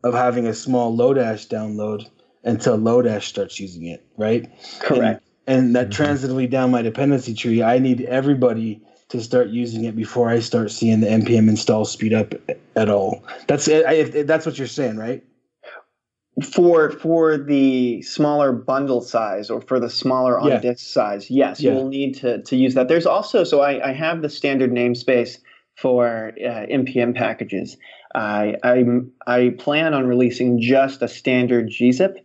of 0.04 0.14
having 0.14 0.46
a 0.46 0.54
small 0.54 0.96
Lodash 0.96 1.48
download 1.48 2.08
until 2.44 2.78
Lodash 2.78 3.22
starts 3.22 3.58
using 3.58 3.86
it, 3.86 4.06
right? 4.16 4.48
correct. 4.80 5.24
And, 5.46 5.66
and 5.66 5.76
that 5.76 5.88
Mhm. 5.88 5.92
transitively 6.06 6.48
down 6.50 6.70
my 6.70 6.82
dependency 6.82 7.34
tree, 7.34 7.62
I 7.62 7.78
need 7.78 8.02
everybody 8.02 8.82
to 9.08 9.20
start 9.22 9.48
using 9.48 9.84
it 9.84 9.96
before 9.96 10.28
I 10.28 10.40
start 10.40 10.70
seeing 10.72 11.00
the 11.00 11.06
npm 11.06 11.48
install 11.48 11.84
speed 11.84 12.12
up 12.12 12.34
at 12.74 12.88
all. 12.90 13.24
That's 13.46 13.66
it. 13.68 13.86
I, 13.86 13.94
if, 13.94 14.14
if 14.14 14.26
that's 14.26 14.44
what 14.44 14.58
you're 14.58 14.66
saying, 14.66 14.96
right? 14.96 15.24
For 16.42 16.90
for 16.90 17.38
the 17.38 18.02
smaller 18.02 18.52
bundle 18.52 19.00
size 19.00 19.48
or 19.48 19.60
for 19.62 19.80
the 19.80 19.88
smaller 19.88 20.38
on 20.38 20.48
Yeah. 20.50 20.58
disk 20.58 20.86
size 20.86 21.30
yes 21.30 21.60
Yeah. 21.60 21.72
you'll 21.72 21.88
need 21.88 22.16
to, 22.16 22.42
to 22.42 22.56
use 22.56 22.74
that 22.74 22.88
there's 22.88 23.06
also 23.06 23.42
so 23.42 23.60
I, 23.60 23.88
I 23.88 23.92
have 23.92 24.20
the 24.20 24.28
standard 24.28 24.70
namespace 24.70 25.38
for 25.76 26.32
uh, 26.38 26.66
npm 26.70 27.14
packages 27.14 27.78
I, 28.14 28.56
I 28.62 28.84
i 29.26 29.54
plan 29.58 29.94
on 29.94 30.06
releasing 30.06 30.60
just 30.60 31.00
a 31.00 31.08
standard 31.08 31.68
gzip 31.68 32.16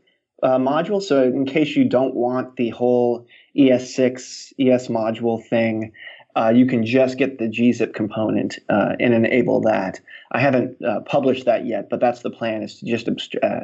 uh, 0.44 0.58
module 0.58 1.02
so 1.02 1.24
in 1.24 1.46
case 1.46 1.76
you 1.78 1.86
don't 1.86 2.14
want 2.14 2.58
the 2.58 2.70
whole 2.70 3.26
es6 3.56 4.54
es 4.60 4.88
module 4.90 5.42
thing 5.48 5.94
uh, 6.36 6.52
you 6.54 6.66
can 6.66 6.86
just 6.86 7.18
get 7.18 7.40
the 7.40 7.48
gzip 7.48 7.94
component 7.94 8.60
uh, 8.70 8.96
and 9.00 9.14
enable 9.14 9.62
that 9.62 10.02
i 10.34 10.40
haven't 10.40 10.78
uh, 10.84 11.00
published 11.02 11.46
that 11.46 11.66
yet 11.66 11.90
but 11.90 12.02
that's 12.02 12.22
the 12.24 12.30
plan 12.30 12.62
is 12.62 12.80
to 12.80 12.86
just 12.86 13.08
uh, 13.42 13.62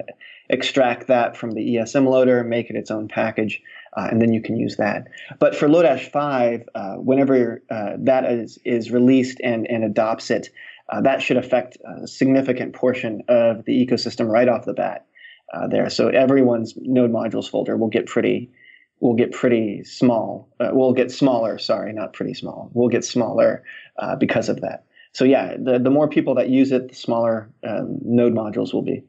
extract 0.49 1.07
that 1.07 1.35
from 1.35 1.51
the 1.51 1.75
ESM 1.75 2.07
loader, 2.07 2.43
make 2.43 2.69
it 2.69 2.75
its 2.75 2.91
own 2.91 3.07
package, 3.07 3.61
uh, 3.95 4.07
and 4.09 4.21
then 4.21 4.33
you 4.33 4.41
can 4.41 4.55
use 4.57 4.77
that. 4.77 5.07
But 5.39 5.55
for 5.55 5.67
Lodash 5.67 6.09
5, 6.11 6.69
uh, 6.73 6.93
whenever 6.95 7.63
uh, 7.69 7.93
that 7.99 8.25
is, 8.25 8.59
is 8.63 8.91
released 8.91 9.39
and, 9.43 9.67
and 9.69 9.83
adopts 9.83 10.31
it, 10.31 10.49
uh, 10.89 11.01
that 11.01 11.21
should 11.21 11.37
affect 11.37 11.77
a 11.83 12.07
significant 12.07 12.73
portion 12.73 13.23
of 13.27 13.65
the 13.65 13.85
ecosystem 13.85 14.29
right 14.29 14.47
off 14.47 14.65
the 14.65 14.73
bat 14.73 15.05
uh, 15.53 15.67
there. 15.67 15.89
So 15.89 16.07
everyone's 16.07 16.75
node 16.77 17.11
modules 17.11 17.49
folder 17.49 17.75
will 17.75 17.89
get 17.89 18.07
pretty 18.07 18.51
will 18.99 19.13
get 19.13 19.31
pretty 19.31 19.83
small. 19.83 20.49
Uh, 20.59 20.69
will 20.71 20.93
get 20.93 21.11
smaller. 21.11 21.59
Sorry, 21.59 21.93
not 21.93 22.13
pretty 22.13 22.33
small. 22.33 22.71
Will 22.73 22.89
get 22.89 23.05
smaller 23.05 23.63
because 24.17 24.49
of 24.49 24.61
that. 24.61 24.85
So 25.13 25.23
yeah, 25.23 25.55
the, 25.57 25.79
the 25.79 25.89
more 25.89 26.07
people 26.07 26.35
that 26.35 26.49
use 26.49 26.71
it, 26.71 26.89
the 26.89 26.95
smaller 26.95 27.49
um, 27.67 27.97
node 28.03 28.33
modules 28.33 28.73
will 28.73 28.83
be. 28.83 29.03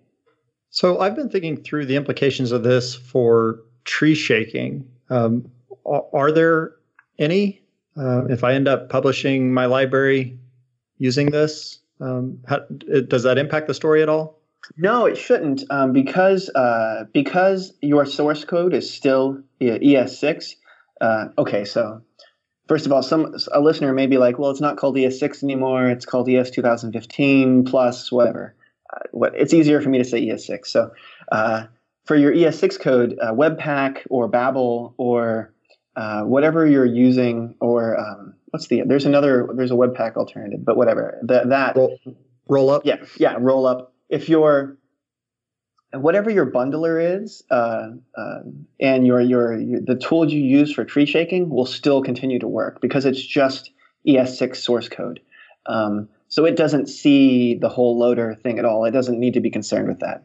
So 0.71 1.01
I've 1.01 1.17
been 1.17 1.31
thinking 1.31 1.63
through 1.63 1.87
the 1.87 1.97
implications 1.97 2.53
of 2.53 2.63
this 2.63 2.95
for 2.95 3.61
tree 3.85 4.15
shaking. 4.15 4.89
Um, 5.11 5.51
are, 5.87 6.31
there 6.31 6.73
any? 7.19 7.63
Uh, 7.97 8.27
if 8.27 8.45
I 8.45 8.55
end 8.55 8.69
up 8.69 8.91
publishing 8.91 9.53
my 9.53 9.67
library 9.67 10.39
using 10.99 11.31
this, 11.31 11.79
um, 12.01 12.39
how, 12.47 12.61
does 13.09 13.23
that 13.23 13.39
impact 13.39 13.67
the 13.67 13.75
story 13.75 14.03
at 14.03 14.09
all? 14.09 14.39
No, 14.77 15.07
it 15.07 15.17
shouldn't, 15.17 15.65
um, 15.71 15.93
because 15.93 16.51
uh, 16.51 17.05
because 17.13 17.73
your 17.81 18.05
source 18.05 18.45
code 18.45 18.75
is 18.75 18.93
still 18.93 19.43
E- 19.61 19.95
ES6. 19.95 20.55
Uh, 21.01 21.27
okay, 21.39 21.65
so 21.65 22.03
first 22.67 22.85
of 22.85 22.93
all, 22.93 23.03
some 23.03 23.35
a 23.53 23.61
listener 23.61 23.95
may 23.95 24.07
be 24.07 24.19
like, 24.19 24.39
"Well, 24.39 24.51
it's 24.51 24.61
not 24.61 24.77
called 24.77 24.97
ES6 24.97 25.43
anymore; 25.43 25.89
it's 25.89 26.05
called 26.05 26.29
ES 26.29 26.51
2015 26.51 27.65
plus 27.65 28.13
whatever." 28.13 28.55
Uh, 28.93 29.01
what 29.13 29.35
it's 29.35 29.53
easier 29.53 29.81
for 29.81 29.89
me 29.89 29.99
to 29.99 30.05
say 30.05 30.25
ES6. 30.27 30.67
So 30.67 30.91
uh, 31.31 31.65
for 32.05 32.17
your 32.17 32.33
ES6 32.33 32.81
code, 32.81 33.19
uh, 33.21 33.33
Webpack 33.33 34.07
or 34.09 34.29
Babel 34.29 34.95
or 34.97 35.53
uh, 35.97 36.23
whatever 36.23 36.67
you're 36.67 36.87
using, 36.87 37.55
or 37.61 37.99
um, 37.99 38.35
what's 38.51 38.69
the 38.69 38.83
there's 38.87 39.05
another 39.05 39.49
there's 39.55 39.71
a 39.71 39.75
Webpack 39.75 40.17
alternative, 40.17 40.65
but 40.65 40.77
whatever 40.77 41.19
that 41.23 41.49
that 41.51 41.77
Roll, 41.77 41.99
Rollup. 42.49 42.83
yeah, 42.85 42.97
yeah, 43.19 43.35
Rollup. 43.35 43.89
If 44.09 44.29
your 44.29 44.79
whatever 45.93 46.31
your 46.31 46.51
bundler 46.51 47.23
is, 47.23 47.43
uh, 47.51 47.89
uh, 48.17 48.39
and 48.81 49.07
your, 49.07 49.21
your 49.21 49.59
your 49.59 49.81
the 49.81 49.97
tool 49.97 50.31
you 50.31 50.41
use 50.41 50.73
for 50.73 50.85
tree 50.85 51.07
shaking 51.07 51.49
will 51.51 51.67
still 51.67 52.03
continue 52.03 52.39
to 52.39 52.49
work 52.49 52.81
because 52.81 53.05
it's 53.05 53.25
just 53.25 53.71
ES6 54.07 54.57
source 54.57 54.89
code. 54.89 55.21
Um, 55.67 56.09
so 56.29 56.45
it 56.45 56.57
doesn't 56.57 56.89
see 56.89 57.55
the 57.55 57.69
whole 57.69 57.99
loader 57.99 58.35
thing 58.35 58.59
at 58.59 58.65
all. 58.65 58.85
It 58.85 58.93
doesn't 58.93 59.19
need 59.19 59.35
to 59.35 59.41
be 59.41 59.51
concerned 59.51 59.89
with 59.89 60.01
that. 60.01 60.25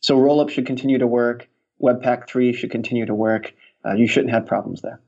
So 0.00 0.16
rollup 0.16 0.50
should 0.50 0.66
continue 0.66 0.98
to 0.98 1.06
work. 1.06 1.48
Webpack 1.82 2.28
3 2.28 2.52
should 2.52 2.70
continue 2.70 3.06
to 3.06 3.14
work. 3.14 3.52
Uh, 3.84 3.94
you 3.94 4.06
shouldn't 4.06 4.32
have 4.32 4.46
problems 4.46 4.82
there. 4.82 5.00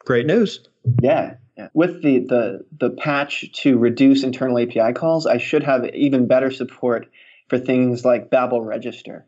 Great 0.00 0.26
news. 0.26 0.66
Yeah, 1.02 1.34
yeah. 1.56 1.68
With 1.74 2.02
the, 2.02 2.20
the 2.20 2.64
the 2.78 2.90
patch 2.90 3.52
to 3.62 3.76
reduce 3.76 4.22
internal 4.22 4.58
API 4.58 4.92
calls, 4.94 5.26
I 5.26 5.38
should 5.38 5.62
have 5.64 5.84
even 5.94 6.26
better 6.26 6.50
support 6.50 7.08
for 7.48 7.58
things 7.58 8.04
like 8.04 8.30
Babel 8.30 8.62
Register. 8.62 9.26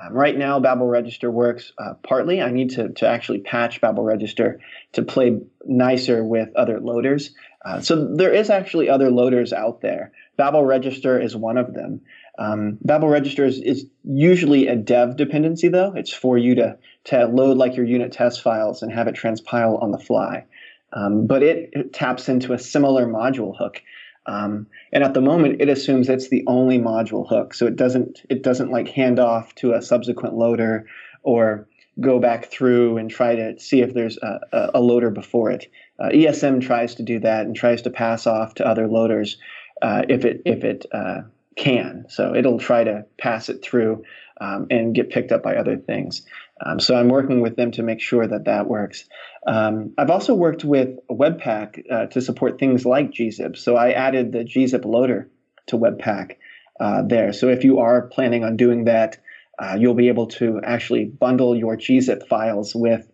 Um, 0.00 0.14
right 0.14 0.36
now, 0.36 0.58
Babel 0.58 0.86
Register 0.86 1.30
works 1.30 1.72
uh, 1.78 1.94
partly. 2.02 2.40
I 2.40 2.50
need 2.50 2.70
to, 2.70 2.90
to 2.90 3.08
actually 3.08 3.40
patch 3.40 3.80
Babel 3.80 4.04
Register 4.04 4.60
to 4.92 5.02
play 5.02 5.38
nicer 5.64 6.24
with 6.24 6.48
other 6.56 6.80
loaders. 6.80 7.34
Uh, 7.64 7.80
so 7.80 8.14
there 8.16 8.32
is 8.32 8.50
actually 8.50 8.88
other 8.88 9.10
loaders 9.10 9.52
out 9.52 9.80
there. 9.82 10.12
Babel 10.36 10.64
Register 10.64 11.20
is 11.20 11.36
one 11.36 11.58
of 11.58 11.74
them. 11.74 12.00
Um, 12.38 12.78
Babel 12.80 13.08
Register 13.08 13.44
is, 13.44 13.60
is, 13.60 13.86
usually 14.04 14.66
a 14.66 14.74
dev 14.74 15.16
dependency, 15.16 15.68
though. 15.68 15.92
It's 15.94 16.12
for 16.12 16.36
you 16.36 16.56
to, 16.56 16.78
to 17.04 17.26
load 17.26 17.56
like 17.56 17.76
your 17.76 17.86
unit 17.86 18.10
test 18.10 18.42
files 18.42 18.82
and 18.82 18.90
have 18.90 19.06
it 19.06 19.14
transpile 19.14 19.80
on 19.80 19.92
the 19.92 19.98
fly. 19.98 20.46
Um, 20.92 21.26
but 21.26 21.42
it, 21.42 21.70
it, 21.72 21.92
taps 21.92 22.28
into 22.28 22.52
a 22.52 22.58
similar 22.58 23.06
module 23.06 23.56
hook. 23.56 23.82
Um, 24.26 24.66
and 24.92 25.02
at 25.02 25.14
the 25.14 25.20
moment, 25.20 25.60
it 25.60 25.68
assumes 25.68 26.08
it's 26.08 26.28
the 26.28 26.44
only 26.46 26.78
module 26.78 27.28
hook, 27.28 27.54
so 27.54 27.66
it 27.66 27.76
doesn't 27.76 28.22
it 28.30 28.42
doesn't 28.42 28.70
like 28.70 28.88
hand 28.88 29.18
off 29.18 29.54
to 29.56 29.72
a 29.72 29.82
subsequent 29.82 30.34
loader 30.34 30.86
or 31.22 31.66
go 32.00 32.18
back 32.18 32.46
through 32.46 32.96
and 32.96 33.10
try 33.10 33.34
to 33.34 33.58
see 33.58 33.82
if 33.82 33.94
there's 33.94 34.18
a, 34.18 34.70
a 34.74 34.80
loader 34.80 35.10
before 35.10 35.50
it. 35.50 35.70
Uh, 35.98 36.08
ESM 36.08 36.60
tries 36.60 36.94
to 36.94 37.02
do 37.02 37.18
that 37.20 37.46
and 37.46 37.54
tries 37.54 37.82
to 37.82 37.90
pass 37.90 38.26
off 38.26 38.54
to 38.54 38.66
other 38.66 38.88
loaders 38.88 39.36
uh, 39.82 40.02
if 40.08 40.24
it 40.24 40.42
if 40.44 40.64
it 40.64 40.86
uh, 40.92 41.22
can. 41.56 42.06
So 42.08 42.34
it'll 42.34 42.58
try 42.58 42.84
to 42.84 43.04
pass 43.18 43.48
it 43.48 43.62
through 43.62 44.04
um, 44.40 44.66
and 44.70 44.94
get 44.94 45.10
picked 45.10 45.32
up 45.32 45.42
by 45.42 45.56
other 45.56 45.76
things. 45.76 46.22
Um, 46.64 46.78
so 46.78 46.94
I'm 46.94 47.08
working 47.08 47.40
with 47.40 47.56
them 47.56 47.72
to 47.72 47.82
make 47.82 48.00
sure 48.00 48.26
that 48.26 48.44
that 48.44 48.68
works. 48.68 49.08
Um, 49.46 49.94
I've 49.98 50.10
also 50.10 50.34
worked 50.34 50.64
with 50.64 50.90
Webpack 51.10 51.82
uh, 51.90 52.06
to 52.06 52.20
support 52.20 52.58
things 52.58 52.86
like 52.86 53.10
gzip. 53.10 53.56
So 53.56 53.76
I 53.76 53.92
added 53.92 54.32
the 54.32 54.44
gzip 54.44 54.84
loader 54.84 55.28
to 55.66 55.76
Webpack 55.76 56.36
uh, 56.80 57.02
there. 57.06 57.32
So 57.32 57.48
if 57.48 57.64
you 57.64 57.80
are 57.80 58.02
planning 58.02 58.44
on 58.44 58.56
doing 58.56 58.84
that, 58.84 59.18
uh, 59.58 59.76
you'll 59.78 59.94
be 59.94 60.08
able 60.08 60.26
to 60.26 60.60
actually 60.64 61.04
bundle 61.04 61.56
your 61.56 61.76
gzip 61.76 62.26
files 62.28 62.74
with 62.74 63.10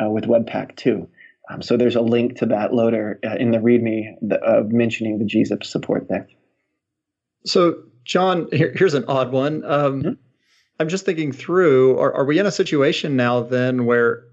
uh, 0.00 0.08
with 0.08 0.24
Webpack 0.24 0.76
too. 0.76 1.08
Um, 1.50 1.62
so 1.62 1.76
there's 1.76 1.96
a 1.96 2.02
link 2.02 2.38
to 2.38 2.46
that 2.46 2.74
loader 2.74 3.18
uh, 3.24 3.36
in 3.36 3.50
the 3.52 3.58
README 3.58 4.32
of 4.42 4.70
mentioning 4.70 5.18
the 5.18 5.24
gzip 5.24 5.64
support 5.64 6.08
there. 6.08 6.28
So 7.46 7.84
John, 8.04 8.48
here, 8.52 8.72
here's 8.74 8.94
an 8.94 9.04
odd 9.06 9.32
one. 9.32 9.64
Um, 9.64 10.02
mm-hmm. 10.02 10.12
I'm 10.78 10.88
just 10.88 11.04
thinking 11.04 11.32
through. 11.32 11.98
Are, 11.98 12.12
are 12.12 12.24
we 12.24 12.38
in 12.38 12.46
a 12.46 12.52
situation 12.52 13.16
now 13.16 13.40
then 13.42 13.84
where 13.86 14.24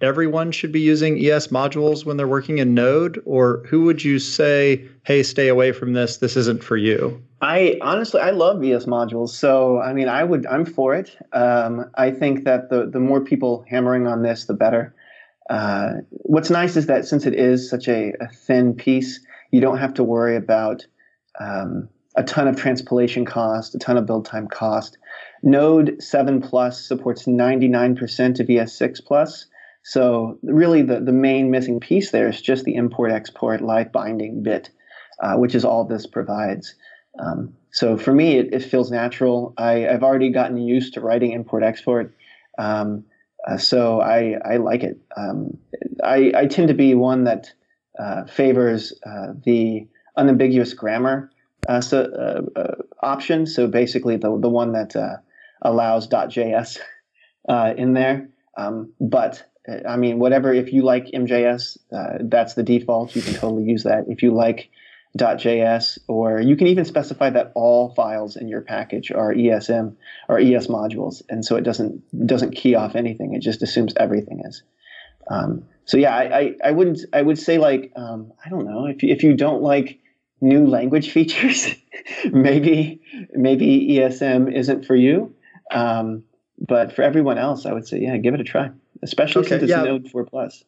everyone 0.00 0.52
should 0.52 0.72
be 0.72 0.80
using 0.80 1.18
ES 1.24 1.48
modules 1.48 2.04
when 2.04 2.16
they're 2.16 2.28
working 2.28 2.58
in 2.58 2.74
Node, 2.74 3.20
or 3.24 3.64
who 3.68 3.82
would 3.82 4.02
you 4.02 4.18
say, 4.18 4.86
hey, 5.04 5.22
stay 5.22 5.48
away 5.48 5.72
from 5.72 5.92
this? 5.92 6.18
This 6.18 6.36
isn't 6.36 6.64
for 6.64 6.76
you. 6.76 7.22
I 7.42 7.78
honestly, 7.82 8.20
I 8.20 8.30
love 8.30 8.62
ES 8.62 8.86
modules. 8.86 9.30
So, 9.30 9.80
I 9.80 9.92
mean, 9.92 10.08
I 10.08 10.24
would, 10.24 10.46
I'm 10.46 10.64
for 10.64 10.94
it. 10.94 11.16
Um, 11.32 11.90
I 11.94 12.10
think 12.10 12.44
that 12.44 12.70
the 12.70 12.86
the 12.86 13.00
more 13.00 13.20
people 13.20 13.64
hammering 13.68 14.06
on 14.06 14.22
this, 14.22 14.44
the 14.44 14.54
better. 14.54 14.94
Uh, 15.48 15.94
what's 16.10 16.50
nice 16.50 16.76
is 16.76 16.86
that 16.86 17.06
since 17.06 17.26
it 17.26 17.34
is 17.34 17.68
such 17.68 17.88
a, 17.88 18.12
a 18.20 18.28
thin 18.28 18.74
piece, 18.74 19.18
you 19.50 19.60
don't 19.60 19.78
have 19.78 19.94
to 19.94 20.04
worry 20.04 20.36
about 20.36 20.86
um, 21.40 21.88
a 22.16 22.22
ton 22.22 22.46
of 22.46 22.56
transpilation 22.56 23.24
cost, 23.24 23.74
a 23.74 23.78
ton 23.78 23.96
of 23.96 24.06
build 24.06 24.24
time 24.26 24.46
cost. 24.46 24.96
Node 25.42 26.02
7 26.02 26.42
Plus 26.42 26.86
supports 26.86 27.24
99% 27.24 28.40
of 28.40 28.46
ES6 28.46 29.04
Plus. 29.04 29.46
So 29.82 30.38
really 30.42 30.82
the, 30.82 31.00
the 31.00 31.12
main 31.12 31.50
missing 31.50 31.80
piece 31.80 32.10
there 32.10 32.28
is 32.28 32.40
just 32.40 32.64
the 32.64 32.74
import-export 32.74 33.62
live 33.62 33.92
binding 33.92 34.42
bit, 34.42 34.70
uh, 35.22 35.34
which 35.36 35.54
is 35.54 35.64
all 35.64 35.84
this 35.84 36.06
provides. 36.06 36.74
Um, 37.18 37.54
so 37.72 37.96
for 37.96 38.12
me, 38.12 38.36
it, 38.38 38.52
it 38.52 38.62
feels 38.62 38.90
natural. 38.90 39.54
I, 39.56 39.72
have 39.90 40.02
already 40.02 40.30
gotten 40.30 40.58
used 40.58 40.94
to 40.94 41.00
writing 41.00 41.32
import-export. 41.32 42.14
Um, 42.58 43.04
uh, 43.48 43.56
so 43.56 44.00
I, 44.00 44.34
I 44.44 44.56
like 44.58 44.82
it. 44.82 44.98
Um, 45.16 45.56
I, 46.04 46.32
I 46.36 46.46
tend 46.46 46.68
to 46.68 46.74
be 46.74 46.94
one 46.94 47.24
that 47.24 47.52
uh, 47.98 48.24
favors 48.24 48.92
uh, 49.06 49.32
the 49.44 49.86
unambiguous 50.16 50.74
grammar 50.74 51.30
uh, 51.68 51.80
so, 51.80 52.44
uh, 52.56 52.74
option. 53.02 53.46
So 53.46 53.66
basically, 53.66 54.16
the 54.16 54.38
the 54.38 54.48
one 54.48 54.72
that 54.72 55.22
allows 55.62 56.08
.js 56.08 56.78
uh, 57.48 57.74
in 57.76 57.94
there. 57.94 58.28
Um, 58.56 58.92
but 59.00 59.44
I 59.86 59.96
mean, 59.96 60.18
whatever. 60.18 60.52
If 60.52 60.72
you 60.72 60.82
like 60.82 61.06
MJS, 61.06 61.78
that's 62.20 62.54
the 62.54 62.62
default. 62.62 63.14
You 63.14 63.22
can 63.22 63.34
totally 63.34 63.64
use 63.64 63.84
that. 63.84 64.04
If 64.08 64.22
you 64.22 64.32
like 64.32 64.70
.js, 65.18 65.98
or 66.06 66.40
you 66.40 66.56
can 66.56 66.68
even 66.68 66.84
specify 66.84 67.30
that 67.30 67.52
all 67.54 67.94
files 67.94 68.36
in 68.36 68.48
your 68.48 68.60
package 68.60 69.10
are 69.10 69.34
ESM 69.34 69.96
or 70.28 70.38
ES 70.38 70.68
modules, 70.68 71.22
and 71.28 71.44
so 71.44 71.56
it 71.56 71.62
doesn't 71.62 72.26
doesn't 72.26 72.54
key 72.54 72.74
off 72.74 72.94
anything. 72.94 73.34
It 73.34 73.40
just 73.42 73.62
assumes 73.62 73.92
everything 73.96 74.42
is. 74.44 74.62
Um, 75.28 75.64
so 75.84 75.96
yeah, 75.96 76.14
I, 76.14 76.38
I, 76.38 76.54
I 76.66 76.70
wouldn't 76.70 77.00
I 77.12 77.22
would 77.22 77.38
say 77.38 77.58
like 77.58 77.92
um, 77.96 78.32
I 78.44 78.48
don't 78.48 78.64
know 78.64 78.86
if 78.86 79.02
you, 79.02 79.12
if 79.12 79.22
you 79.24 79.34
don't 79.36 79.62
like 79.62 79.98
new 80.40 80.66
language 80.66 81.10
features, 81.12 81.74
maybe 82.30 83.00
maybe 83.32 83.88
ESM 83.90 84.52
isn't 84.54 84.84
for 84.84 84.94
you. 84.94 85.34
Um, 85.70 86.24
but 86.58 86.92
for 86.94 87.02
everyone 87.02 87.38
else, 87.38 87.66
I 87.66 87.72
would 87.72 87.86
say, 87.86 88.00
yeah, 88.00 88.16
give 88.16 88.34
it 88.34 88.40
a 88.40 88.44
try, 88.44 88.70
especially 89.02 89.40
okay, 89.40 89.50
since 89.50 89.62
it's 89.64 89.70
yeah. 89.70 89.82
Node 89.82 90.10
4 90.10 90.24
Plus. 90.26 90.64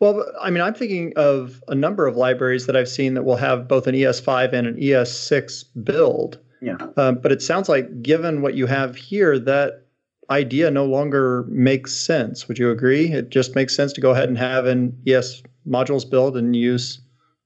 Well, 0.00 0.24
I 0.40 0.50
mean, 0.50 0.62
I'm 0.62 0.74
thinking 0.74 1.12
of 1.16 1.62
a 1.66 1.74
number 1.74 2.06
of 2.06 2.16
libraries 2.16 2.66
that 2.66 2.76
I've 2.76 2.88
seen 2.88 3.14
that 3.14 3.24
will 3.24 3.36
have 3.36 3.66
both 3.66 3.86
an 3.86 3.94
ES5 3.94 4.52
and 4.52 4.66
an 4.66 4.76
ES6 4.76 5.64
build. 5.82 6.38
Yeah. 6.60 6.76
Um, 6.96 7.16
but 7.16 7.32
it 7.32 7.42
sounds 7.42 7.68
like, 7.68 8.02
given 8.02 8.42
what 8.42 8.54
you 8.54 8.66
have 8.66 8.94
here, 8.96 9.38
that 9.40 9.86
idea 10.30 10.70
no 10.70 10.84
longer 10.84 11.44
makes 11.48 11.96
sense. 11.96 12.46
Would 12.46 12.58
you 12.58 12.70
agree? 12.70 13.12
It 13.12 13.30
just 13.30 13.54
makes 13.54 13.74
sense 13.74 13.92
to 13.94 14.00
go 14.00 14.10
ahead 14.10 14.28
and 14.28 14.38
have 14.38 14.66
an 14.66 14.96
ES 15.06 15.42
modules 15.66 16.08
build 16.08 16.36
and 16.36 16.54
use 16.54 17.00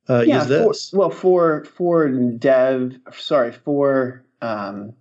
uh, 0.08 0.24
yeah, 0.26 0.44
for, 0.44 0.72
well, 0.92 1.10
for 1.10 1.64
for 1.64 2.08
dev, 2.08 2.98
sorry, 3.12 3.52
for 3.52 4.24
um, 4.40 4.92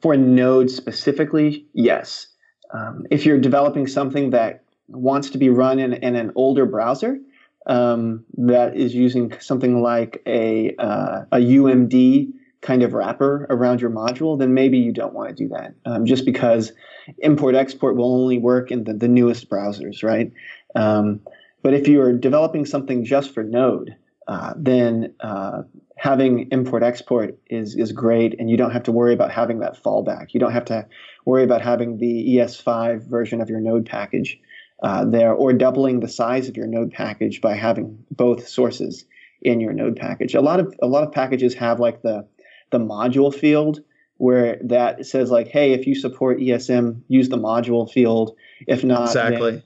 for 0.00 0.16
Node 0.16 0.70
specifically, 0.70 1.66
yes. 1.72 2.28
Um, 2.72 3.06
if 3.10 3.24
you're 3.24 3.38
developing 3.38 3.86
something 3.86 4.30
that 4.30 4.64
wants 4.88 5.30
to 5.30 5.38
be 5.38 5.48
run 5.48 5.78
in, 5.78 5.94
in 5.94 6.16
an 6.16 6.32
older 6.34 6.66
browser 6.66 7.18
um, 7.66 8.24
that 8.36 8.76
is 8.76 8.94
using 8.94 9.38
something 9.40 9.82
like 9.82 10.22
a 10.26 10.74
uh, 10.76 11.24
a 11.32 11.38
UMD 11.38 12.32
kind 12.60 12.82
of 12.82 12.94
wrapper 12.94 13.46
around 13.50 13.80
your 13.80 13.90
module, 13.90 14.38
then 14.38 14.54
maybe 14.54 14.78
you 14.78 14.92
don't 14.92 15.14
want 15.14 15.28
to 15.28 15.34
do 15.34 15.48
that. 15.48 15.74
Um, 15.84 16.06
just 16.06 16.24
because 16.24 16.72
import 17.18 17.54
export 17.54 17.96
will 17.96 18.14
only 18.14 18.38
work 18.38 18.70
in 18.70 18.84
the, 18.84 18.94
the 18.94 19.08
newest 19.08 19.48
browsers, 19.48 20.02
right? 20.02 20.32
Um, 20.74 21.20
but 21.62 21.74
if 21.74 21.86
you 21.86 22.00
are 22.02 22.12
developing 22.12 22.66
something 22.66 23.04
just 23.04 23.32
for 23.34 23.42
Node, 23.42 23.96
uh, 24.26 24.54
then 24.56 25.14
uh, 25.20 25.62
having 25.96 26.48
import 26.52 26.82
export 26.82 27.38
is 27.48 27.74
is 27.74 27.92
great, 27.92 28.38
and 28.38 28.50
you 28.50 28.56
don't 28.56 28.70
have 28.70 28.84
to 28.84 28.92
worry 28.92 29.12
about 29.12 29.30
having 29.30 29.58
that 29.60 29.82
fallback. 29.82 30.32
You 30.32 30.40
don't 30.40 30.52
have 30.52 30.64
to 30.66 30.86
worry 31.24 31.42
about 31.42 31.62
having 31.62 31.98
the 31.98 32.36
ES5 32.36 33.08
version 33.08 33.40
of 33.40 33.50
your 33.50 33.60
Node 33.60 33.86
package 33.86 34.38
uh, 34.82 35.04
there, 35.04 35.32
or 35.32 35.52
doubling 35.52 36.00
the 36.00 36.08
size 36.08 36.48
of 36.48 36.56
your 36.56 36.66
Node 36.66 36.92
package 36.92 37.40
by 37.40 37.54
having 37.54 38.04
both 38.10 38.46
sources 38.46 39.04
in 39.42 39.60
your 39.60 39.72
Node 39.72 39.96
package. 39.96 40.34
A 40.34 40.40
lot 40.40 40.60
of 40.60 40.74
a 40.80 40.86
lot 40.86 41.02
of 41.02 41.12
packages 41.12 41.54
have 41.54 41.80
like 41.80 42.02
the 42.02 42.26
the 42.70 42.78
module 42.78 43.34
field 43.34 43.80
where 44.18 44.58
that 44.64 45.04
says 45.04 45.30
like, 45.30 45.48
hey, 45.48 45.72
if 45.72 45.86
you 45.86 45.94
support 45.94 46.38
ESM, 46.38 47.02
use 47.08 47.28
the 47.28 47.36
module 47.38 47.90
field. 47.90 48.34
If 48.66 48.84
not, 48.84 49.08
exactly 49.08 49.62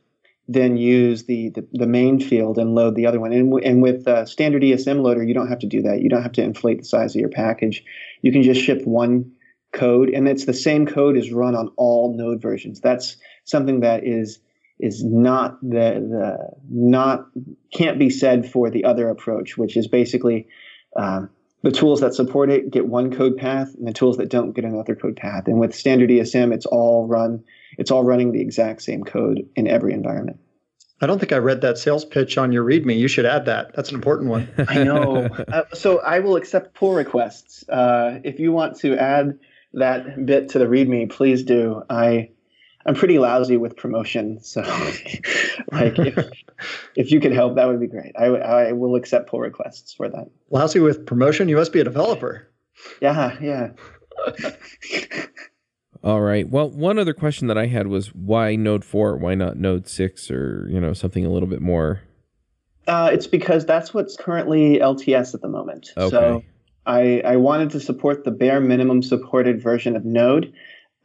then 0.53 0.77
use 0.77 1.25
the, 1.25 1.51
the, 1.51 1.65
the, 1.73 1.87
main 1.87 2.19
field 2.19 2.59
and 2.59 2.75
load 2.75 2.97
the 2.97 3.07
other 3.07 3.21
one. 3.21 3.33
And, 3.33 3.53
and 3.63 3.81
with 3.81 4.09
uh, 4.09 4.27
standard 4.27 4.63
ESM 4.63 5.01
loader, 5.01 5.23
you 5.23 5.33
don't 5.33 5.47
have 5.47 5.61
to 5.61 5.67
do 5.67 5.81
that. 5.83 6.03
You 6.03 6.09
don't 6.09 6.25
have 6.25 6.33
to 6.33 6.43
inflate 6.43 6.79
the 6.79 6.85
size 6.85 7.15
of 7.15 7.21
your 7.21 7.29
package. 7.29 7.85
You 8.23 8.33
can 8.33 8.43
just 8.43 8.61
ship 8.61 8.83
one 8.85 9.31
code, 9.73 10.09
and 10.09 10.27
it's 10.27 10.47
the 10.47 10.53
same 10.53 10.87
code 10.87 11.17
is 11.17 11.31
run 11.31 11.55
on 11.55 11.71
all 11.77 12.17
node 12.17 12.43
versions. 12.43 12.81
That's 12.81 13.17
something 13.45 13.81
that 13.81 14.05
is 14.05 14.41
is 14.81 15.05
not 15.05 15.61
the, 15.61 16.01
the 16.01 16.49
not 16.69 17.27
can't 17.73 17.99
be 17.99 18.11
said 18.11 18.51
for 18.51 18.71
the 18.71 18.85
other 18.85 19.09
approach, 19.09 19.57
which 19.57 19.77
is 19.77 19.87
basically 19.87 20.49
um, 20.97 21.31
the 21.63 21.71
tools 21.71 22.01
that 22.01 22.15
support 22.15 22.51
it 22.51 22.71
get 22.71 22.87
one 22.87 23.15
code 23.15 23.37
path, 23.37 23.75
and 23.75 23.87
the 23.87 23.93
tools 23.93 24.17
that 24.17 24.29
don't 24.29 24.53
get 24.53 24.65
another 24.65 24.95
code 24.95 25.17
path. 25.17 25.47
And 25.47 25.61
with 25.61 25.75
standard 25.75 26.11
ESM, 26.11 26.53
it's 26.55 26.67
all 26.67 27.07
run 27.07 27.45
it's 27.79 27.91
all 27.91 28.05
running 28.05 28.33
the 28.33 28.41
exact 28.41 28.83
same 28.83 29.05
code 29.05 29.49
in 29.57 29.69
every 29.69 29.93
environment. 29.93 30.41
I 31.01 31.07
don't 31.07 31.19
think 31.19 31.33
I 31.33 31.39
read 31.39 31.63
that 31.63 31.79
sales 31.79 32.05
pitch 32.05 32.37
on 32.37 32.53
your 32.53 32.63
README. 32.63 32.99
You 32.99 33.09
should 33.09 33.25
add 33.25 33.47
that. 33.47 33.75
That's 33.75 33.89
an 33.89 33.95
important 33.95 34.29
one. 34.29 34.49
I 34.69 34.83
know. 34.85 35.29
Uh, 35.51 35.65
so 35.73 35.99
I 35.99 36.21
will 36.21 36.37
accept 36.37 36.75
pull 36.75 36.93
requests. 36.93 37.69
Uh, 37.69 38.21
if 38.23 38.39
you 38.39 38.53
want 38.53 38.79
to 38.81 38.97
add 38.97 39.39
that 39.73 40.25
bit 40.25 40.51
to 40.51 40.59
the 40.59 40.67
README, 40.67 41.11
please 41.11 41.43
do. 41.43 41.83
I 41.89 42.31
I'm 42.87 42.95
pretty 42.95 43.19
lousy 43.19 43.57
with 43.57 43.77
promotion, 43.77 44.41
so 44.43 44.61
like 45.73 45.99
if, 45.99 46.31
if 46.97 47.11
you 47.11 47.21
could 47.21 47.33
help, 47.33 47.57
that 47.57 47.69
would 47.69 47.81
be 47.81 47.87
great. 47.87 48.13
I, 48.19 48.27
I 48.27 48.73
will 48.73 48.97
accept 48.97 49.29
pull 49.29 49.41
requests 49.41 49.93
for 49.93 50.09
that. 50.09 50.31
Lousy 50.51 50.81
with 50.81 51.05
promotion? 51.05 51.49
You 51.49 51.57
must 51.57 51.73
be 51.73 51.81
a 51.81 51.85
developer. 51.85 52.49
Yeah, 53.03 53.37
yeah. 53.41 53.71
All 56.03 56.23
right. 56.23 56.49
Well, 56.49 56.71
one 56.71 56.99
other 56.99 57.13
question 57.13 57.49
that 57.49 57.59
I 57.59 57.67
had 57.67 57.89
was 57.89 58.15
why 58.15 58.57
Node 58.57 58.85
4? 58.85 59.19
Why 59.19 59.35
not 59.35 59.59
Node 59.59 59.87
6 59.87 60.31
or, 60.31 60.67
you 60.71 60.81
know, 60.81 60.95
something 60.95 61.27
a 61.27 61.31
little 61.31 61.49
bit 61.49 61.61
more 61.61 62.01
Uh, 62.87 63.11
it's 63.13 63.27
because 63.27 63.67
that's 63.67 63.93
what's 63.93 64.17
currently 64.17 64.79
LTS 64.79 65.35
at 65.35 65.43
the 65.43 65.49
moment. 65.49 65.91
Okay. 65.99 66.11
So 66.11 66.43
I, 66.87 67.21
I 67.21 67.37
wanted 67.37 67.71
to 67.71 67.81
support 67.81 68.25
the 68.25 68.31
bare 68.31 68.61
minimum 68.61 69.03
supported 69.03 69.63
version 69.63 69.95
of 69.95 70.07
Node 70.07 70.53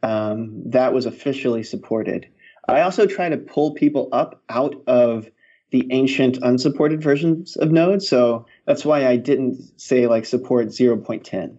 um, 0.06 0.62
that 0.66 0.92
was 0.92 1.04
officially 1.06 1.64
supported. 1.64 2.28
I 2.68 2.82
also 2.82 3.06
try 3.06 3.28
to 3.28 3.36
pull 3.36 3.74
people 3.74 4.08
up 4.12 4.40
out 4.48 4.74
of 4.86 5.28
the 5.70 5.86
ancient 5.90 6.38
unsupported 6.42 7.02
versions 7.02 7.56
of 7.56 7.72
Node. 7.72 8.02
So 8.02 8.46
that's 8.66 8.84
why 8.84 9.06
I 9.06 9.16
didn't 9.16 9.56
say 9.80 10.06
like 10.06 10.24
support 10.24 10.68
0.10. 10.68 11.58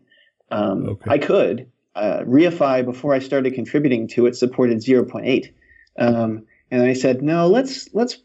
Um, 0.50 0.88
Okay. 0.90 1.12
I 1.12 1.18
could. 1.18 1.70
Uh, 1.94 2.22
Reify, 2.26 2.86
before 2.86 3.14
I 3.14 3.20
started 3.20 3.54
contributing 3.54 4.08
to 4.10 4.28
it, 4.28 4.36
supported 4.36 4.78
0.8. 4.78 5.52
Um, 6.00 6.46
and 6.72 6.84
I 6.84 6.94
said, 6.94 7.22
no, 7.22 7.48
let's 7.48 7.90
let's 7.94 8.18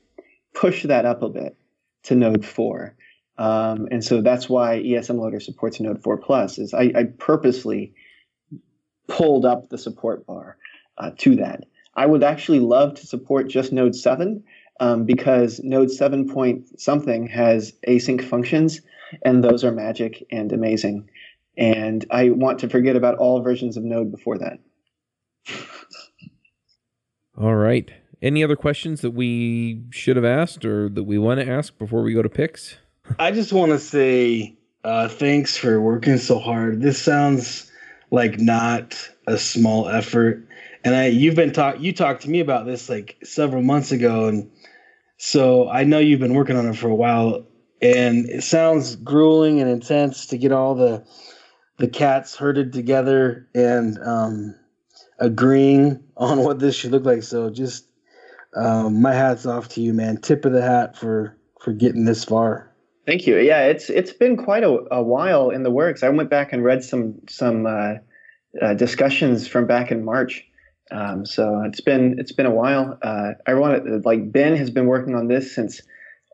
push 0.54 0.84
that 0.84 1.04
up 1.04 1.22
a 1.22 1.28
bit 1.28 1.56
to 2.04 2.14
Node 2.14 2.44
4. 2.44 2.94
Um, 3.38 3.88
and 3.90 4.04
so 4.04 4.20
that's 4.20 4.48
why 4.48 4.78
ESM 4.80 5.18
Loader 5.18 5.40
supports 5.40 5.80
Node 5.80 6.02
4 6.02 6.18
Plus. 6.18 6.58
Is 6.58 6.74
I, 6.74 6.92
I 6.94 7.04
purposely 7.18 7.94
pulled 9.12 9.44
up 9.44 9.68
the 9.68 9.76
support 9.76 10.26
bar 10.26 10.56
uh, 10.96 11.10
to 11.18 11.36
that. 11.36 11.64
I 11.94 12.06
would 12.06 12.24
actually 12.24 12.60
love 12.60 12.94
to 12.94 13.06
support 13.06 13.48
just 13.48 13.70
Node 13.70 13.94
7 13.94 14.42
um, 14.80 15.04
because 15.04 15.60
Node 15.62 15.90
7 15.90 16.28
point 16.30 16.80
something 16.80 17.26
has 17.26 17.74
async 17.86 18.24
functions, 18.24 18.80
and 19.22 19.44
those 19.44 19.64
are 19.64 19.70
magic 19.70 20.26
and 20.30 20.50
amazing. 20.50 21.10
And 21.58 22.06
I 22.10 22.30
want 22.30 22.60
to 22.60 22.70
forget 22.70 22.96
about 22.96 23.18
all 23.18 23.42
versions 23.42 23.76
of 23.76 23.84
Node 23.84 24.10
before 24.10 24.38
that. 24.38 24.58
All 27.38 27.54
right. 27.54 27.90
Any 28.22 28.42
other 28.42 28.56
questions 28.56 29.02
that 29.02 29.10
we 29.10 29.82
should 29.90 30.16
have 30.16 30.24
asked 30.24 30.64
or 30.64 30.88
that 30.88 31.04
we 31.04 31.18
want 31.18 31.40
to 31.40 31.46
ask 31.46 31.76
before 31.76 32.02
we 32.02 32.14
go 32.14 32.22
to 32.22 32.30
picks? 32.30 32.76
I 33.18 33.30
just 33.30 33.52
want 33.52 33.72
to 33.72 33.78
say 33.78 34.56
uh, 34.84 35.08
thanks 35.08 35.56
for 35.58 35.80
working 35.82 36.16
so 36.16 36.38
hard. 36.38 36.80
This 36.80 37.02
sounds 37.02 37.71
like 38.12 38.38
not 38.38 39.10
a 39.26 39.38
small 39.38 39.88
effort, 39.88 40.46
and 40.84 40.94
I 40.94 41.06
you've 41.06 41.34
been 41.34 41.52
talk 41.52 41.80
you 41.80 41.92
talked 41.92 42.22
to 42.22 42.30
me 42.30 42.38
about 42.38 42.66
this 42.66 42.88
like 42.88 43.16
several 43.24 43.62
months 43.62 43.90
ago, 43.90 44.26
and 44.26 44.50
so 45.16 45.68
I 45.68 45.82
know 45.84 45.98
you've 45.98 46.20
been 46.20 46.34
working 46.34 46.56
on 46.56 46.68
it 46.68 46.76
for 46.76 46.88
a 46.88 46.94
while, 46.94 47.46
and 47.80 48.28
it 48.28 48.44
sounds 48.44 48.96
grueling 48.96 49.60
and 49.60 49.70
intense 49.70 50.26
to 50.26 50.38
get 50.38 50.52
all 50.52 50.74
the 50.74 51.04
the 51.78 51.88
cats 51.88 52.36
herded 52.36 52.72
together 52.72 53.48
and 53.54 53.98
um, 54.04 54.54
agreeing 55.18 56.04
on 56.16 56.44
what 56.44 56.58
this 56.58 56.76
should 56.76 56.92
look 56.92 57.04
like. 57.04 57.22
So 57.22 57.50
just 57.50 57.86
um, 58.54 59.00
my 59.00 59.14
hats 59.14 59.46
off 59.46 59.68
to 59.70 59.80
you, 59.80 59.94
man. 59.94 60.18
Tip 60.18 60.44
of 60.44 60.52
the 60.52 60.62
hat 60.62 60.96
for 60.96 61.36
for 61.60 61.72
getting 61.72 62.04
this 62.04 62.24
far. 62.24 62.71
Thank 63.04 63.26
you. 63.26 63.38
Yeah, 63.38 63.64
it's 63.64 63.90
it's 63.90 64.12
been 64.12 64.36
quite 64.36 64.62
a, 64.62 64.78
a 64.92 65.02
while 65.02 65.50
in 65.50 65.64
the 65.64 65.70
works. 65.70 66.02
I 66.02 66.08
went 66.08 66.30
back 66.30 66.52
and 66.52 66.62
read 66.62 66.84
some 66.84 67.16
some 67.28 67.66
uh, 67.66 67.94
uh, 68.60 68.74
discussions 68.74 69.48
from 69.48 69.66
back 69.66 69.90
in 69.90 70.04
March. 70.04 70.44
Um, 70.92 71.26
so 71.26 71.62
it's 71.62 71.80
been 71.80 72.18
it's 72.18 72.32
been 72.32 72.46
a 72.46 72.54
while. 72.54 72.98
Uh, 73.02 73.32
I 73.46 73.54
wanted 73.54 74.04
like 74.04 74.30
Ben 74.30 74.56
has 74.56 74.70
been 74.70 74.86
working 74.86 75.16
on 75.16 75.26
this 75.26 75.52
since 75.52 75.80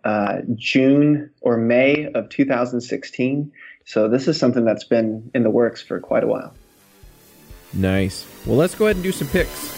uh, 0.04 0.38
June 0.56 1.30
or 1.40 1.56
May 1.56 2.10
of 2.12 2.28
2016. 2.28 3.50
So 3.86 4.08
this 4.08 4.28
is 4.28 4.38
something 4.38 4.66
that's 4.66 4.84
been 4.84 5.30
in 5.34 5.44
the 5.44 5.50
works 5.50 5.80
for 5.80 5.98
quite 6.00 6.22
a 6.22 6.26
while. 6.26 6.52
Nice. 7.72 8.26
Well, 8.44 8.56
let's 8.56 8.74
go 8.74 8.86
ahead 8.86 8.96
and 8.96 9.02
do 9.02 9.12
some 9.12 9.28
picks. 9.28 9.74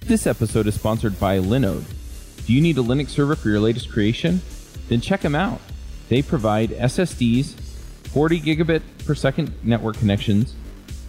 This 0.00 0.26
episode 0.26 0.66
is 0.66 0.74
sponsored 0.74 1.20
by 1.20 1.38
Linode. 1.38 1.84
Do 2.46 2.52
you 2.52 2.60
need 2.60 2.78
a 2.78 2.82
Linux 2.82 3.10
server 3.10 3.36
for 3.36 3.48
your 3.48 3.60
latest 3.60 3.90
creation? 3.90 4.40
Then 4.88 5.00
check 5.00 5.20
them 5.20 5.34
out. 5.34 5.60
They 6.08 6.22
provide 6.22 6.70
SSDs, 6.70 7.54
40 8.08 8.40
gigabit 8.40 8.82
per 9.06 9.14
second 9.14 9.52
network 9.62 9.96
connections, 9.98 10.54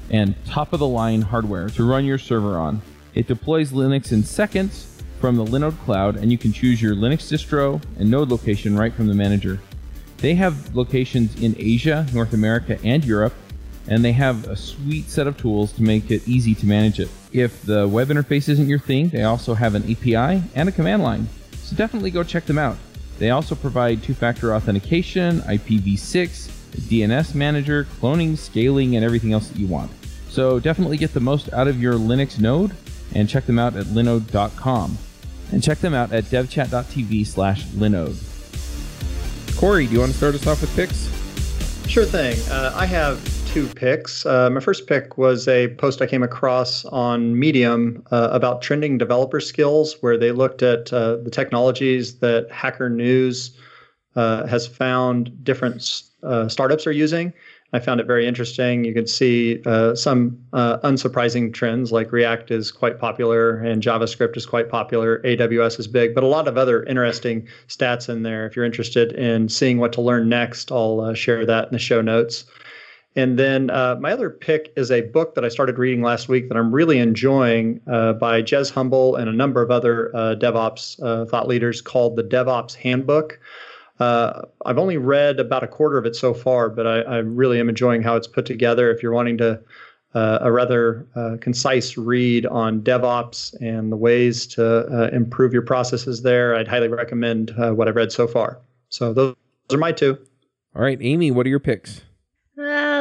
and 0.09 0.35
top 0.45 0.73
of 0.73 0.79
the 0.79 0.87
line 0.87 1.21
hardware 1.21 1.69
to 1.69 1.87
run 1.87 2.05
your 2.05 2.17
server 2.17 2.57
on. 2.57 2.81
It 3.15 3.27
deploys 3.27 3.71
Linux 3.71 4.11
in 4.11 4.23
seconds 4.23 5.01
from 5.19 5.35
the 5.35 5.45
Linode 5.45 5.79
cloud, 5.85 6.17
and 6.17 6.31
you 6.31 6.37
can 6.37 6.53
choose 6.53 6.81
your 6.81 6.95
Linux 6.95 7.31
distro 7.31 7.81
and 7.97 8.11
node 8.11 8.29
location 8.29 8.75
right 8.75 8.93
from 8.93 9.07
the 9.07 9.13
manager. 9.13 9.59
They 10.17 10.35
have 10.35 10.75
locations 10.75 11.41
in 11.41 11.55
Asia, 11.57 12.05
North 12.13 12.33
America, 12.33 12.77
and 12.83 13.03
Europe, 13.03 13.33
and 13.87 14.05
they 14.05 14.11
have 14.11 14.47
a 14.47 14.55
sweet 14.55 15.09
set 15.09 15.27
of 15.27 15.37
tools 15.37 15.71
to 15.73 15.83
make 15.83 16.11
it 16.11 16.27
easy 16.27 16.53
to 16.55 16.65
manage 16.65 16.99
it. 16.99 17.09
If 17.33 17.61
the 17.63 17.87
web 17.87 18.09
interface 18.09 18.49
isn't 18.49 18.67
your 18.67 18.79
thing, 18.79 19.09
they 19.09 19.23
also 19.23 19.53
have 19.53 19.75
an 19.75 19.83
API 19.89 20.43
and 20.53 20.67
a 20.67 20.71
command 20.71 21.03
line. 21.03 21.27
So 21.53 21.75
definitely 21.75 22.11
go 22.11 22.23
check 22.23 22.45
them 22.45 22.57
out. 22.57 22.77
They 23.19 23.29
also 23.29 23.55
provide 23.55 24.03
two 24.03 24.13
factor 24.13 24.53
authentication, 24.53 25.41
IPv6, 25.41 26.49
DNS 26.71 27.35
manager, 27.35 27.85
cloning, 27.99 28.37
scaling, 28.37 28.95
and 28.95 29.05
everything 29.05 29.31
else 29.33 29.47
that 29.49 29.57
you 29.57 29.67
want. 29.67 29.91
So 30.29 30.59
definitely 30.59 30.97
get 30.97 31.13
the 31.13 31.19
most 31.19 31.51
out 31.53 31.67
of 31.67 31.81
your 31.81 31.93
Linux 31.93 32.39
node 32.39 32.75
and 33.13 33.29
check 33.29 33.45
them 33.45 33.59
out 33.59 33.75
at 33.75 33.85
linode.com. 33.87 34.97
And 35.51 35.61
check 35.61 35.79
them 35.79 35.93
out 35.93 36.13
at 36.13 36.25
devchat.tv 36.25 37.27
slash 37.27 37.65
linode. 37.65 38.17
Corey, 39.57 39.85
do 39.85 39.93
you 39.93 39.99
want 39.99 40.11
to 40.13 40.17
start 40.17 40.33
us 40.33 40.47
off 40.47 40.61
with 40.61 40.75
picks? 40.75 41.09
Sure 41.89 42.05
thing. 42.05 42.37
Uh, 42.49 42.73
I 42.73 42.85
have 42.85 43.21
two 43.53 43.67
picks. 43.67 44.25
Uh, 44.25 44.49
my 44.49 44.61
first 44.61 44.87
pick 44.87 45.17
was 45.17 45.45
a 45.45 45.67
post 45.75 46.01
I 46.01 46.05
came 46.05 46.23
across 46.23 46.85
on 46.85 47.37
Medium 47.37 48.01
uh, 48.09 48.29
about 48.31 48.61
trending 48.61 48.97
developer 48.97 49.41
skills, 49.41 49.97
where 49.99 50.17
they 50.17 50.31
looked 50.31 50.63
at 50.63 50.93
uh, 50.93 51.17
the 51.17 51.29
technologies 51.29 52.19
that 52.19 52.49
Hacker 52.49 52.89
News 52.89 53.57
uh, 54.15 54.47
has 54.47 54.65
found 54.65 55.43
different 55.43 56.03
uh, 56.23 56.47
startups 56.47 56.87
are 56.87 56.93
using. 56.93 57.33
I 57.73 57.79
found 57.79 57.99
it 57.99 58.07
very 58.07 58.25
interesting. 58.25 58.85
You 58.85 58.93
can 58.93 59.07
see 59.07 59.61
uh, 59.65 59.95
some 59.95 60.37
unsurprising 60.53 61.53
trends 61.53 61.91
like 61.91 62.11
React 62.11 62.51
is 62.51 62.71
quite 62.71 62.99
popular 62.99 63.59
and 63.59 63.83
JavaScript 63.83 64.37
is 64.37 64.45
quite 64.45 64.69
popular. 64.69 65.19
AWS 65.23 65.79
is 65.79 65.87
big, 65.87 66.15
but 66.15 66.23
a 66.23 66.27
lot 66.27 66.47
of 66.47 66.57
other 66.57 66.83
interesting 66.83 67.47
stats 67.67 68.07
in 68.07 68.23
there. 68.23 68.45
If 68.45 68.55
you're 68.55 68.65
interested 68.65 69.11
in 69.13 69.49
seeing 69.49 69.77
what 69.77 69.91
to 69.93 70.01
learn 70.01 70.29
next, 70.29 70.71
I'll 70.71 71.13
share 71.13 71.45
that 71.45 71.65
in 71.65 71.71
the 71.73 71.79
show 71.79 72.01
notes. 72.01 72.45
And 73.15 73.37
then 73.37 73.69
uh, 73.69 73.97
my 73.99 74.13
other 74.13 74.29
pick 74.29 74.71
is 74.77 74.89
a 74.89 75.01
book 75.01 75.35
that 75.35 75.43
I 75.43 75.49
started 75.49 75.77
reading 75.77 76.01
last 76.01 76.29
week 76.29 76.47
that 76.47 76.57
I'm 76.57 76.71
really 76.71 76.97
enjoying 76.97 77.81
uh, 77.85 78.13
by 78.13 78.41
Jez 78.41 78.71
Humble 78.71 79.17
and 79.17 79.27
a 79.27 79.33
number 79.33 79.61
of 79.61 79.69
other 79.69 80.15
uh, 80.15 80.35
DevOps 80.35 81.01
uh, 81.03 81.25
thought 81.25 81.47
leaders 81.47 81.81
called 81.81 82.15
the 82.15 82.23
DevOps 82.23 82.73
Handbook. 82.73 83.37
Uh, 83.99 84.43
I've 84.65 84.77
only 84.77 84.97
read 84.97 85.39
about 85.41 85.61
a 85.63 85.67
quarter 85.67 85.97
of 85.97 86.05
it 86.05 86.15
so 86.15 86.33
far, 86.33 86.69
but 86.69 86.87
I, 86.87 87.01
I 87.01 87.17
really 87.17 87.59
am 87.59 87.67
enjoying 87.67 88.01
how 88.01 88.15
it's 88.15 88.27
put 88.27 88.45
together. 88.45 88.89
If 88.89 89.03
you're 89.03 89.11
wanting 89.11 89.37
to 89.39 89.59
uh, 90.13 90.39
a 90.41 90.51
rather 90.51 91.05
concise 91.39 91.97
read 91.97 92.45
on 92.45 92.81
DevOps 92.81 93.53
and 93.61 93.91
the 93.91 93.95
ways 93.95 94.45
to 94.47 95.09
improve 95.13 95.53
your 95.53 95.61
processes 95.61 96.21
there, 96.21 96.55
I'd 96.55 96.67
highly 96.67 96.87
recommend 96.87 97.53
what 97.57 97.87
I've 97.87 97.95
read 97.95 98.11
so 98.11 98.27
far. 98.27 98.59
So 98.89 99.13
those 99.13 99.35
are 99.71 99.77
my 99.77 99.91
two. 99.91 100.17
All 100.75 100.81
right, 100.81 100.97
Amy, 101.01 101.31
what 101.31 101.45
are 101.45 101.49
your 101.49 101.59
picks? 101.59 102.01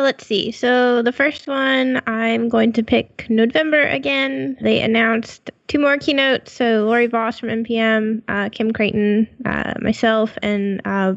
Uh, 0.01 0.03
let's 0.03 0.27
see. 0.27 0.51
So 0.51 1.03
the 1.03 1.13
first 1.13 1.47
one, 1.47 2.01
I'm 2.07 2.49
going 2.49 2.73
to 2.73 2.83
pick 2.83 3.27
Nodevember 3.29 3.93
again. 3.93 4.57
They 4.63 4.81
announced 4.81 5.51
two 5.69 5.79
more 5.79 5.99
keynotes. 5.99 6.53
So 6.53 6.87
Laurie 6.87 7.07
Voss 7.07 7.39
from 7.39 7.51
NPM, 7.51 8.23
uh, 8.29 8.49
Kim 8.49 8.73
Crayton, 8.73 9.29
uh, 9.45 9.75
myself, 9.83 10.39
and 10.43 10.81
uh, 10.87 11.15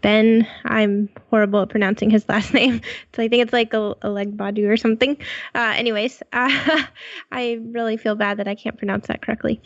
Ben. 0.00 0.48
I'm 0.64 1.10
horrible 1.28 1.60
at 1.60 1.68
pronouncing 1.68 2.08
his 2.08 2.26
last 2.30 2.54
name. 2.54 2.80
So 3.14 3.22
I 3.22 3.28
think 3.28 3.42
it's 3.42 3.52
like 3.52 3.74
a, 3.74 3.94
a 4.00 4.08
leg 4.08 4.34
Badu 4.34 4.66
or 4.66 4.78
something. 4.78 5.18
Uh, 5.54 5.74
anyways, 5.76 6.22
uh, 6.32 6.84
I 7.32 7.60
really 7.64 7.98
feel 7.98 8.14
bad 8.14 8.38
that 8.38 8.48
I 8.48 8.54
can't 8.54 8.78
pronounce 8.78 9.08
that 9.08 9.20
correctly. 9.20 9.60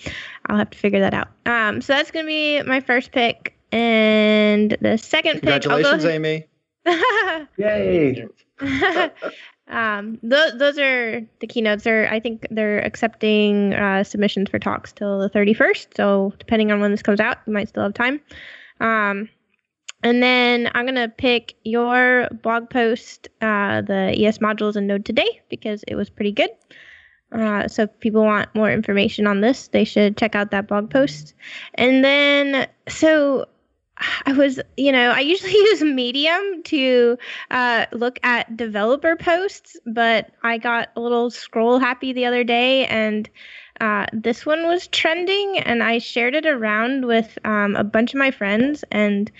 I'll 0.47 0.59
have 0.59 0.71
to 0.71 0.79
figure 0.79 1.01
that 1.01 1.15
out. 1.15 1.29
Um, 1.47 1.83
so 1.83 1.93
that's 1.93 2.11
going 2.11 2.25
to 2.25 2.29
be 2.29 2.63
my 2.63 2.81
first 2.81 3.13
pick. 3.13 3.57
And 3.71 4.77
the 4.81 4.99
second 4.99 5.41
pick, 5.41 5.51
I'll 5.51 5.61
go 5.61 5.69
Congratulations, 5.69 6.05
Amy. 6.05 6.47
Yay! 7.57 8.27
um, 9.69 10.19
th- 10.19 10.55
those 10.57 10.79
are 10.79 11.21
the 11.41 11.47
keynotes. 11.47 11.87
Are 11.87 12.07
I 12.09 12.21
think 12.21 12.47
they're 12.51 12.85
accepting 12.85 13.75
uh, 13.75 14.05
submissions 14.05 14.51
for 14.51 14.59
talks 14.59 14.93
till 14.93 15.19
the 15.19 15.31
31st. 15.31 15.97
So 15.97 16.33
depending 16.39 16.71
on 16.73 16.81
when 16.81 16.91
this 16.91 17.03
comes 17.03 17.21
out, 17.21 17.39
you 17.47 17.53
might 17.53 17.69
still 17.69 17.83
have 17.83 17.95
time. 17.95 18.21
Um, 18.81 19.29
and 20.03 20.23
then 20.23 20.71
I'm 20.75 20.87
gonna 20.87 21.09
pick 21.09 21.55
your 21.65 22.29
blog 22.43 22.71
post, 22.71 23.29
uh, 23.43 23.83
the 23.83 24.15
ES 24.19 24.39
modules 24.39 24.77
and 24.77 24.87
Node 24.87 25.05
today 25.05 25.41
because 25.51 25.85
it 25.87 25.95
was 25.95 26.09
pretty 26.09 26.33
good. 26.33 26.51
Uh, 27.33 27.69
so 27.69 27.83
if 27.83 28.01
people 28.01 28.25
want 28.25 28.53
more 28.55 28.73
information 28.73 29.27
on 29.27 29.41
this, 29.41 29.69
they 29.69 29.85
should 29.85 30.17
check 30.17 30.35
out 30.35 30.51
that 30.51 30.67
blog 30.67 30.91
post. 30.91 31.35
And 31.75 32.03
then 32.05 32.67
so 32.89 33.47
I 34.27 34.33
was, 34.33 34.61
you 34.77 34.93
know, 34.93 35.11
I 35.11 35.21
usually 35.21 35.53
use 35.71 35.83
Medium 35.83 36.63
to 36.65 37.19
uh, 37.51 37.87
look 37.93 38.19
at 38.23 38.57
developer 38.57 39.17
posts, 39.17 39.77
but 39.87 40.31
I 40.43 40.59
got 40.59 40.91
a 40.97 41.01
little 41.01 41.31
scroll 41.31 41.79
happy 41.79 42.13
the 42.13 42.27
other 42.27 42.45
day 42.45 42.87
and 42.87 43.29
uh, 43.81 44.07
this 44.13 44.45
one 44.45 44.67
was 44.67 44.87
trending, 44.89 45.59
and 45.59 45.83
I 45.83 45.99
shared 45.99 46.35
it 46.35 46.47
around 46.47 47.07
with 47.07 47.39
um, 47.45 47.77
a 47.77 47.85
bunch 47.85 48.13
of 48.13 48.19
my 48.19 48.31
friends. 48.31 48.85
And 48.91 49.31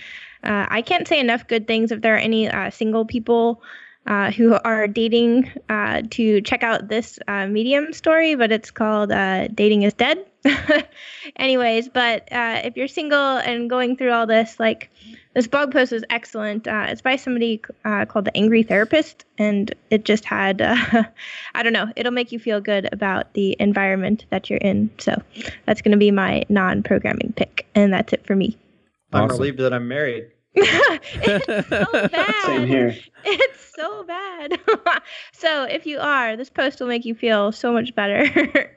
uh, 0.43 0.65
I 0.67 0.81
can't 0.81 1.07
say 1.07 1.19
enough 1.19 1.47
good 1.47 1.67
things 1.67 1.91
if 1.91 2.01
there 2.01 2.15
are 2.15 2.17
any 2.17 2.49
uh, 2.49 2.71
single 2.71 3.05
people 3.05 3.61
uh, 4.07 4.31
who 4.31 4.57
are 4.65 4.87
dating 4.87 5.49
uh, 5.69 6.01
to 6.09 6.41
check 6.41 6.63
out 6.63 6.87
this 6.87 7.19
uh, 7.27 7.47
Medium 7.47 7.93
story, 7.93 8.35
but 8.35 8.51
it's 8.51 8.71
called 8.71 9.11
uh, 9.11 9.47
Dating 9.49 9.83
is 9.83 9.93
Dead. 9.93 10.25
Anyways, 11.35 11.87
but 11.89 12.31
uh, 12.31 12.61
if 12.63 12.75
you're 12.75 12.87
single 12.87 13.37
and 13.37 13.69
going 13.69 13.95
through 13.95 14.11
all 14.11 14.25
this, 14.25 14.59
like 14.59 14.89
this 15.35 15.47
blog 15.47 15.71
post 15.71 15.93
is 15.93 16.03
excellent. 16.09 16.67
Uh, 16.67 16.87
it's 16.89 17.01
by 17.01 17.15
somebody 17.15 17.59
called 17.59 18.25
The 18.25 18.35
Angry 18.35 18.63
Therapist, 18.63 19.23
and 19.37 19.73
it 19.91 20.03
just 20.03 20.25
had, 20.25 20.61
I 21.53 21.63
don't 21.63 21.73
know, 21.73 21.91
it'll 21.95 22.11
make 22.11 22.31
you 22.31 22.39
feel 22.39 22.59
good 22.59 22.89
about 22.91 23.33
the 23.33 23.55
environment 23.59 24.25
that 24.31 24.49
you're 24.49 24.59
in. 24.59 24.89
So 24.97 25.21
that's 25.67 25.81
going 25.83 25.91
to 25.91 25.97
be 25.97 26.09
my 26.09 26.43
non 26.49 26.81
programming 26.81 27.33
pick, 27.35 27.67
and 27.75 27.93
that's 27.93 28.13
it 28.13 28.25
for 28.25 28.35
me. 28.35 28.57
I'm 29.13 29.27
relieved 29.27 29.59
that 29.59 29.73
I'm 29.73 29.87
married. 29.87 30.31
it's 30.55 31.69
so 31.69 32.07
bad. 32.09 32.45
Same 32.45 32.67
here. 32.67 32.95
It's 33.23 33.73
so 33.73 34.03
bad. 34.03 34.59
so 35.33 35.63
if 35.63 35.85
you 35.85 35.99
are, 35.99 36.35
this 36.35 36.49
post 36.49 36.79
will 36.79 36.87
make 36.87 37.05
you 37.05 37.15
feel 37.15 37.51
so 37.51 37.71
much 37.71 37.95
better. 37.95 38.73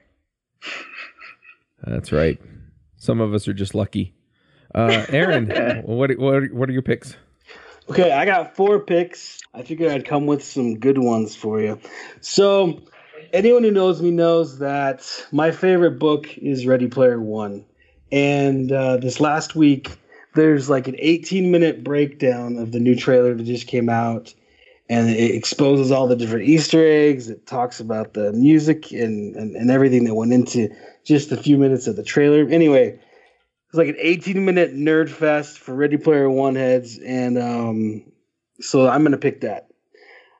That's 1.85 2.13
right. 2.13 2.41
Some 2.97 3.21
of 3.21 3.35
us 3.35 3.49
are 3.49 3.53
just 3.53 3.75
lucky. 3.75 4.15
Uh, 4.75 5.05
Aaron, 5.09 5.49
what 5.85 6.17
what 6.19 6.53
what 6.53 6.69
are 6.69 6.73
your 6.73 6.83
picks? 6.83 7.17
Okay, 7.91 8.13
I 8.13 8.25
got 8.25 8.57
four 8.57 8.81
picks. 8.81 9.41
I 9.53 9.63
figured 9.63 9.91
I'd 9.91 10.07
come 10.07 10.27
with 10.27 10.43
some 10.43 10.79
good 10.79 10.99
ones 10.99 11.37
for 11.37 11.61
you. 11.61 11.79
So, 12.21 12.81
anyone 13.33 13.63
who 13.63 13.71
knows 13.71 14.01
me 14.01 14.11
knows 14.11 14.59
that 14.59 15.27
my 15.33 15.51
favorite 15.51 15.99
book 15.99 16.39
is 16.39 16.67
Ready 16.67 16.87
Player 16.87 17.21
One. 17.21 17.65
And 18.11 18.73
uh, 18.73 18.97
this 18.97 19.21
last 19.21 19.55
week, 19.55 19.99
there's 20.35 20.69
like 20.69 20.89
an 20.89 20.97
18 20.99 21.51
minute 21.51 21.85
breakdown 21.85 22.57
of 22.59 22.73
the 22.73 22.81
new 22.81 22.95
trailer 22.95 23.35
that 23.35 23.45
just 23.45 23.67
came 23.67 23.89
out 23.89 24.35
and 24.89 25.09
it 25.09 25.35
exposes 25.35 25.91
all 25.91 26.07
the 26.07 26.17
different 26.17 26.47
easter 26.47 26.87
eggs. 26.87 27.31
It 27.31 27.47
talks 27.47 27.81
about 27.81 28.13
the 28.13 28.33
music 28.33 28.93
and, 28.93 29.35
and, 29.35 29.57
and 29.57 29.71
everything 29.71 30.05
that 30.05 30.15
went 30.15 30.33
into 30.33 30.69
just 31.05 31.33
a 31.33 31.37
few 31.37 31.57
minutes 31.57 31.87
of 31.87 31.97
the 31.97 32.03
trailer. 32.03 32.47
Anyway 32.49 32.99
it's 33.75 33.79
like 33.79 33.89
an 33.89 33.97
18 33.99 34.45
minute 34.45 34.73
nerd 34.73 35.11
fest 35.11 35.59
for 35.59 35.75
ready 35.75 35.97
player 35.97 36.31
one 36.31 36.55
heads 36.55 36.97
and 36.99 37.37
um, 37.37 38.05
so 38.61 38.89
i'm 38.89 39.03
gonna 39.03 39.19
pick 39.19 39.41
that. 39.41 39.69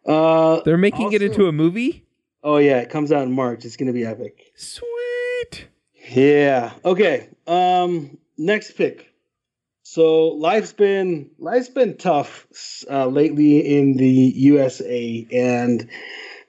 Uh, 0.07 0.61
they're 0.61 0.77
making 0.77 1.07
also, 1.07 1.17
it 1.17 1.23
into 1.23 1.49
a 1.49 1.53
movie? 1.53 2.07
Oh 2.45 2.59
yeah 2.59 2.79
it 2.79 2.91
comes 2.91 3.11
out 3.11 3.25
in 3.25 3.33
march. 3.33 3.65
It's 3.65 3.77
gonna 3.77 3.93
be 3.93 4.05
epic. 4.05 4.53
Sweet. 4.55 5.67
Yeah. 6.11 6.75
Okay 6.85 7.29
um 7.49 8.19
next 8.39 8.73
pick 8.73 9.13
so 9.95 10.31
life's 10.31 10.73
been 10.73 11.31
life's 11.39 11.69
been 11.69 11.97
tough 11.97 12.49
uh, 12.91 13.07
lately 13.07 13.61
in 13.79 13.97
the 13.97 14.09
USA, 14.09 15.25
and 15.31 15.89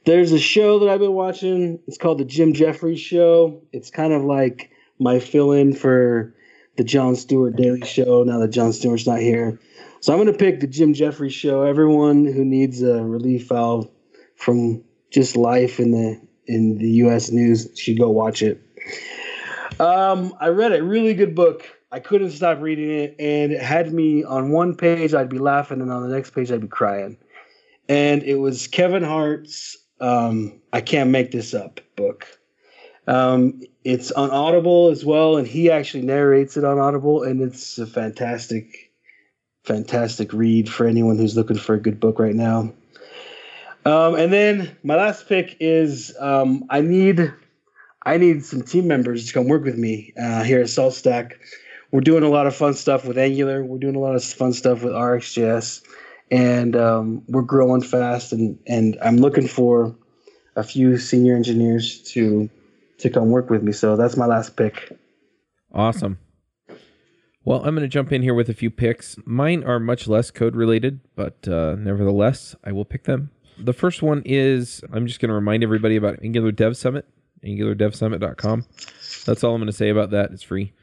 there's 0.04 0.32
a 0.32 0.40
show 0.40 0.80
that 0.80 0.90
I've 0.90 1.00
been 1.00 1.14
watching. 1.14 1.80
It's 1.86 2.00
called 2.00 2.18
the 2.18 2.26
Jim 2.26 2.54
Jefferies 2.54 3.00
Show. 3.00 3.62
It's 3.72 3.92
kind 3.92 4.14
of 4.14 4.24
like 4.24 4.72
my 4.98 5.20
fill-in 5.20 5.76
for 5.76 6.34
the 6.78 6.84
Jon 6.84 7.16
Stewart 7.16 7.56
Daily 7.56 7.86
Show. 7.86 8.24
Now 8.24 8.40
that 8.40 8.48
Jon 8.48 8.74
Stewart's 8.74 9.06
not 9.06 9.20
here, 9.20 9.60
so 10.00 10.12
I'm 10.12 10.18
going 10.18 10.34
to 10.34 10.40
pick 10.40 10.60
the 10.60 10.66
Jim 10.66 10.96
Jefferies 10.96 11.36
Show. 11.36 11.62
Everyone 11.62 12.26
who 12.26 12.44
needs 12.44 12.82
a 12.82 13.04
relief 13.04 13.50
valve 13.50 13.88
from 14.38 14.84
just 15.12 15.38
life 15.38 15.80
in 15.80 15.92
the 15.92 16.20
in 16.48 16.80
the 16.80 16.90
U.S. 16.94 17.30
news 17.30 17.70
should 17.78 18.00
go 18.00 18.10
watch 18.10 18.42
it. 18.42 18.60
Um, 19.80 20.34
I 20.40 20.48
read 20.48 20.74
a 20.74 20.82
really 20.82 21.14
good 21.14 21.36
book 21.36 21.75
I 21.92 22.00
couldn't 22.00 22.32
stop 22.32 22.60
reading 22.62 22.92
it, 22.92 23.16
and 23.20 23.52
it 23.52 23.62
had 23.62 23.94
me 23.94 24.24
on 24.24 24.52
one 24.52 24.76
page 24.76 25.14
I'd 25.14 25.30
be 25.30 25.38
laughing, 25.38 25.82
and 25.82 25.92
on 25.92 26.08
the 26.08 26.14
next 26.14 26.32
page 26.32 26.52
I'd 26.52 26.62
be 26.62 26.68
crying. 26.68 27.18
And 27.88 28.24
it 28.24 28.36
was 28.36 28.68
Kevin 28.68 29.04
Hart's 29.04 29.78
um, 30.02 30.60
"I 30.74 30.82
Can't 30.82 31.12
Make 31.12 31.32
This 31.32 31.54
Up" 31.54 31.80
book. 31.96 32.28
Um, 33.08 33.62
it's 33.84 34.12
on 34.12 34.32
Audible 34.32 34.90
as 34.90 35.06
well, 35.06 35.38
and 35.38 35.48
he 35.48 35.70
actually 35.70 36.04
narrates 36.04 36.58
it 36.58 36.64
on 36.64 36.80
Audible, 36.80 37.22
and 37.24 37.42
it's 37.42 37.78
a 37.78 37.86
fantastic, 37.86 38.92
fantastic 39.64 40.34
read 40.34 40.68
for 40.68 40.88
anyone 40.88 41.18
who's 41.18 41.38
looking 41.38 41.58
for 41.58 41.76
a 41.76 41.80
good 41.80 42.00
book 42.00 42.18
right 42.18 42.36
now. 42.36 42.74
Um, 43.86 44.16
and 44.16 44.34
then 44.34 44.76
my 44.84 44.96
last 44.96 45.30
pick 45.30 45.56
is 45.60 46.16
um, 46.20 46.66
I 46.72 46.82
need 46.82 47.32
I 48.04 48.18
need 48.18 48.44
some 48.44 48.64
team 48.64 48.88
members 48.88 49.28
to 49.28 49.34
come 49.34 49.48
work 49.48 49.64
with 49.64 49.78
me 49.78 50.12
uh, 50.20 50.44
here 50.44 50.60
at 50.60 50.68
SaltStack 50.68 51.34
we're 51.96 52.02
doing 52.02 52.24
a 52.24 52.30
lot 52.30 52.46
of 52.46 52.54
fun 52.54 52.74
stuff 52.74 53.06
with 53.06 53.18
Angular. 53.18 53.64
We're 53.64 53.78
doing 53.78 53.96
a 53.96 54.00
lot 54.00 54.16
of 54.16 54.24
fun 54.24 54.52
stuff 54.52 54.84
with 54.84 54.92
RxJS, 54.92 55.82
and 56.30 56.76
um, 56.76 57.24
we're 57.30 57.42
growing 57.42 57.82
fast. 57.82 58.34
And 58.34 58.60
and 58.68 58.98
I'm 59.02 59.16
looking 59.16 59.48
for 59.48 59.96
a 60.58 60.64
few 60.64 60.98
senior 60.98 61.38
engineers 61.38 62.02
to 62.12 62.50
to 62.98 63.10
come 63.10 63.30
work 63.30 63.50
with 63.50 63.64
me. 63.64 63.72
So 63.72 63.96
that's 63.96 64.18
my 64.18 64.26
last 64.26 64.58
pick. 64.58 64.92
Awesome. 65.74 66.20
Well, 67.46 67.60
I'm 67.60 67.76
going 67.76 67.82
to 67.84 67.88
jump 67.88 68.12
in 68.12 68.22
here 68.22 68.34
with 68.34 68.50
a 68.50 68.54
few 68.54 68.72
picks. 68.72 69.16
Mine 69.24 69.64
are 69.64 69.80
much 69.80 70.06
less 70.06 70.32
code 70.32 70.56
related, 70.56 71.00
but 71.16 71.48
uh, 71.48 71.76
nevertheless, 71.76 72.56
I 72.66 72.74
will 72.74 72.86
pick 72.86 73.06
them. 73.06 73.32
The 73.58 73.74
first 73.74 74.02
one 74.02 74.22
is 74.26 74.84
I'm 74.92 75.08
just 75.08 75.22
going 75.22 75.30
to 75.30 75.36
remind 75.36 75.64
everybody 75.64 75.96
about 75.96 76.20
Angular 76.22 76.52
Dev 76.52 76.76
Summit, 76.76 77.06
angulardevsummit.com. 77.46 78.66
That's 79.26 79.44
all 79.46 79.54
I'm 79.54 79.62
going 79.62 79.68
to 79.68 79.74
say 79.74 79.90
about 79.90 80.10
that. 80.10 80.32
It's 80.32 80.44
free. 80.44 80.74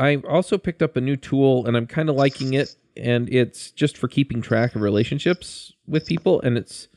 I 0.00 0.16
also 0.16 0.56
picked 0.56 0.82
up 0.82 0.96
a 0.96 1.00
new 1.00 1.16
tool 1.16 1.66
and 1.66 1.76
I'm 1.76 1.86
kind 1.86 2.08
of 2.08 2.16
liking 2.16 2.54
it 2.54 2.74
and 2.96 3.32
it's 3.32 3.70
just 3.70 3.98
for 3.98 4.08
keeping 4.08 4.40
track 4.40 4.74
of 4.74 4.80
relationships 4.80 5.74
with 5.86 6.06
people 6.06 6.40
and 6.40 6.56
it's 6.56 6.88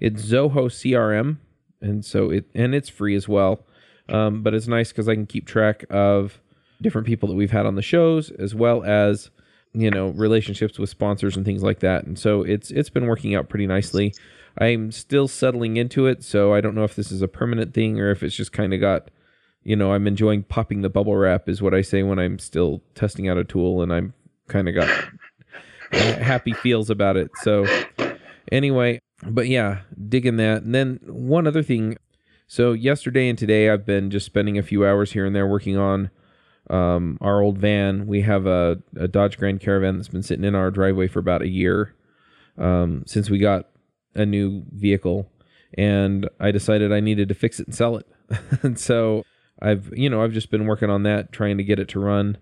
it's 0.00 0.22
Zoho 0.22 0.66
CRM 0.66 1.36
and 1.82 2.04
so 2.04 2.30
it 2.30 2.46
and 2.54 2.74
it's 2.74 2.88
free 2.88 3.14
as 3.14 3.28
well. 3.28 3.60
Um, 4.08 4.42
but 4.42 4.54
it's 4.54 4.68
nice 4.68 4.90
because 4.90 5.08
I 5.08 5.14
can 5.14 5.26
keep 5.26 5.46
track 5.46 5.84
of 5.90 6.40
different 6.80 7.06
people 7.06 7.28
that 7.28 7.34
we've 7.34 7.50
had 7.50 7.66
on 7.66 7.74
the 7.74 7.82
shows 7.82 8.30
as 8.30 8.54
well 8.54 8.84
as 8.84 9.30
you 9.72 9.90
know 9.90 10.08
relationships 10.08 10.78
with 10.78 10.88
sponsors 10.88 11.36
and 11.36 11.44
things 11.44 11.62
like 11.62 11.80
that. 11.80 12.04
And 12.04 12.18
so 12.18 12.42
it's 12.42 12.70
it's 12.70 12.90
been 12.90 13.06
working 13.06 13.34
out 13.34 13.50
pretty 13.50 13.66
nicely. 13.66 14.14
I'm 14.58 14.90
still 14.90 15.28
settling 15.28 15.76
into 15.76 16.06
it, 16.06 16.24
so 16.24 16.54
I 16.54 16.62
don't 16.62 16.74
know 16.74 16.84
if 16.84 16.96
this 16.96 17.12
is 17.12 17.20
a 17.20 17.28
permanent 17.28 17.74
thing 17.74 18.00
or 18.00 18.10
if 18.10 18.22
it's 18.22 18.34
just 18.34 18.52
kind 18.52 18.72
of 18.72 18.80
got 18.80 19.10
you 19.66 19.74
know, 19.74 19.92
I'm 19.92 20.06
enjoying 20.06 20.44
popping 20.44 20.82
the 20.82 20.88
bubble 20.88 21.16
wrap 21.16 21.48
is 21.48 21.60
what 21.60 21.74
I 21.74 21.82
say 21.82 22.04
when 22.04 22.20
I'm 22.20 22.38
still 22.38 22.82
testing 22.94 23.28
out 23.28 23.36
a 23.36 23.42
tool 23.42 23.82
and 23.82 23.92
I'm 23.92 24.14
kind 24.46 24.68
of 24.68 24.76
got 24.76 24.88
happy 25.90 26.52
feels 26.52 26.88
about 26.88 27.16
it. 27.16 27.32
So 27.42 27.66
anyway, 28.52 29.00
but 29.24 29.48
yeah, 29.48 29.80
digging 30.08 30.36
that. 30.36 30.62
And 30.62 30.72
then 30.72 31.00
one 31.02 31.48
other 31.48 31.64
thing. 31.64 31.96
So 32.46 32.74
yesterday 32.74 33.28
and 33.28 33.36
today 33.36 33.68
I've 33.68 33.84
been 33.84 34.08
just 34.08 34.24
spending 34.24 34.56
a 34.56 34.62
few 34.62 34.86
hours 34.86 35.10
here 35.10 35.26
and 35.26 35.34
there 35.34 35.48
working 35.48 35.76
on 35.76 36.10
um, 36.70 37.18
our 37.20 37.42
old 37.42 37.58
van. 37.58 38.06
We 38.06 38.20
have 38.20 38.46
a, 38.46 38.80
a, 38.96 39.08
Dodge 39.08 39.36
Grand 39.36 39.58
Caravan 39.58 39.96
that's 39.96 40.06
been 40.06 40.22
sitting 40.22 40.44
in 40.44 40.54
our 40.54 40.70
driveway 40.70 41.08
for 41.08 41.18
about 41.18 41.42
a 41.42 41.48
year 41.48 41.92
um, 42.56 43.02
since 43.04 43.28
we 43.28 43.40
got 43.40 43.68
a 44.14 44.24
new 44.24 44.62
vehicle, 44.72 45.28
and 45.74 46.28
I 46.38 46.52
decided 46.52 46.92
I 46.92 47.00
needed 47.00 47.28
to 47.28 47.34
fix 47.34 47.60
it 47.60 47.66
and 47.66 47.74
sell 47.74 47.96
it. 47.96 48.06
and 48.62 48.78
so 48.80 49.24
I've 49.60 49.90
you 49.96 50.10
know 50.10 50.22
I've 50.22 50.32
just 50.32 50.50
been 50.50 50.66
working 50.66 50.90
on 50.90 51.02
that, 51.04 51.32
trying 51.32 51.56
to 51.58 51.64
get 51.64 51.78
it 51.78 51.88
to 51.88 52.00
run, 52.00 52.38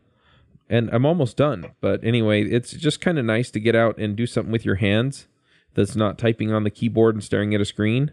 and 0.68 0.90
I'm 0.92 1.06
almost 1.06 1.36
done. 1.36 1.72
But 1.80 2.02
anyway, 2.04 2.42
it's 2.44 2.72
just 2.72 3.00
kind 3.00 3.18
of 3.18 3.24
nice 3.24 3.50
to 3.52 3.60
get 3.60 3.76
out 3.76 3.98
and 3.98 4.16
do 4.16 4.26
something 4.26 4.52
with 4.52 4.64
your 4.64 4.76
hands 4.76 5.28
that's 5.74 5.96
not 5.96 6.18
typing 6.18 6.52
on 6.52 6.64
the 6.64 6.70
keyboard 6.70 7.14
and 7.14 7.22
staring 7.22 7.54
at 7.54 7.60
a 7.60 7.64
screen. 7.64 8.12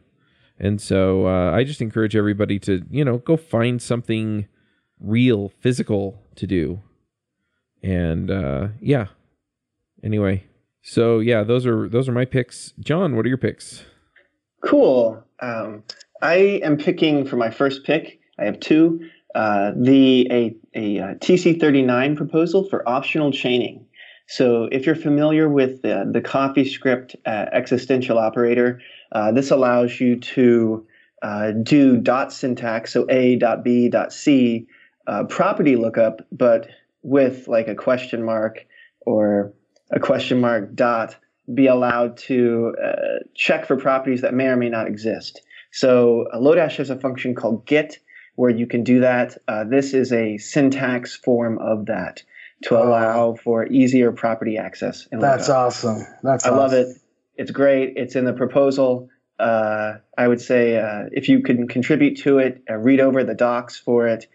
And 0.60 0.82
so 0.82 1.28
uh, 1.28 1.52
I 1.52 1.64
just 1.64 1.82
encourage 1.82 2.16
everybody 2.16 2.60
to 2.60 2.86
you 2.92 3.04
know 3.04 3.18
go 3.18 3.38
find 3.38 3.82
something 3.82 4.48
real, 5.00 5.52
physical 5.60 6.22
to 6.36 6.46
do, 6.46 6.82
and 7.82 8.30
uh, 8.30 8.68
yeah. 8.80 9.08
Anyway, 10.04 10.46
so 10.84 11.20
yeah, 11.20 11.44
those 11.44 11.66
are 11.66 11.90
those 11.90 12.08
are 12.08 12.14
my 12.14 12.26
picks. 12.26 12.74
John, 12.80 13.16
what 13.16 13.26
are 13.26 13.30
your 13.30 13.38
picks? 13.38 13.84
Cool. 14.64 15.24
Um, 15.40 15.84
I 16.22 16.36
am 16.64 16.78
picking 16.78 17.26
for 17.26 17.36
my 17.36 17.50
first 17.50 17.84
pick 17.84 18.21
I 18.42 18.46
have 18.46 18.60
two. 18.60 19.08
Uh, 19.34 19.72
the 19.76 20.28
a, 20.30 20.56
a, 20.76 20.98
a 20.98 21.04
uh, 21.04 21.14
TC39 21.16 22.18
proposal 22.18 22.68
for 22.68 22.88
optional 22.88 23.32
chaining. 23.32 23.86
So 24.28 24.68
if 24.72 24.86
you're 24.86 24.96
familiar 24.96 25.48
with 25.48 25.82
the, 25.84 26.10
the 26.12 26.22
CoffeeScript 26.22 27.16
uh, 27.26 27.46
existential 27.52 28.18
operator, 28.18 28.82
uh, 29.12 29.32
this 29.32 29.52
allows 29.52 30.00
you 30.00 30.20
to 30.20 30.86
uh, 31.22 31.52
do 31.52 31.98
dot 31.98 32.34
syntax, 32.34 32.92
so 32.94 33.06
A 33.10 33.36
dot 33.36 33.64
B 33.64 33.90
dot 33.90 34.12
C 34.12 34.68
uh, 35.08 35.26
property 35.26 35.76
lookup, 35.76 36.22
but 36.32 36.68
with 37.04 37.48
like 37.48 37.68
a 37.68 37.76
question 37.76 38.24
mark 38.24 38.66
or 39.02 39.54
a 39.92 40.00
question 40.00 40.42
mark 40.42 40.74
dot 40.76 41.16
be 41.54 41.68
allowed 41.68 42.16
to 42.16 42.74
check 43.36 43.66
for 43.66 43.76
properties 43.76 44.22
that 44.22 44.34
may 44.34 44.46
or 44.46 44.56
may 44.56 44.70
not 44.70 44.88
exist. 44.88 45.42
So 45.72 46.28
Lodash 46.34 46.78
has 46.78 46.90
a 46.90 46.96
function 46.96 47.36
called 47.36 47.66
get 47.66 47.98
where 48.42 48.50
you 48.50 48.66
can 48.66 48.84
do 48.84 49.02
that. 49.02 49.38
Uh, 49.48 49.64
this 49.64 49.94
is 49.94 50.12
a 50.12 50.36
syntax 50.40 51.16
form 51.16 51.60
of 51.60 51.86
that 51.86 52.24
to 52.64 52.76
allow 52.76 53.36
for 53.36 53.68
easier 53.68 54.12
property 54.12 54.58
access. 54.58 55.08
That's 55.12 55.48
Lookup. 55.48 55.68
awesome. 55.68 56.08
That's 56.24 56.48
I 56.48 56.50
love 56.50 56.74
it. 56.74 56.88
It's 57.36 57.52
great. 57.52 57.94
It's 57.98 58.16
in 58.16 58.26
the 58.26 58.34
proposal. 58.34 59.10
Uh, 59.38 59.98
I 60.18 60.28
would 60.28 60.42
say 60.42 60.78
uh, 60.78 61.04
if 61.12 61.30
you 61.30 61.44
can 61.44 61.68
contribute 61.68 62.18
to 62.24 62.40
it, 62.40 62.64
uh, 62.68 62.78
read 62.78 63.00
over 63.00 63.24
the 63.24 63.36
docs 63.36 63.78
for 63.78 64.08
it, 64.08 64.26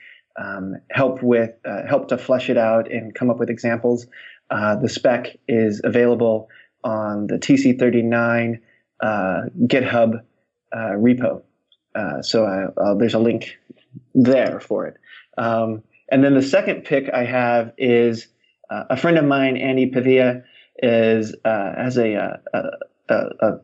um, 0.41 0.77
help 0.89 1.21
with 1.21 1.51
uh, 1.65 1.85
help 1.89 2.07
to 2.11 2.17
flesh 2.17 2.49
it 2.49 2.57
out 2.57 2.89
and 2.89 3.13
come 3.13 3.29
up 3.29 3.41
with 3.41 3.51
examples. 3.51 4.07
Uh, 4.49 4.77
the 4.77 4.89
spec 4.89 5.37
is 5.49 5.81
available 5.83 6.49
on 6.85 7.27
the 7.27 7.39
TC39 7.39 8.61
uh, 9.01 9.41
GitHub 9.67 10.23
uh, 10.73 10.77
repo. 10.77 11.43
Uh, 11.97 12.21
so 12.21 12.45
uh, 12.45 12.95
there's 12.95 13.15
a 13.15 13.19
link 13.19 13.59
there 14.15 14.61
for 14.61 14.87
it. 14.87 14.97
Um, 15.39 15.83
and 16.09 16.23
then 16.23 16.35
the 16.35 16.43
second 16.43 16.85
pick 16.85 17.11
I 17.13 17.25
have 17.25 17.73
is 17.79 18.29
uh, 18.71 18.85
a 18.91 18.97
friend 18.97 19.19
of 19.19 19.25
mine, 19.25 19.57
Andy 19.57 19.87
Pavia, 19.87 20.45
is 20.79 21.35
uh, 21.45 21.75
has 21.77 21.97
a, 21.97 22.15
uh, 22.17 22.37
a, 22.55 22.63
a, 23.09 23.15
a 23.41 23.61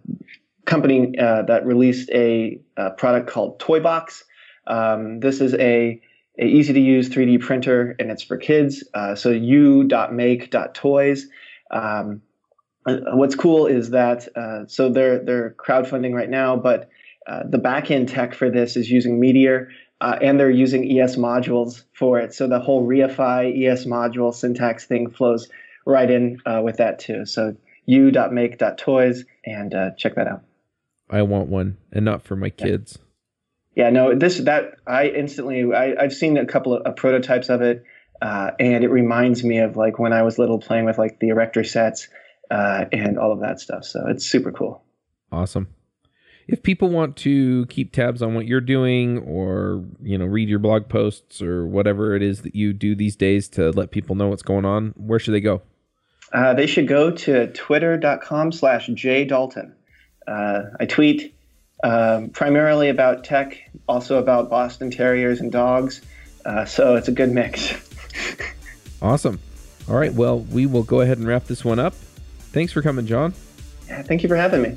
company 0.64 1.18
uh, 1.18 1.42
that 1.42 1.66
released 1.66 2.10
a, 2.10 2.60
product 2.96 3.28
called 3.28 3.60
Toybox. 3.60 4.22
Um, 4.66 5.20
this 5.20 5.40
is 5.40 5.54
a, 5.54 6.00
easy 6.40 6.72
to 6.72 6.80
use 6.80 7.08
3D 7.10 7.40
printer, 7.40 7.94
and 7.98 8.10
it's 8.10 8.22
for 8.22 8.36
kids. 8.36 8.82
Uh, 8.94 9.14
so 9.14 9.30
u.make.toys. 9.30 11.26
Um, 11.70 12.22
uh, 12.86 12.96
what's 13.12 13.34
cool 13.34 13.66
is 13.66 13.90
that 13.90 14.28
so 14.68 14.88
they're 14.88 15.22
they're 15.24 15.54
crowdfunding 15.58 16.14
right 16.14 16.30
now, 16.30 16.56
but 16.56 16.88
the 17.26 17.58
backend 17.58 18.12
tech 18.12 18.34
for 18.34 18.50
this 18.50 18.76
is 18.76 18.90
using 18.90 19.20
Meteor, 19.20 19.68
uh, 20.02 20.18
and 20.20 20.38
they're 20.38 20.50
using 20.50 20.98
ES 20.98 21.14
modules 21.14 21.84
for 21.94 22.18
it. 22.18 22.34
So 22.34 22.48
the 22.48 22.58
whole 22.58 22.86
reify 22.86 23.46
ES 23.56 23.86
module 23.86 24.34
syntax 24.34 24.84
thing 24.84 25.08
flows 25.08 25.48
right 25.86 26.10
in 26.10 26.40
uh, 26.44 26.60
with 26.62 26.78
that 26.78 26.98
too. 26.98 27.24
So 27.24 27.56
u.make.toys 27.86 29.24
and 29.46 29.74
uh, 29.74 29.90
check 29.96 30.16
that 30.16 30.26
out. 30.26 30.42
I 31.08 31.22
want 31.22 31.48
one, 31.48 31.76
and 31.92 32.04
not 32.04 32.22
for 32.22 32.34
my 32.34 32.50
kids. 32.50 32.98
Yeah, 33.76 33.90
no, 33.90 34.14
this 34.14 34.38
that 34.38 34.72
I 34.86 35.08
instantly 35.08 35.72
I, 35.72 35.94
I've 35.98 36.12
seen 36.12 36.36
a 36.36 36.46
couple 36.46 36.74
of 36.74 36.84
uh, 36.84 36.92
prototypes 36.92 37.48
of 37.48 37.62
it, 37.62 37.84
uh, 38.20 38.50
and 38.58 38.82
it 38.82 38.90
reminds 38.90 39.44
me 39.44 39.58
of 39.58 39.76
like 39.76 40.00
when 40.00 40.12
I 40.12 40.22
was 40.22 40.36
little 40.36 40.58
playing 40.58 40.84
with 40.84 40.98
like 40.98 41.20
the 41.20 41.28
erector 41.28 41.62
sets 41.62 42.08
uh, 42.50 42.86
and 42.92 43.18
all 43.18 43.30
of 43.30 43.40
that 43.40 43.60
stuff. 43.60 43.84
So 43.84 44.06
it's 44.08 44.26
super 44.26 44.50
cool. 44.50 44.82
Awesome. 45.30 45.68
If 46.48 46.62
people 46.62 46.88
want 46.88 47.16
to 47.18 47.66
keep 47.66 47.92
tabs 47.92 48.22
on 48.22 48.34
what 48.34 48.46
you're 48.46 48.60
doing 48.60 49.18
or, 49.18 49.84
you 50.02 50.18
know, 50.18 50.24
read 50.24 50.48
your 50.48 50.58
blog 50.58 50.88
posts 50.88 51.40
or 51.40 51.66
whatever 51.66 52.14
it 52.14 52.22
is 52.22 52.42
that 52.42 52.54
you 52.54 52.72
do 52.72 52.94
these 52.94 53.16
days 53.16 53.48
to 53.50 53.70
let 53.70 53.90
people 53.90 54.16
know 54.16 54.28
what's 54.28 54.42
going 54.42 54.64
on, 54.64 54.92
where 54.96 55.18
should 55.18 55.32
they 55.34 55.40
go? 55.40 55.62
Uh, 56.32 56.54
they 56.54 56.66
should 56.66 56.88
go 56.88 57.10
to 57.10 57.46
twitter.com 57.52 58.52
slash 58.52 58.88
jdalton. 58.88 59.74
Uh, 60.26 60.62
I 60.80 60.86
tweet 60.86 61.34
um, 61.84 62.30
primarily 62.30 62.88
about 62.88 63.24
tech, 63.24 63.58
also 63.88 64.18
about 64.18 64.48
Boston 64.50 64.90
Terriers 64.90 65.40
and 65.40 65.52
dogs. 65.52 66.00
Uh, 66.44 66.64
so 66.64 66.96
it's 66.96 67.08
a 67.08 67.12
good 67.12 67.30
mix. 67.30 67.72
Awesome. 69.02 69.40
All 69.88 69.96
right. 69.96 70.12
Well, 70.14 70.40
we 70.40 70.64
will 70.66 70.84
go 70.84 71.00
ahead 71.00 71.18
and 71.18 71.26
wrap 71.26 71.46
this 71.46 71.64
one 71.64 71.80
up. 71.80 71.92
Thanks 72.52 72.72
for 72.72 72.82
coming, 72.82 73.04
John. 73.04 73.34
yeah, 73.88 74.02
thank 74.02 74.22
you 74.22 74.28
for 74.28 74.36
having 74.36 74.62
me. 74.62 74.76